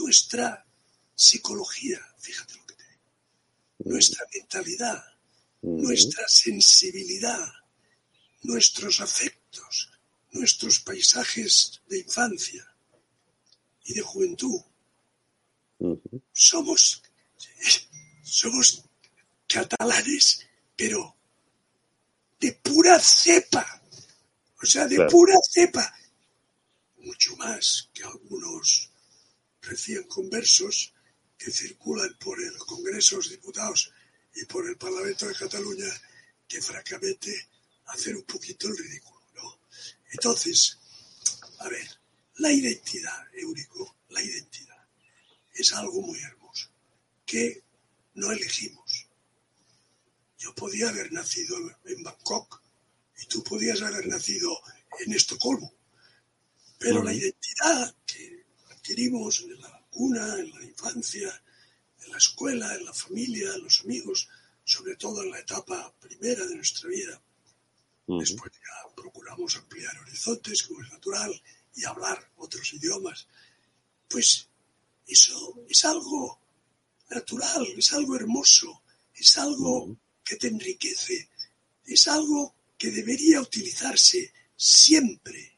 nuestra 0.00 0.66
psicología, 1.14 2.00
fíjate 2.18 2.54
lo 2.54 2.66
que 2.66 2.74
te 2.74 2.84
digo, 2.88 3.90
nuestra 3.90 4.26
mentalidad, 4.34 5.04
nuestra 5.60 6.26
sensibilidad, 6.26 7.46
nuestros 8.42 9.00
afectos, 9.00 9.90
nuestros 10.32 10.80
paisajes 10.80 11.82
de 11.88 11.98
infancia 11.98 12.66
y 13.84 13.94
de 13.94 14.00
juventud. 14.00 14.60
Somos, 16.32 17.02
somos 18.22 18.84
catalanes, 19.46 20.46
pero 20.76 21.16
de 22.38 22.52
pura 22.52 22.98
cepa, 22.98 23.82
o 24.62 24.66
sea, 24.66 24.86
de 24.86 25.04
pura 25.06 25.34
cepa, 25.46 25.94
mucho 26.98 27.36
más 27.36 27.90
que 27.92 28.04
algunos 28.04 28.89
conversos 30.08 30.92
que 31.38 31.50
circulan 31.50 32.16
por 32.18 32.42
el 32.42 32.56
Congreso 32.58 33.16
de 33.16 33.22
los 33.22 33.30
Diputados 33.30 33.92
y 34.34 34.44
por 34.44 34.68
el 34.68 34.76
Parlamento 34.76 35.26
de 35.26 35.34
Cataluña 35.34 35.88
que 36.46 36.60
francamente 36.60 37.48
hacer 37.86 38.16
un 38.16 38.24
poquito 38.24 38.68
el 38.68 38.76
ridículo, 38.76 39.20
¿no? 39.34 39.60
Entonces, 40.12 40.78
a 41.58 41.68
ver, 41.68 41.88
la 42.36 42.52
identidad, 42.52 43.26
Eurico, 43.34 43.96
la 44.10 44.22
identidad 44.22 44.86
es 45.52 45.72
algo 45.72 46.02
muy 46.02 46.18
hermoso 46.20 46.68
que 47.24 47.62
no 48.14 48.30
elegimos. 48.30 49.06
Yo 50.38 50.54
podía 50.54 50.88
haber 50.88 51.12
nacido 51.12 51.56
en 51.84 52.02
Bangkok 52.02 52.62
y 53.20 53.26
tú 53.26 53.42
podías 53.44 53.80
haber 53.82 54.06
nacido 54.06 54.60
en 55.00 55.12
Estocolmo, 55.12 55.72
pero 56.78 57.02
la 57.02 57.12
identidad 57.12 57.94
que 58.06 58.39
adquirimos 58.90 59.40
en 59.42 59.60
la 59.60 59.86
cuna, 59.90 60.36
en 60.38 60.50
la 60.50 60.64
infancia, 60.64 61.42
en 62.04 62.10
la 62.10 62.18
escuela, 62.18 62.74
en 62.74 62.84
la 62.84 62.92
familia, 62.92 63.54
en 63.54 63.62
los 63.62 63.80
amigos, 63.82 64.28
sobre 64.64 64.96
todo 64.96 65.22
en 65.22 65.30
la 65.30 65.38
etapa 65.38 65.94
primera 66.00 66.44
de 66.44 66.56
nuestra 66.56 66.88
vida. 66.88 67.22
Después 68.06 68.52
ya 68.52 68.94
procuramos 68.96 69.54
ampliar 69.54 69.96
horizontes, 69.98 70.64
como 70.64 70.82
es 70.82 70.90
natural, 70.90 71.40
y 71.76 71.84
hablar 71.84 72.32
otros 72.36 72.72
idiomas. 72.72 73.28
Pues 74.08 74.48
eso 75.06 75.54
es 75.68 75.84
algo 75.84 76.40
natural, 77.10 77.68
es 77.76 77.92
algo 77.92 78.16
hermoso, 78.16 78.82
es 79.14 79.38
algo 79.38 79.96
que 80.24 80.34
te 80.34 80.48
enriquece, 80.48 81.28
es 81.84 82.08
algo 82.08 82.56
que 82.76 82.90
debería 82.90 83.40
utilizarse 83.40 84.32
siempre 84.56 85.56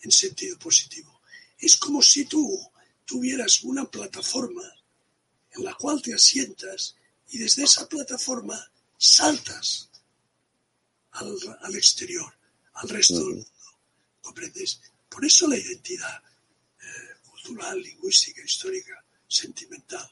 en 0.00 0.10
sentido 0.10 0.58
positivo. 0.58 1.17
Es 1.58 1.76
como 1.76 2.02
si 2.02 2.24
tú 2.24 2.70
tuvieras 3.04 3.62
una 3.62 3.90
plataforma 3.90 4.62
en 5.52 5.64
la 5.64 5.74
cual 5.74 6.00
te 6.02 6.14
asientas 6.14 6.94
y 7.30 7.38
desde 7.38 7.64
esa 7.64 7.88
plataforma 7.88 8.70
saltas 8.96 9.88
al, 11.12 11.74
exterior, 11.74 12.32
al 12.74 12.88
resto 12.88 13.18
del 13.18 13.34
mundo. 13.34 13.50
¿Comprendes? 14.20 14.80
Por 15.08 15.24
eso 15.24 15.48
la 15.48 15.56
identidad 15.56 16.22
eh, 16.80 16.86
cultural, 17.28 17.80
lingüística, 17.80 18.42
histórica, 18.42 19.02
sentimental 19.26 20.10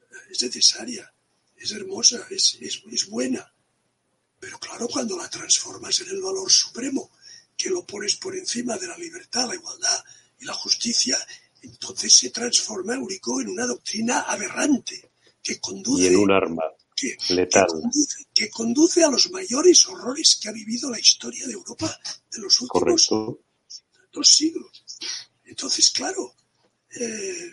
eh, 0.00 0.14
es 0.30 0.42
necesaria, 0.42 1.12
es 1.56 1.70
hermosa, 1.72 2.26
es, 2.30 2.58
es 2.60 3.08
buena. 3.08 3.52
Pero 4.40 4.58
claro, 4.58 4.88
cuando 4.88 5.16
la 5.16 5.30
transformas 5.30 6.00
en 6.00 6.08
el 6.08 6.20
valor 6.20 6.50
supremo, 6.50 7.12
que 7.56 7.70
lo 7.70 7.86
pones 7.86 8.16
por 8.16 8.36
encima 8.36 8.76
de 8.76 8.88
la 8.88 8.98
libertad, 8.98 9.46
la 9.46 9.54
igualdad, 9.54 10.04
y 10.42 10.44
la 10.44 10.54
justicia, 10.54 11.16
entonces 11.62 12.12
se 12.12 12.30
transforma 12.30 12.94
Eurico 12.94 13.40
en 13.40 13.50
una 13.50 13.66
doctrina 13.66 14.22
aberrante 14.22 15.12
que 15.40 15.60
conduce. 15.60 16.04
Y 16.04 16.06
en 16.08 16.16
un 16.16 16.32
arma 16.32 16.64
que, 16.96 17.16
letal. 17.30 17.68
Que 18.34 18.50
conduce, 18.50 19.04
a 19.04 19.10
los 19.10 19.30
mayores 19.30 19.86
horrores 19.86 20.38
que 20.40 20.48
ha 20.48 20.52
vivido 20.52 20.90
la 20.90 20.98
historia 20.98 21.46
de 21.46 21.52
Europa 21.52 21.96
de 22.30 22.40
los 22.40 22.60
últimos 22.60 23.08
dos 24.12 24.28
siglos. 24.28 24.84
Entonces, 25.44 25.90
claro, 25.90 26.34
eh, 27.00 27.52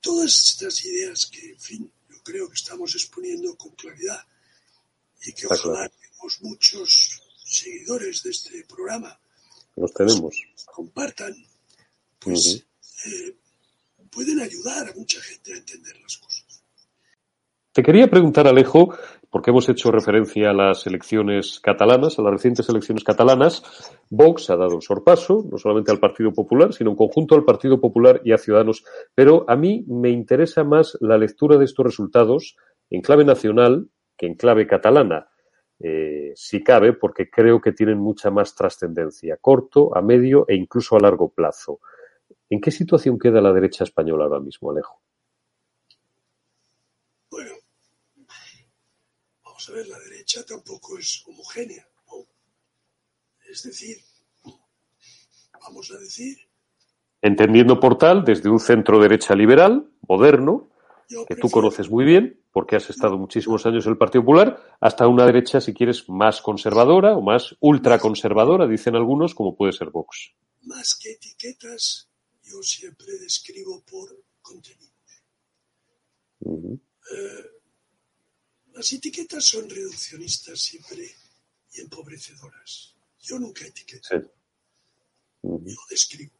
todas 0.00 0.34
estas 0.34 0.84
ideas 0.84 1.26
que, 1.26 1.50
en 1.50 1.60
fin, 1.60 1.92
yo 2.08 2.16
creo 2.22 2.48
que 2.48 2.54
estamos 2.54 2.94
exponiendo 2.94 3.56
con 3.56 3.72
claridad 3.72 4.26
y 5.22 5.32
que 5.32 5.46
ojalá 5.46 5.88
tengamos 5.88 6.40
muchos 6.42 7.20
seguidores 7.44 8.22
de 8.22 8.30
este 8.30 8.64
programa. 8.64 9.18
Los 9.76 9.92
tenemos. 9.92 10.34
compartan 10.66 11.34
pues 12.24 12.66
eh, 13.06 13.36
pueden 14.10 14.40
ayudar 14.40 14.88
a 14.88 14.94
mucha 14.94 15.20
gente 15.20 15.52
a 15.52 15.56
entender 15.56 15.96
las 16.02 16.16
cosas. 16.18 16.64
Te 17.72 17.82
quería 17.82 18.06
preguntar, 18.06 18.46
Alejo, 18.46 18.94
porque 19.30 19.50
hemos 19.50 19.68
hecho 19.68 19.90
referencia 19.90 20.50
a 20.50 20.52
las 20.52 20.86
elecciones 20.86 21.58
catalanas, 21.58 22.20
a 22.20 22.22
las 22.22 22.34
recientes 22.34 22.68
elecciones 22.68 23.02
catalanas. 23.02 23.64
Vox 24.08 24.48
ha 24.48 24.56
dado 24.56 24.76
un 24.76 24.80
sorpaso, 24.80 25.44
no 25.50 25.58
solamente 25.58 25.90
al 25.90 25.98
Partido 25.98 26.32
Popular, 26.32 26.72
sino 26.72 26.90
en 26.90 26.96
conjunto 26.96 27.34
al 27.34 27.44
Partido 27.44 27.80
Popular 27.80 28.20
y 28.24 28.30
a 28.30 28.38
Ciudadanos. 28.38 28.84
Pero 29.12 29.44
a 29.48 29.56
mí 29.56 29.84
me 29.88 30.10
interesa 30.10 30.62
más 30.62 30.96
la 31.00 31.18
lectura 31.18 31.58
de 31.58 31.64
estos 31.64 31.84
resultados 31.84 32.56
en 32.90 33.02
clave 33.02 33.24
nacional 33.24 33.88
que 34.16 34.26
en 34.26 34.36
clave 34.36 34.68
catalana. 34.68 35.26
Eh, 35.80 36.30
si 36.36 36.62
cabe, 36.62 36.92
porque 36.92 37.28
creo 37.28 37.60
que 37.60 37.72
tienen 37.72 37.98
mucha 37.98 38.30
más 38.30 38.54
trascendencia, 38.54 39.36
corto, 39.40 39.96
a 39.96 40.00
medio 40.00 40.44
e 40.46 40.54
incluso 40.54 40.94
a 40.94 41.00
largo 41.00 41.30
plazo. 41.30 41.80
¿En 42.50 42.60
qué 42.60 42.70
situación 42.70 43.18
queda 43.18 43.40
la 43.40 43.52
derecha 43.52 43.84
española 43.84 44.24
ahora 44.24 44.40
mismo, 44.40 44.70
Alejo? 44.70 45.00
Bueno, 47.30 47.54
vamos 49.44 49.68
a 49.68 49.72
ver, 49.72 49.88
la 49.88 49.98
derecha 49.98 50.44
tampoco 50.44 50.98
es 50.98 51.24
homogénea. 51.26 51.86
Es 53.50 53.62
decir, 53.62 53.98
vamos 55.60 55.90
a 55.92 55.98
decir... 55.98 56.38
Entendiendo 57.22 57.80
por 57.80 57.96
tal, 57.96 58.24
desde 58.24 58.50
un 58.50 58.60
centro 58.60 59.00
derecha 59.00 59.34
liberal, 59.34 59.90
moderno, 60.06 60.68
que 61.28 61.36
tú 61.36 61.48
conoces 61.50 61.88
muy 61.88 62.04
bien, 62.04 62.40
porque 62.52 62.76
has 62.76 62.90
estado 62.90 63.16
muchísimos 63.16 63.64
años 63.64 63.86
en 63.86 63.92
el 63.92 63.98
Partido 63.98 64.22
Popular, 64.22 64.76
hasta 64.80 65.08
una 65.08 65.24
derecha, 65.24 65.60
si 65.60 65.72
quieres, 65.72 66.08
más 66.08 66.42
conservadora 66.42 67.16
o 67.16 67.22
más 67.22 67.56
ultraconservadora, 67.60 68.66
dicen 68.66 68.94
algunos, 68.94 69.34
como 69.34 69.56
puede 69.56 69.72
ser 69.72 69.90
Vox. 69.90 70.34
Más 70.62 70.94
que 70.96 71.12
etiquetas, 71.12 72.10
yo 72.44 72.62
siempre 72.62 73.18
describo 73.18 73.82
por 73.84 74.24
contenidos. 74.40 74.94
Eh, 77.12 77.50
las 78.72 78.92
etiquetas 78.92 79.44
son 79.44 79.68
reduccionistas 79.68 80.60
siempre 80.60 81.14
y 81.72 81.80
empobrecedoras. 81.80 82.94
Yo 83.20 83.38
nunca 83.38 83.66
etiqueto. 83.66 84.08
Yo 85.42 85.80
describo. 85.88 86.38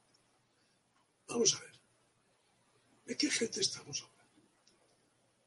Vamos 1.29 1.55
a 1.55 1.61
ver. 1.61 1.75
¿De 3.07 3.17
qué 3.17 3.31
gente 3.31 3.61
estamos 3.61 4.03
hablando? 4.03 4.15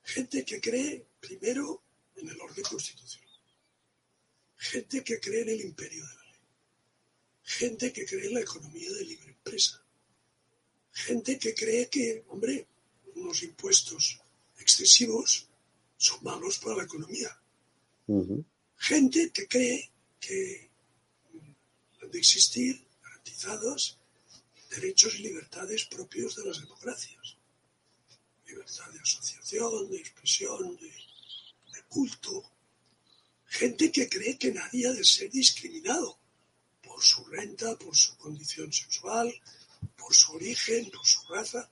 Gente 0.04 0.46
que 0.46 0.62
cree, 0.62 1.06
primero, 1.20 1.84
en 2.16 2.30
el 2.30 2.40
orden 2.40 2.64
constitucional. 2.64 3.28
Gente 4.56 5.04
que 5.04 5.20
cree 5.20 5.42
en 5.42 5.50
el 5.50 5.62
imperio 5.62 6.06
de 6.08 6.16
la 6.16 6.24
ley. 6.24 6.42
Gente 7.44 7.94
que 7.94 8.06
cree 8.06 8.28
en 8.28 8.34
la 8.36 8.42
economía 8.42 8.92
de 8.92 9.06
libre 9.06 9.30
empresa. 9.30 9.87
Gente 11.06 11.38
que 11.38 11.54
cree 11.54 11.90
que, 11.90 12.24
hombre, 12.30 12.66
unos 13.16 13.44
impuestos 13.44 14.20
excesivos 14.58 15.48
son 15.96 16.24
malos 16.24 16.58
para 16.58 16.78
la 16.78 16.84
economía. 16.90 17.32
Gente 18.78 19.32
que 19.32 19.48
cree 19.48 19.92
que 20.20 20.70
han 22.02 22.10
de 22.10 22.18
existir 22.18 22.84
garantizados 23.04 24.00
derechos 24.72 25.14
y 25.16 25.20
libertades 25.20 25.86
propios 25.86 26.36
de 26.36 26.46
las 26.46 26.60
democracias. 26.62 27.38
Libertad 28.48 28.90
de 28.92 29.00
asociación, 29.00 29.90
de 29.92 29.98
expresión, 29.98 30.76
de, 30.78 30.90
de 31.74 31.82
culto. 31.90 32.52
Gente 33.46 33.92
que 33.92 34.10
cree 34.10 34.36
que 34.38 34.52
nadie 34.52 34.88
ha 34.88 34.94
de 34.94 35.06
ser 35.06 35.30
discriminado 35.30 36.18
por 36.82 37.04
su 37.04 37.24
renta, 37.26 37.78
por 37.78 37.96
su 37.96 38.18
condición 38.18 38.74
sexual, 38.74 39.32
por 39.96 40.14
su 40.14 40.34
origen, 40.34 40.90
por 40.92 41.06
su 41.06 41.20
raza. 41.34 41.70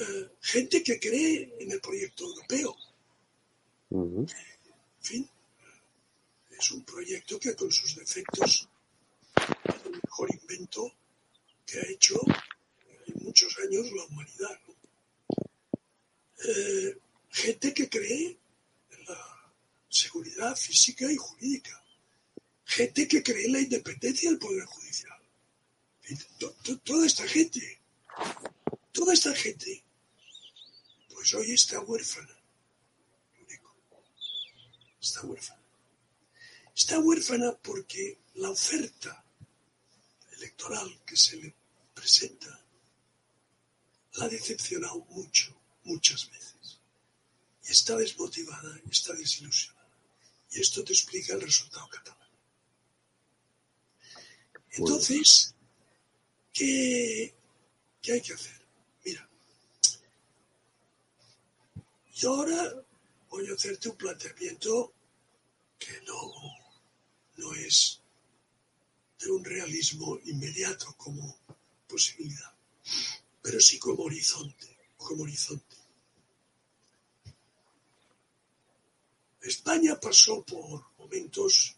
Eh, 0.00 0.30
gente 0.40 0.82
que 0.82 1.00
cree 1.00 1.56
en 1.60 1.72
el 1.72 1.80
proyecto 1.80 2.24
europeo. 2.24 2.76
En 3.90 4.28
fin, 5.00 5.28
es 6.58 6.70
un 6.72 6.84
proyecto 6.84 7.38
que 7.38 7.54
con 7.56 7.72
sus 7.72 7.96
defectos 7.96 8.68
es 9.64 9.86
el 9.86 10.00
mejor 10.02 10.34
invento 10.34 10.92
que 11.64 11.78
ha 11.78 11.86
hecho 11.88 12.20
en 13.06 13.24
muchos 13.24 13.56
años 13.58 13.90
la 13.92 14.04
humanidad. 14.04 14.60
Eh, 16.44 16.98
gente 17.30 17.74
que 17.74 17.88
cree 17.88 18.38
en 18.90 19.04
la 19.06 19.52
seguridad 19.88 20.56
física 20.56 21.10
y 21.10 21.16
jurídica. 21.16 21.82
Gente 22.64 23.08
que 23.08 23.22
cree 23.22 23.46
en 23.46 23.52
la 23.52 23.60
independencia 23.60 24.30
del 24.30 24.38
Poder 24.38 24.64
Judicial. 24.64 25.17
Toda 26.84 27.06
esta 27.06 27.26
gente, 27.28 27.80
toda 28.92 29.12
esta 29.12 29.34
gente, 29.34 29.84
pues 31.10 31.34
hoy 31.34 31.52
está 31.52 31.80
huérfana. 31.80 32.34
Está 35.00 35.22
huérfana. 35.22 35.62
Está 36.74 36.98
huérfana 36.98 37.56
porque 37.62 38.18
la 38.34 38.50
oferta 38.50 39.24
electoral 40.32 41.00
que 41.06 41.16
se 41.16 41.36
le 41.36 41.54
presenta 41.94 42.64
la 44.14 44.24
ha 44.24 44.28
decepcionado 44.28 45.04
mucho, 45.10 45.60
muchas 45.84 46.28
veces. 46.30 46.80
Y 47.64 47.72
está 47.72 47.96
desmotivada, 47.96 48.80
está 48.90 49.12
desilusionada. 49.14 49.88
Y 50.50 50.60
esto 50.60 50.82
te 50.84 50.92
explica 50.92 51.34
el 51.34 51.42
resultado 51.42 51.88
catalán. 51.88 52.28
Entonces, 54.70 55.54
¿qué, 56.58 57.34
qué 58.02 58.12
hay 58.12 58.20
que 58.20 58.32
hacer? 58.32 58.60
Mira, 59.04 59.28
yo 62.14 62.34
ahora 62.34 62.84
voy 63.30 63.48
a 63.48 63.54
hacerte 63.54 63.88
un 63.88 63.96
planteamiento 63.96 64.92
que 65.78 66.00
no, 66.02 66.32
no 67.36 67.54
es 67.54 68.00
de 69.20 69.30
un 69.30 69.44
realismo 69.44 70.18
inmediato 70.24 70.94
como 70.96 71.38
posibilidad, 71.86 72.52
pero 73.40 73.60
sí 73.60 73.78
como 73.78 74.02
horizonte, 74.04 74.76
como 74.96 75.22
horizonte. 75.22 75.76
España 79.42 79.98
pasó 80.00 80.42
por 80.42 80.84
momentos 80.98 81.76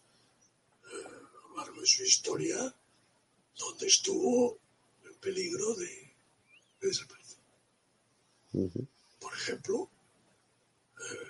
eh, 0.85 1.05
a 1.05 1.49
lo 1.49 1.57
largo 1.57 1.81
de 1.81 1.87
su 1.87 2.03
historia 2.03 2.75
donde 3.55 3.87
estuvo 3.87 4.59
peligro 5.21 5.75
de, 5.75 5.85
de 6.81 6.87
desaparecer. 6.87 7.37
Por 9.19 9.33
ejemplo, 9.33 9.89
eh, 10.99 11.27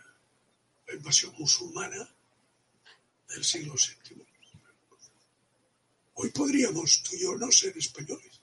la 0.87 0.93
invasión 0.95 1.33
musulmana 1.37 2.09
del 3.29 3.43
siglo 3.43 3.75
VII. 3.75 4.25
Hoy 6.15 6.29
podríamos, 6.31 7.03
tú 7.03 7.15
y 7.15 7.21
yo, 7.21 7.35
no 7.37 7.51
ser 7.51 7.77
españoles. 7.77 8.41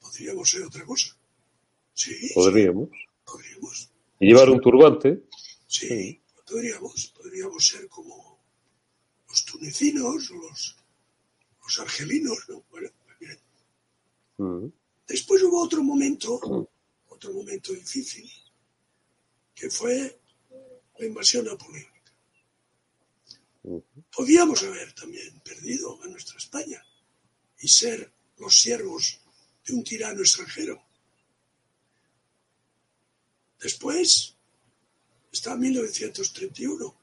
Podríamos 0.00 0.50
ser 0.50 0.62
otra 0.62 0.84
cosa. 0.84 1.16
Sí. 1.94 2.30
Podríamos. 2.34 2.88
sí, 2.90 2.98
podríamos. 3.24 3.90
Y 4.20 4.26
llevar 4.26 4.50
un 4.50 4.60
turbante. 4.60 5.22
Sí, 5.66 5.88
Sí. 5.88 6.20
podríamos. 6.46 7.06
Podríamos 7.16 7.66
ser 7.66 7.88
como 7.88 8.38
los 9.28 9.44
tunecinos, 9.44 10.30
los, 10.30 10.76
los 11.62 11.78
argelinos, 11.80 12.38
¿no? 12.48 12.62
Bueno. 12.70 12.90
Mm. 14.38 14.66
Después 15.06 15.42
hubo 15.42 15.62
otro 15.62 15.82
momento, 15.82 16.68
otro 17.08 17.32
momento 17.32 17.72
difícil, 17.72 18.30
que 19.54 19.70
fue 19.70 20.18
la 20.98 21.06
invasión 21.06 21.44
napoleónica. 21.46 21.92
Podíamos 24.14 24.62
haber 24.62 24.92
también 24.92 25.40
perdido 25.40 26.00
a 26.02 26.06
nuestra 26.06 26.38
España 26.38 26.84
y 27.58 27.68
ser 27.68 28.12
los 28.38 28.60
siervos 28.60 29.20
de 29.66 29.74
un 29.74 29.82
tirano 29.82 30.20
extranjero. 30.20 30.82
Después 33.60 34.36
está 35.32 35.56
1931, 35.56 36.94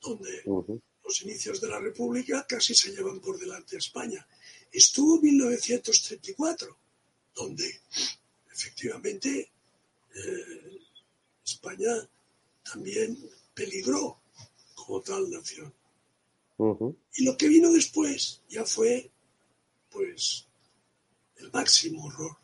donde 0.00 0.42
Ujú. 0.46 0.80
los 1.04 1.22
inicios 1.22 1.60
de 1.60 1.68
la 1.68 1.78
República 1.78 2.46
casi 2.48 2.74
se 2.74 2.92
llevan 2.92 3.20
por 3.20 3.38
delante 3.38 3.76
a 3.76 3.80
España. 3.80 4.26
Estuvo 4.72 5.20
1934, 5.20 6.76
donde 7.34 7.80
efectivamente 8.52 9.50
eh, 10.14 10.80
España 11.44 12.08
también 12.62 13.18
peligró 13.54 14.20
como 14.74 15.00
tal 15.00 15.30
nación. 15.30 15.72
Y 17.14 17.24
lo 17.24 17.36
que 17.38 17.48
vino 17.48 17.72
después 17.72 18.42
ya 18.48 18.66
fue, 18.66 19.10
pues, 19.90 20.46
el 21.36 21.50
máximo 21.50 22.04
horror, 22.04 22.36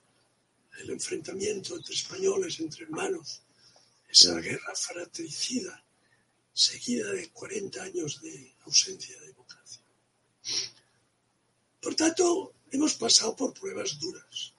el 0.78 0.90
enfrentamiento 0.90 1.76
entre 1.76 1.94
españoles, 1.94 2.58
entre 2.60 2.84
hermanos, 2.84 3.42
esa 4.08 4.34
guerra 4.40 4.74
fratricida, 4.74 5.84
seguida 6.52 7.12
de 7.12 7.28
40 7.28 7.82
años 7.82 8.22
de 8.22 8.54
ausencia 8.64 9.20
de 9.20 9.26
democracia. 9.26 9.82
Por 11.86 11.94
tanto, 11.94 12.52
hemos 12.72 12.94
pasado 12.94 13.36
por 13.36 13.54
pruebas 13.54 13.96
duras 14.00 14.52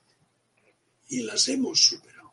y 1.09 1.23
las 1.23 1.49
hemos 1.49 1.77
superado, 1.77 2.31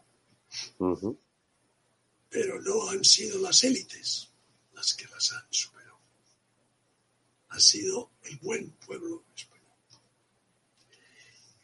pero 2.31 2.63
no 2.63 2.89
han 2.91 3.03
sido 3.03 3.41
las 3.41 3.65
élites 3.65 4.29
las 4.73 4.95
que 4.95 5.09
las 5.09 5.33
han 5.33 5.47
superado. 5.51 5.99
Ha 7.49 7.59
sido 7.59 8.13
el 8.23 8.37
buen 8.37 8.71
pueblo 8.87 9.25
español. 9.37 9.73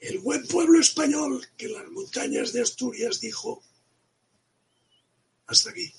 El 0.01 0.19
buen 0.19 0.45
pueblo 0.49 0.81
español 0.81 1.47
que 1.57 1.67
en 1.67 1.75
las 1.75 1.89
montañas 1.89 2.53
de 2.53 2.63
Asturias 2.63 3.21
dijo 3.21 3.63
hasta 5.47 5.71
aquí. 5.71 5.95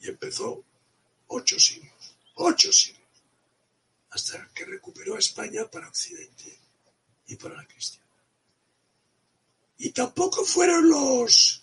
Y 0.00 0.08
empezó 0.08 0.64
ocho 1.28 1.60
siglos, 1.60 2.16
ocho 2.34 2.72
siglos, 2.72 3.01
hasta 4.12 4.50
que 4.54 4.64
recuperó 4.64 5.16
a 5.16 5.18
España 5.18 5.70
para 5.70 5.88
Occidente 5.88 6.58
y 7.26 7.36
para 7.36 7.56
la 7.56 7.66
cristiana. 7.66 8.06
Y 9.78 9.90
tampoco 9.90 10.44
fueron 10.44 10.88
los 10.88 11.62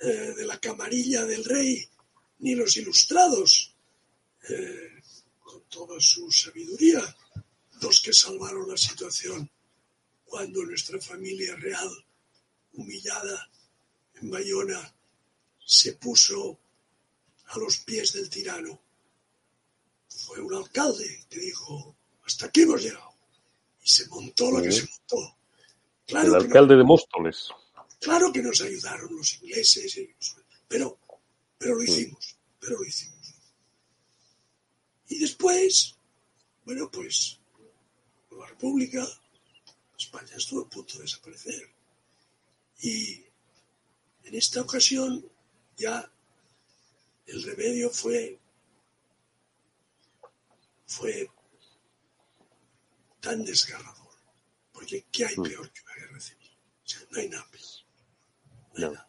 eh, 0.00 0.34
de 0.36 0.44
la 0.44 0.60
camarilla 0.60 1.24
del 1.24 1.44
rey, 1.44 1.88
ni 2.40 2.54
los 2.54 2.76
ilustrados, 2.76 3.74
eh, 4.48 5.02
con 5.40 5.62
toda 5.62 6.00
su 6.00 6.30
sabiduría, 6.30 7.02
los 7.80 8.00
que 8.00 8.12
salvaron 8.12 8.68
la 8.68 8.76
situación 8.76 9.50
cuando 10.24 10.64
nuestra 10.64 11.00
familia 11.00 11.56
real, 11.56 11.90
humillada 12.74 13.50
en 14.14 14.30
Bayona, 14.30 14.94
se 15.64 15.94
puso 15.94 16.58
a 17.46 17.58
los 17.58 17.78
pies 17.78 18.12
del 18.12 18.28
tirano. 18.28 18.80
Fue 20.28 20.42
un 20.42 20.54
alcalde 20.54 21.24
que 21.30 21.40
dijo, 21.40 21.96
hasta 22.22 22.46
aquí 22.46 22.60
hemos 22.60 22.82
llegado. 22.82 23.14
Y 23.82 23.88
se 23.88 24.06
montó 24.08 24.50
lo 24.50 24.62
que 24.62 24.70
se 24.70 24.86
montó. 24.86 25.38
Claro 26.06 26.28
El 26.28 26.34
alcalde 26.34 26.76
de 26.76 26.84
Móstoles. 26.84 27.48
Claro 27.98 28.30
que 28.30 28.42
nos 28.42 28.60
ayudaron 28.60 29.16
los 29.16 29.40
ingleses, 29.40 29.98
pero, 30.68 30.98
pero 31.56 31.76
lo 31.76 31.82
hicimos, 31.82 32.36
pero 32.60 32.76
lo 32.76 32.84
hicimos. 32.84 33.34
Y 35.08 35.18
después, 35.18 35.96
bueno, 36.66 36.90
pues 36.90 37.38
la 38.30 38.46
República, 38.48 39.08
España 39.98 40.36
estuvo 40.36 40.60
a 40.60 40.68
punto 40.68 40.98
de 40.98 41.04
desaparecer. 41.04 41.70
Y 42.82 43.24
en 44.24 44.34
esta 44.34 44.60
ocasión 44.60 45.24
ya 45.78 46.12
el 47.24 47.42
remedio 47.42 47.88
fue, 47.88 48.38
fue 50.88 51.30
tan 53.20 53.44
desgarrador. 53.44 54.16
Porque 54.72 55.06
¿qué 55.12 55.26
hay 55.26 55.36
mm. 55.36 55.42
peor 55.42 55.72
que 55.72 55.82
una 55.82 55.94
guerra 55.94 56.20
civil? 56.20 56.50
O 56.84 56.88
sea, 56.88 57.00
no 57.10 57.20
hay 57.20 57.28
nada 57.28 57.48
No 58.74 58.86
hay 58.86 58.92
nada. 58.94 59.08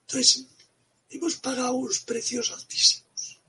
Entonces, 0.00 0.46
hemos 1.10 1.36
pagado 1.36 1.74
unos 1.74 2.00
precios 2.00 2.50
altísimos. 2.50 3.40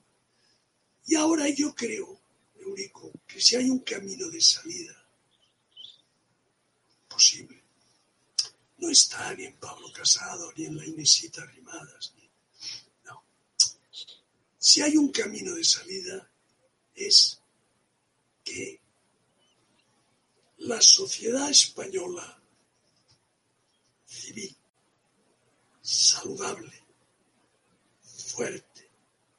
Y 1.05 1.16
ahora 1.16 1.49
yo 1.49 1.74
creo, 1.74 2.22
Eurico, 2.60 3.12
que 3.26 3.41
si 3.41 3.55
hay 3.55 3.70
un 3.70 3.80
camino 3.80 4.30
de 4.30 4.41
salida 4.41 4.95
posible, 7.07 7.64
no 8.78 8.89
está 8.89 9.34
ni 9.34 9.45
en 9.45 9.57
Pablo 9.57 9.91
Casado, 9.91 10.53
ni 10.55 10.66
en 10.66 10.78
la 10.78 10.86
Inesita 10.86 11.45
Rimadas. 11.45 12.14
No. 13.05 13.24
Si 14.57 14.82
hay 14.82 14.95
un 14.97 15.12
camino 15.12 15.55
de 15.55 15.64
salida, 15.64 16.29
es 17.08 17.41
que 18.43 18.82
la 20.58 20.82
sociedad 20.82 21.50
española 21.50 22.41
civil, 24.06 24.56
saludable, 25.82 26.84
fuerte, 28.02 28.89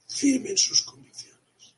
firme 0.09 0.51
en 0.51 0.59
sus 0.59 0.83
convicciones, 0.83 1.75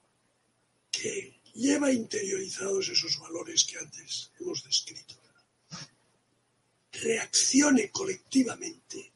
que 0.91 1.41
lleva 1.55 1.93
interiorizados 1.93 2.89
esos 2.89 3.18
valores 3.18 3.64
que 3.64 3.78
antes 3.78 4.30
hemos 4.39 4.62
descrito, 4.62 5.16
reaccione 6.93 7.91
colectivamente 7.91 9.12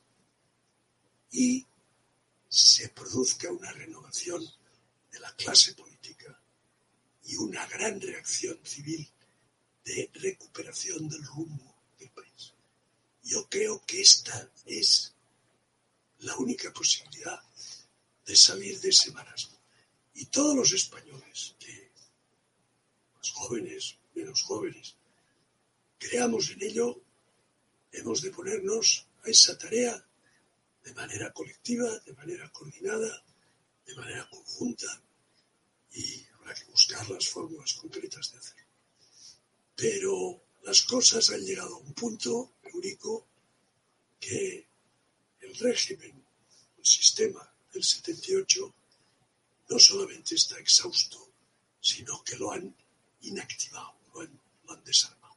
y 1.31 1.65
se 2.49 2.89
produzca 2.89 3.51
una 3.53 3.71
renovación 3.73 4.45
de 5.13 5.21
la 5.21 5.33
clase 5.37 5.75
política 5.75 6.36
y 7.27 7.37
una 7.37 7.67
gran 7.67 8.01
reacción 8.01 8.59
civil 8.65 9.09
de 9.85 10.11
recuperación 10.15 11.09
del 11.09 11.25
rumbo 11.25 11.75
del 11.99 12.11
país. 12.11 12.53
Yo 13.23 13.49
creo 13.49 13.83
que 13.85 14.01
esta 14.01 14.51
es 14.65 15.13
la 16.21 16.37
única 16.37 16.73
posibilidad 16.73 17.41
de 18.25 18.37
salir 18.37 18.81
de 18.81 18.89
ese 18.89 19.11
marasmo. 19.13 19.57
Y 20.15 20.27
todos 20.27 20.57
los 20.57 20.73
españoles, 20.73 21.55
más 23.15 23.31
jóvenes, 23.31 23.97
menos 24.15 24.43
jóvenes, 24.43 24.97
creamos 25.99 26.51
en 26.51 26.63
ello, 26.63 27.01
hemos 27.93 28.23
de 28.23 28.31
ponernos 28.31 29.07
a 29.25 29.29
esa 29.29 29.57
tarea 29.59 30.05
de 30.85 30.95
manera 30.95 31.33
colectiva, 31.33 31.99
de 32.01 32.13
manera 32.15 32.51
coordinada, 32.53 33.25
de 33.87 33.95
manera 33.95 34.29
conjunta, 34.31 35.03
y 35.93 36.27
habrá 36.47 36.55
que 36.55 36.71
buscar 36.71 37.11
las 37.11 37.29
fórmulas 37.29 37.73
concretas 37.75 38.31
de 38.31 38.39
hacerlo. 38.39 38.71
Pero 39.75 40.43
las 40.63 40.83
cosas 40.83 41.31
han 41.31 41.41
llegado 41.41 41.75
a 41.75 41.79
un 41.79 41.93
punto, 41.93 42.53
Eurico, 42.63 43.27
que 44.21 44.67
el 45.41 45.55
régimen, 45.57 46.25
el 46.79 46.87
sistema 46.87 47.43
del 47.73 47.83
78, 47.83 48.75
no 49.69 49.79
solamente 49.79 50.37
está 50.37 50.59
exhausto, 50.59 51.29
sino 51.81 52.23
que 52.23 52.37
lo 52.37 52.53
han 52.53 52.75
inactivado, 53.23 53.95
lo 54.15 54.21
han, 54.21 54.41
lo 54.67 54.73
han 54.73 54.85
desarmado. 54.85 55.37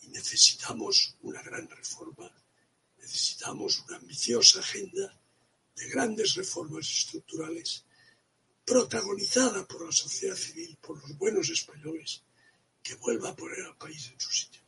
Y 0.00 0.08
necesitamos 0.08 1.14
una 1.22 1.42
gran 1.42 1.68
reforma, 1.68 2.30
necesitamos 2.98 3.80
una 3.80 3.98
ambiciosa 3.98 4.60
agenda 4.60 5.14
de 5.76 5.88
grandes 5.88 6.34
reformas 6.34 6.88
estructurales 6.90 7.84
protagonizada 8.64 9.64
por 9.66 9.84
la 9.84 9.92
sociedad 9.92 10.36
civil, 10.36 10.76
por 10.80 11.00
los 11.00 11.18
buenos 11.18 11.50
españoles, 11.50 12.24
que 12.82 12.94
vuelva 12.96 13.30
a 13.30 13.36
poner 13.36 13.64
al 13.66 13.76
país 13.76 14.10
en 14.12 14.20
su 14.20 14.30
sitio. 14.30 14.62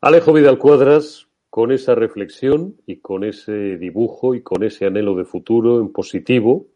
Alejo 0.00 0.32
Vidal 0.32 0.58
Cuadras, 0.58 1.26
con 1.50 1.72
esa 1.72 1.94
reflexión 1.94 2.80
y 2.86 3.00
con 3.00 3.24
ese 3.24 3.78
dibujo 3.78 4.34
y 4.34 4.42
con 4.42 4.62
ese 4.62 4.86
anhelo 4.86 5.16
de 5.16 5.24
futuro 5.24 5.80
en 5.80 5.92
positivo, 5.92 6.68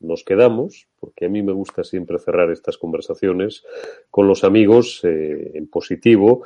nos 0.00 0.24
quedamos, 0.24 0.88
porque 0.98 1.26
a 1.26 1.28
mí 1.28 1.42
me 1.42 1.52
gusta 1.52 1.84
siempre 1.84 2.18
cerrar 2.18 2.50
estas 2.50 2.78
conversaciones 2.78 3.64
con 4.10 4.26
los 4.26 4.44
amigos 4.44 5.00
eh, 5.04 5.52
en 5.54 5.68
positivo. 5.68 6.44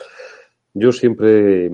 Yo 0.77 0.91
siempre 0.91 1.71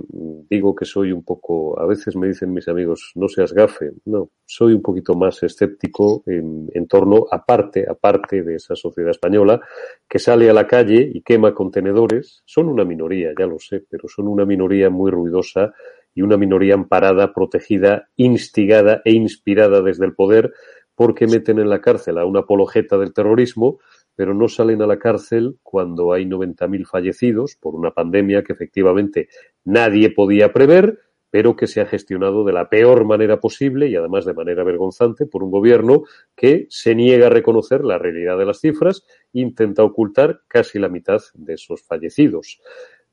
digo 0.51 0.74
que 0.74 0.84
soy 0.84 1.11
un 1.11 1.24
poco, 1.24 1.80
a 1.80 1.86
veces 1.86 2.16
me 2.16 2.28
dicen 2.28 2.53
mis 2.53 2.68
amigos, 2.68 3.12
no 3.14 3.28
seas 3.28 3.55
gafe. 3.55 3.92
No, 4.05 4.28
soy 4.44 4.74
un 4.74 4.82
poquito 4.82 5.14
más 5.14 5.42
escéptico 5.42 6.22
en, 6.26 6.68
en 6.74 6.86
torno, 6.86 7.26
aparte, 7.30 7.86
aparte 7.88 8.42
de 8.42 8.57
esa 8.57 8.76
sociedad 8.76 9.11
española 9.11 9.62
que 10.07 10.18
sale 10.18 10.51
a 10.51 10.53
la 10.53 10.66
calle 10.66 11.11
y 11.14 11.22
quema 11.22 11.55
contenedores. 11.55 12.42
Son 12.44 12.68
una 12.68 12.84
minoría, 12.84 13.30
ya 13.38 13.46
lo 13.46 13.59
sé, 13.59 13.82
pero 13.88 14.07
son 14.07 14.28
una 14.28 14.44
minoría 14.44 14.90
muy 14.90 15.11
ruidosa 15.11 15.72
y 16.14 16.20
una 16.20 16.36
minoría 16.36 16.74
amparada, 16.74 17.32
protegida, 17.32 18.11
instigada 18.16 19.01
e 19.07 19.12
inspirada 19.12 19.80
desde 19.80 20.05
el 20.05 20.14
poder 20.14 20.53
porque 20.94 21.26
meten 21.26 21.59
en 21.59 21.70
la 21.70 21.80
cárcel 21.80 22.18
a 22.18 22.26
una 22.26 22.40
apologeta 22.40 22.98
del 22.98 23.14
terrorismo 23.14 23.78
pero 24.17 24.35
no 24.35 24.49
salen 24.49 24.83
a 24.83 24.87
la 24.87 24.99
cárcel 24.99 25.57
cuando 25.63 26.13
hay 26.13 26.25
90.000 26.25 26.87
fallecidos 26.87 27.57
por 27.57 27.75
una 27.75 27.93
pandemia 27.93 28.43
que 28.43 28.53
efectivamente 28.53 29.29
nadie 29.65 30.11
podía 30.11 30.53
prever, 30.53 30.99
pero 31.31 31.57
que 31.57 31.67
se 31.67 31.81
ha 31.81 31.87
gestionado 31.87 32.45
de 32.45 32.53
la 32.53 32.69
peor 32.69 33.05
manera 33.05 33.41
posible 33.41 33.89
y 33.89 33.97
además 33.97 34.25
de 34.25 34.35
manera 34.35 34.65
vergonzante 34.65 35.27
por 35.27 35.45
un 35.45 35.51
gobierno 35.51 36.03
que 36.35 36.67
se 36.71 36.95
niega 36.95 37.29
a 37.29 37.31
reconocer 37.31 37.85
la 37.85 37.99
realidad 37.99 38.37
de 38.37 38.47
las 38.47 38.61
cifras 38.61 39.05
e 39.33 39.41
intenta 39.41 39.85
ocultar 39.85 40.43
casi 40.49 40.79
la 40.79 40.89
mitad 40.89 41.21
de 41.35 41.55
esos 41.55 41.83
fallecidos. 41.83 42.61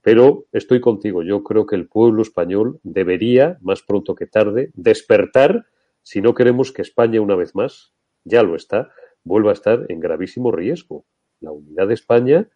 Pero 0.02 0.46
estoy 0.52 0.82
contigo, 0.82 1.22
yo 1.22 1.44
creo 1.44 1.66
que 1.66 1.76
el 1.76 1.88
pueblo 1.88 2.22
español 2.22 2.80
debería, 2.84 3.58
más 3.62 3.82
pronto 3.82 4.16
que 4.16 4.26
tarde, 4.26 4.72
despertar 4.74 5.66
si 6.02 6.22
no 6.22 6.34
queremos 6.34 6.72
que 6.72 6.82
España 6.82 7.20
una 7.20 7.36
vez 7.36 7.54
más, 7.54 7.94
ya 8.24 8.42
lo 8.42 8.56
está, 8.56 8.90
vuelva 9.28 9.52
a 9.52 9.54
estar 9.54 9.86
en 9.90 10.00
gravísimo 10.00 10.52
riesgo 10.52 11.06
la 11.40 11.52
unidad 11.52 11.88
de 11.88 11.94
España 11.94 12.50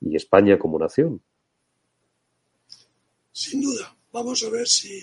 y 0.00 0.16
España 0.16 0.58
como 0.58 0.78
nación. 0.78 1.22
Sin 3.32 3.62
duda, 3.62 3.96
vamos 4.12 4.44
a 4.44 4.50
ver 4.50 4.66
si 4.66 5.00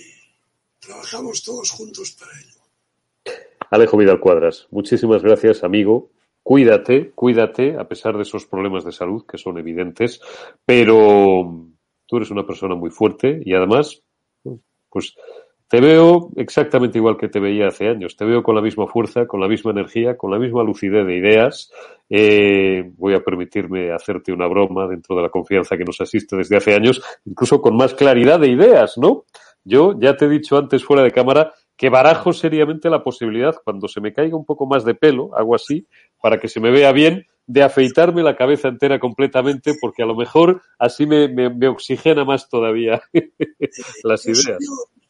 trabajamos 0.80 1.43
todos 1.43 1.71
juntos 1.71 2.15
para 2.19 2.32
ello. 2.39 3.39
Alejo 3.71 3.97
Vidal 3.97 4.19
Cuadras, 4.19 4.67
muchísimas 4.71 5.21
gracias, 5.23 5.63
amigo. 5.63 6.11
Cuídate, 6.43 7.11
cuídate, 7.11 7.76
a 7.78 7.88
pesar 7.88 8.15
de 8.15 8.21
esos 8.21 8.45
problemas 8.45 8.86
de 8.86 8.91
salud 8.91 9.26
que 9.26 9.38
son 9.38 9.57
evidentes, 9.57 10.21
pero 10.63 11.65
tú 12.05 12.17
eres 12.17 12.30
una 12.30 12.45
persona 12.45 12.76
muy 12.76 12.91
fuerte 12.91 13.41
y 13.43 13.53
además, 13.53 14.03
pues 14.89 15.15
te 15.68 15.82
veo 15.82 16.30
exactamente 16.36 16.99
igual 16.99 17.18
que 17.18 17.28
te 17.28 17.39
veía 17.39 17.68
hace 17.68 17.88
años. 17.88 18.16
Te 18.16 18.26
veo 18.26 18.43
con 18.43 18.55
la 18.55 18.61
misma 18.61 18.86
fuerza, 18.88 19.26
con 19.26 19.39
la 19.39 19.47
misma 19.47 19.72
energía, 19.72 20.16
con 20.16 20.32
la 20.32 20.38
misma 20.38 20.63
lucidez 20.63 21.05
de 21.05 21.18
ideas. 21.18 21.72
Eh, 22.09 22.91
voy 22.97 23.16
a 23.16 23.24
permitirme 23.24 23.91
hacerte 23.91 24.32
una 24.32 24.47
broma 24.47 24.88
dentro 24.88 25.16
de 25.16 25.24
la 25.24 25.30
confianza 25.30 25.76
que 25.76 25.84
nos 25.84 25.99
asiste 25.99 26.36
desde 26.36 26.57
hace 26.57 26.76
años, 26.76 27.01
incluso 27.26 27.61
con 27.61 27.76
más 27.76 27.95
claridad 27.95 28.39
de 28.39 28.49
ideas, 28.49 28.97
¿no? 28.97 29.26
Yo 29.63 29.99
ya 29.99 30.16
te 30.16 30.26
he 30.26 30.30
dicho 30.30 30.57
antes 30.57 30.86
fuera 30.86 31.01
de 31.01 31.11
cámara 31.11 31.51
que 31.76 31.89
barajo 31.89 32.32
seriamente 32.32 32.89
la 32.89 33.03
posibilidad, 33.03 33.55
cuando 33.63 33.88
se 33.88 33.99
me 33.99 34.13
caiga 34.13 34.38
un 34.38 34.45
poco 34.45 34.68
más 34.68 34.86
de 34.86 34.93
pelo, 34.93 35.36
hago 35.36 35.55
así, 35.55 35.88
para 36.22 36.39
que 36.39 36.47
se 36.47 36.59
me 36.59 36.70
vea 36.70 36.91
bien, 36.91 37.26
de 37.47 37.63
afeitarme 37.63 38.22
la 38.22 38.36
cabeza 38.36 38.68
entera 38.68 38.99
completamente, 38.99 39.74
porque 39.82 40.03
a 40.03 40.05
lo 40.05 40.16
mejor 40.16 40.61
así 40.78 41.07
me, 41.07 41.28
me 41.28 41.68
oxigena 41.68 42.24
más 42.24 42.47
todavía 42.47 43.01
las 44.03 44.26
ideas. 44.28 44.59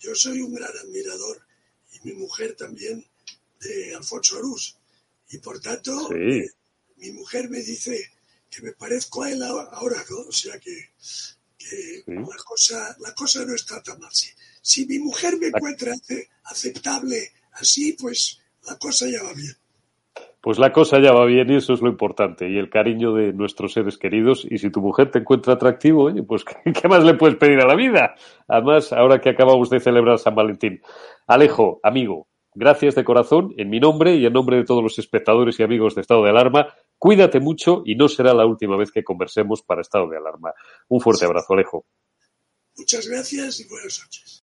Yo 0.06 0.14
soy 0.14 0.40
un 0.42 0.54
gran 0.54 0.78
admirador, 0.78 1.42
y 1.94 2.08
mi 2.08 2.14
mujer 2.14 2.56
también, 2.56 3.04
de 3.60 3.96
Alfonso 3.96 4.38
Arús. 4.38 4.78
Y 5.30 5.40
por 5.40 5.60
tanto, 5.60 6.10
mi 6.98 7.12
mujer 7.12 7.50
me 7.50 7.62
dice 7.62 8.12
que 8.50 8.62
me 8.62 8.74
parezco 8.74 9.24
a 9.24 9.32
él 9.32 9.42
ahora, 9.42 10.06
¿no? 10.10 10.18
O 10.20 10.32
sea 10.32 10.60
que, 10.60 10.92
la, 12.06 12.38
cosa, 12.46 12.96
la 13.00 13.16
cosa 13.16 13.46
no 13.46 13.56
está 13.56 13.82
tan 13.82 14.00
mal. 14.00 14.14
Si, 14.14 14.30
si 14.62 14.86
mi 14.86 15.00
mujer 15.00 15.38
me 15.38 15.48
encuentra 15.48 15.96
aceptable 16.44 17.32
así, 17.54 17.94
pues 17.94 18.40
la 18.68 18.78
cosa 18.78 19.08
ya 19.08 19.24
va 19.24 19.34
bien 19.34 19.58
pues 20.46 20.60
la 20.60 20.72
cosa 20.72 21.00
ya 21.00 21.12
va 21.12 21.26
bien 21.26 21.50
y 21.50 21.56
eso 21.56 21.74
es 21.74 21.82
lo 21.82 21.90
importante. 21.90 22.48
Y 22.48 22.60
el 22.60 22.70
cariño 22.70 23.16
de 23.16 23.34
nuestros 23.34 23.74
seres 23.74 23.98
queridos. 23.98 24.46
Y 24.48 24.60
si 24.60 24.70
tu 24.70 24.80
mujer 24.80 25.10
te 25.10 25.18
encuentra 25.18 25.54
atractivo, 25.54 26.04
oye, 26.04 26.22
pues 26.22 26.46
¿qué 26.80 26.88
más 26.88 27.04
le 27.04 27.16
puedes 27.16 27.36
pedir 27.36 27.60
a 27.62 27.66
la 27.66 27.74
vida? 27.74 28.14
Además, 28.48 28.94
ahora 28.94 29.20
que 29.20 29.32
acabamos 29.32 29.72
de 29.72 29.80
celebrar 29.80 30.20
San 30.20 30.36
Valentín. 30.36 30.84
Alejo, 31.26 31.80
amigo, 31.82 32.28
gracias 32.54 32.94
de 32.94 33.04
corazón, 33.04 33.56
en 33.58 33.72
mi 33.72 33.80
nombre 33.80 34.18
y 34.18 34.26
en 34.28 34.34
nombre 34.34 34.58
de 34.58 34.66
todos 34.66 34.84
los 34.84 35.00
espectadores 35.00 35.60
y 35.60 35.64
amigos 35.64 35.96
de 35.96 36.02
Estado 36.02 36.24
de 36.24 36.30
Alarma. 36.30 36.68
Cuídate 37.00 37.40
mucho 37.40 37.82
y 37.84 37.96
no 37.96 38.08
será 38.08 38.36
la 38.36 38.46
última 38.46 38.78
vez 38.78 38.92
que 38.92 39.04
conversemos 39.04 39.64
para 39.64 39.82
estado 39.82 40.08
de 40.10 40.18
alarma. 40.18 40.54
Un 40.90 41.02
fuerte 41.02 41.26
abrazo, 41.26 41.56
Alejo. 41.56 41.88
Muchas 42.78 43.08
gracias 43.08 43.62
y 43.62 43.68
buenas 43.68 44.00
noches. 44.00 44.45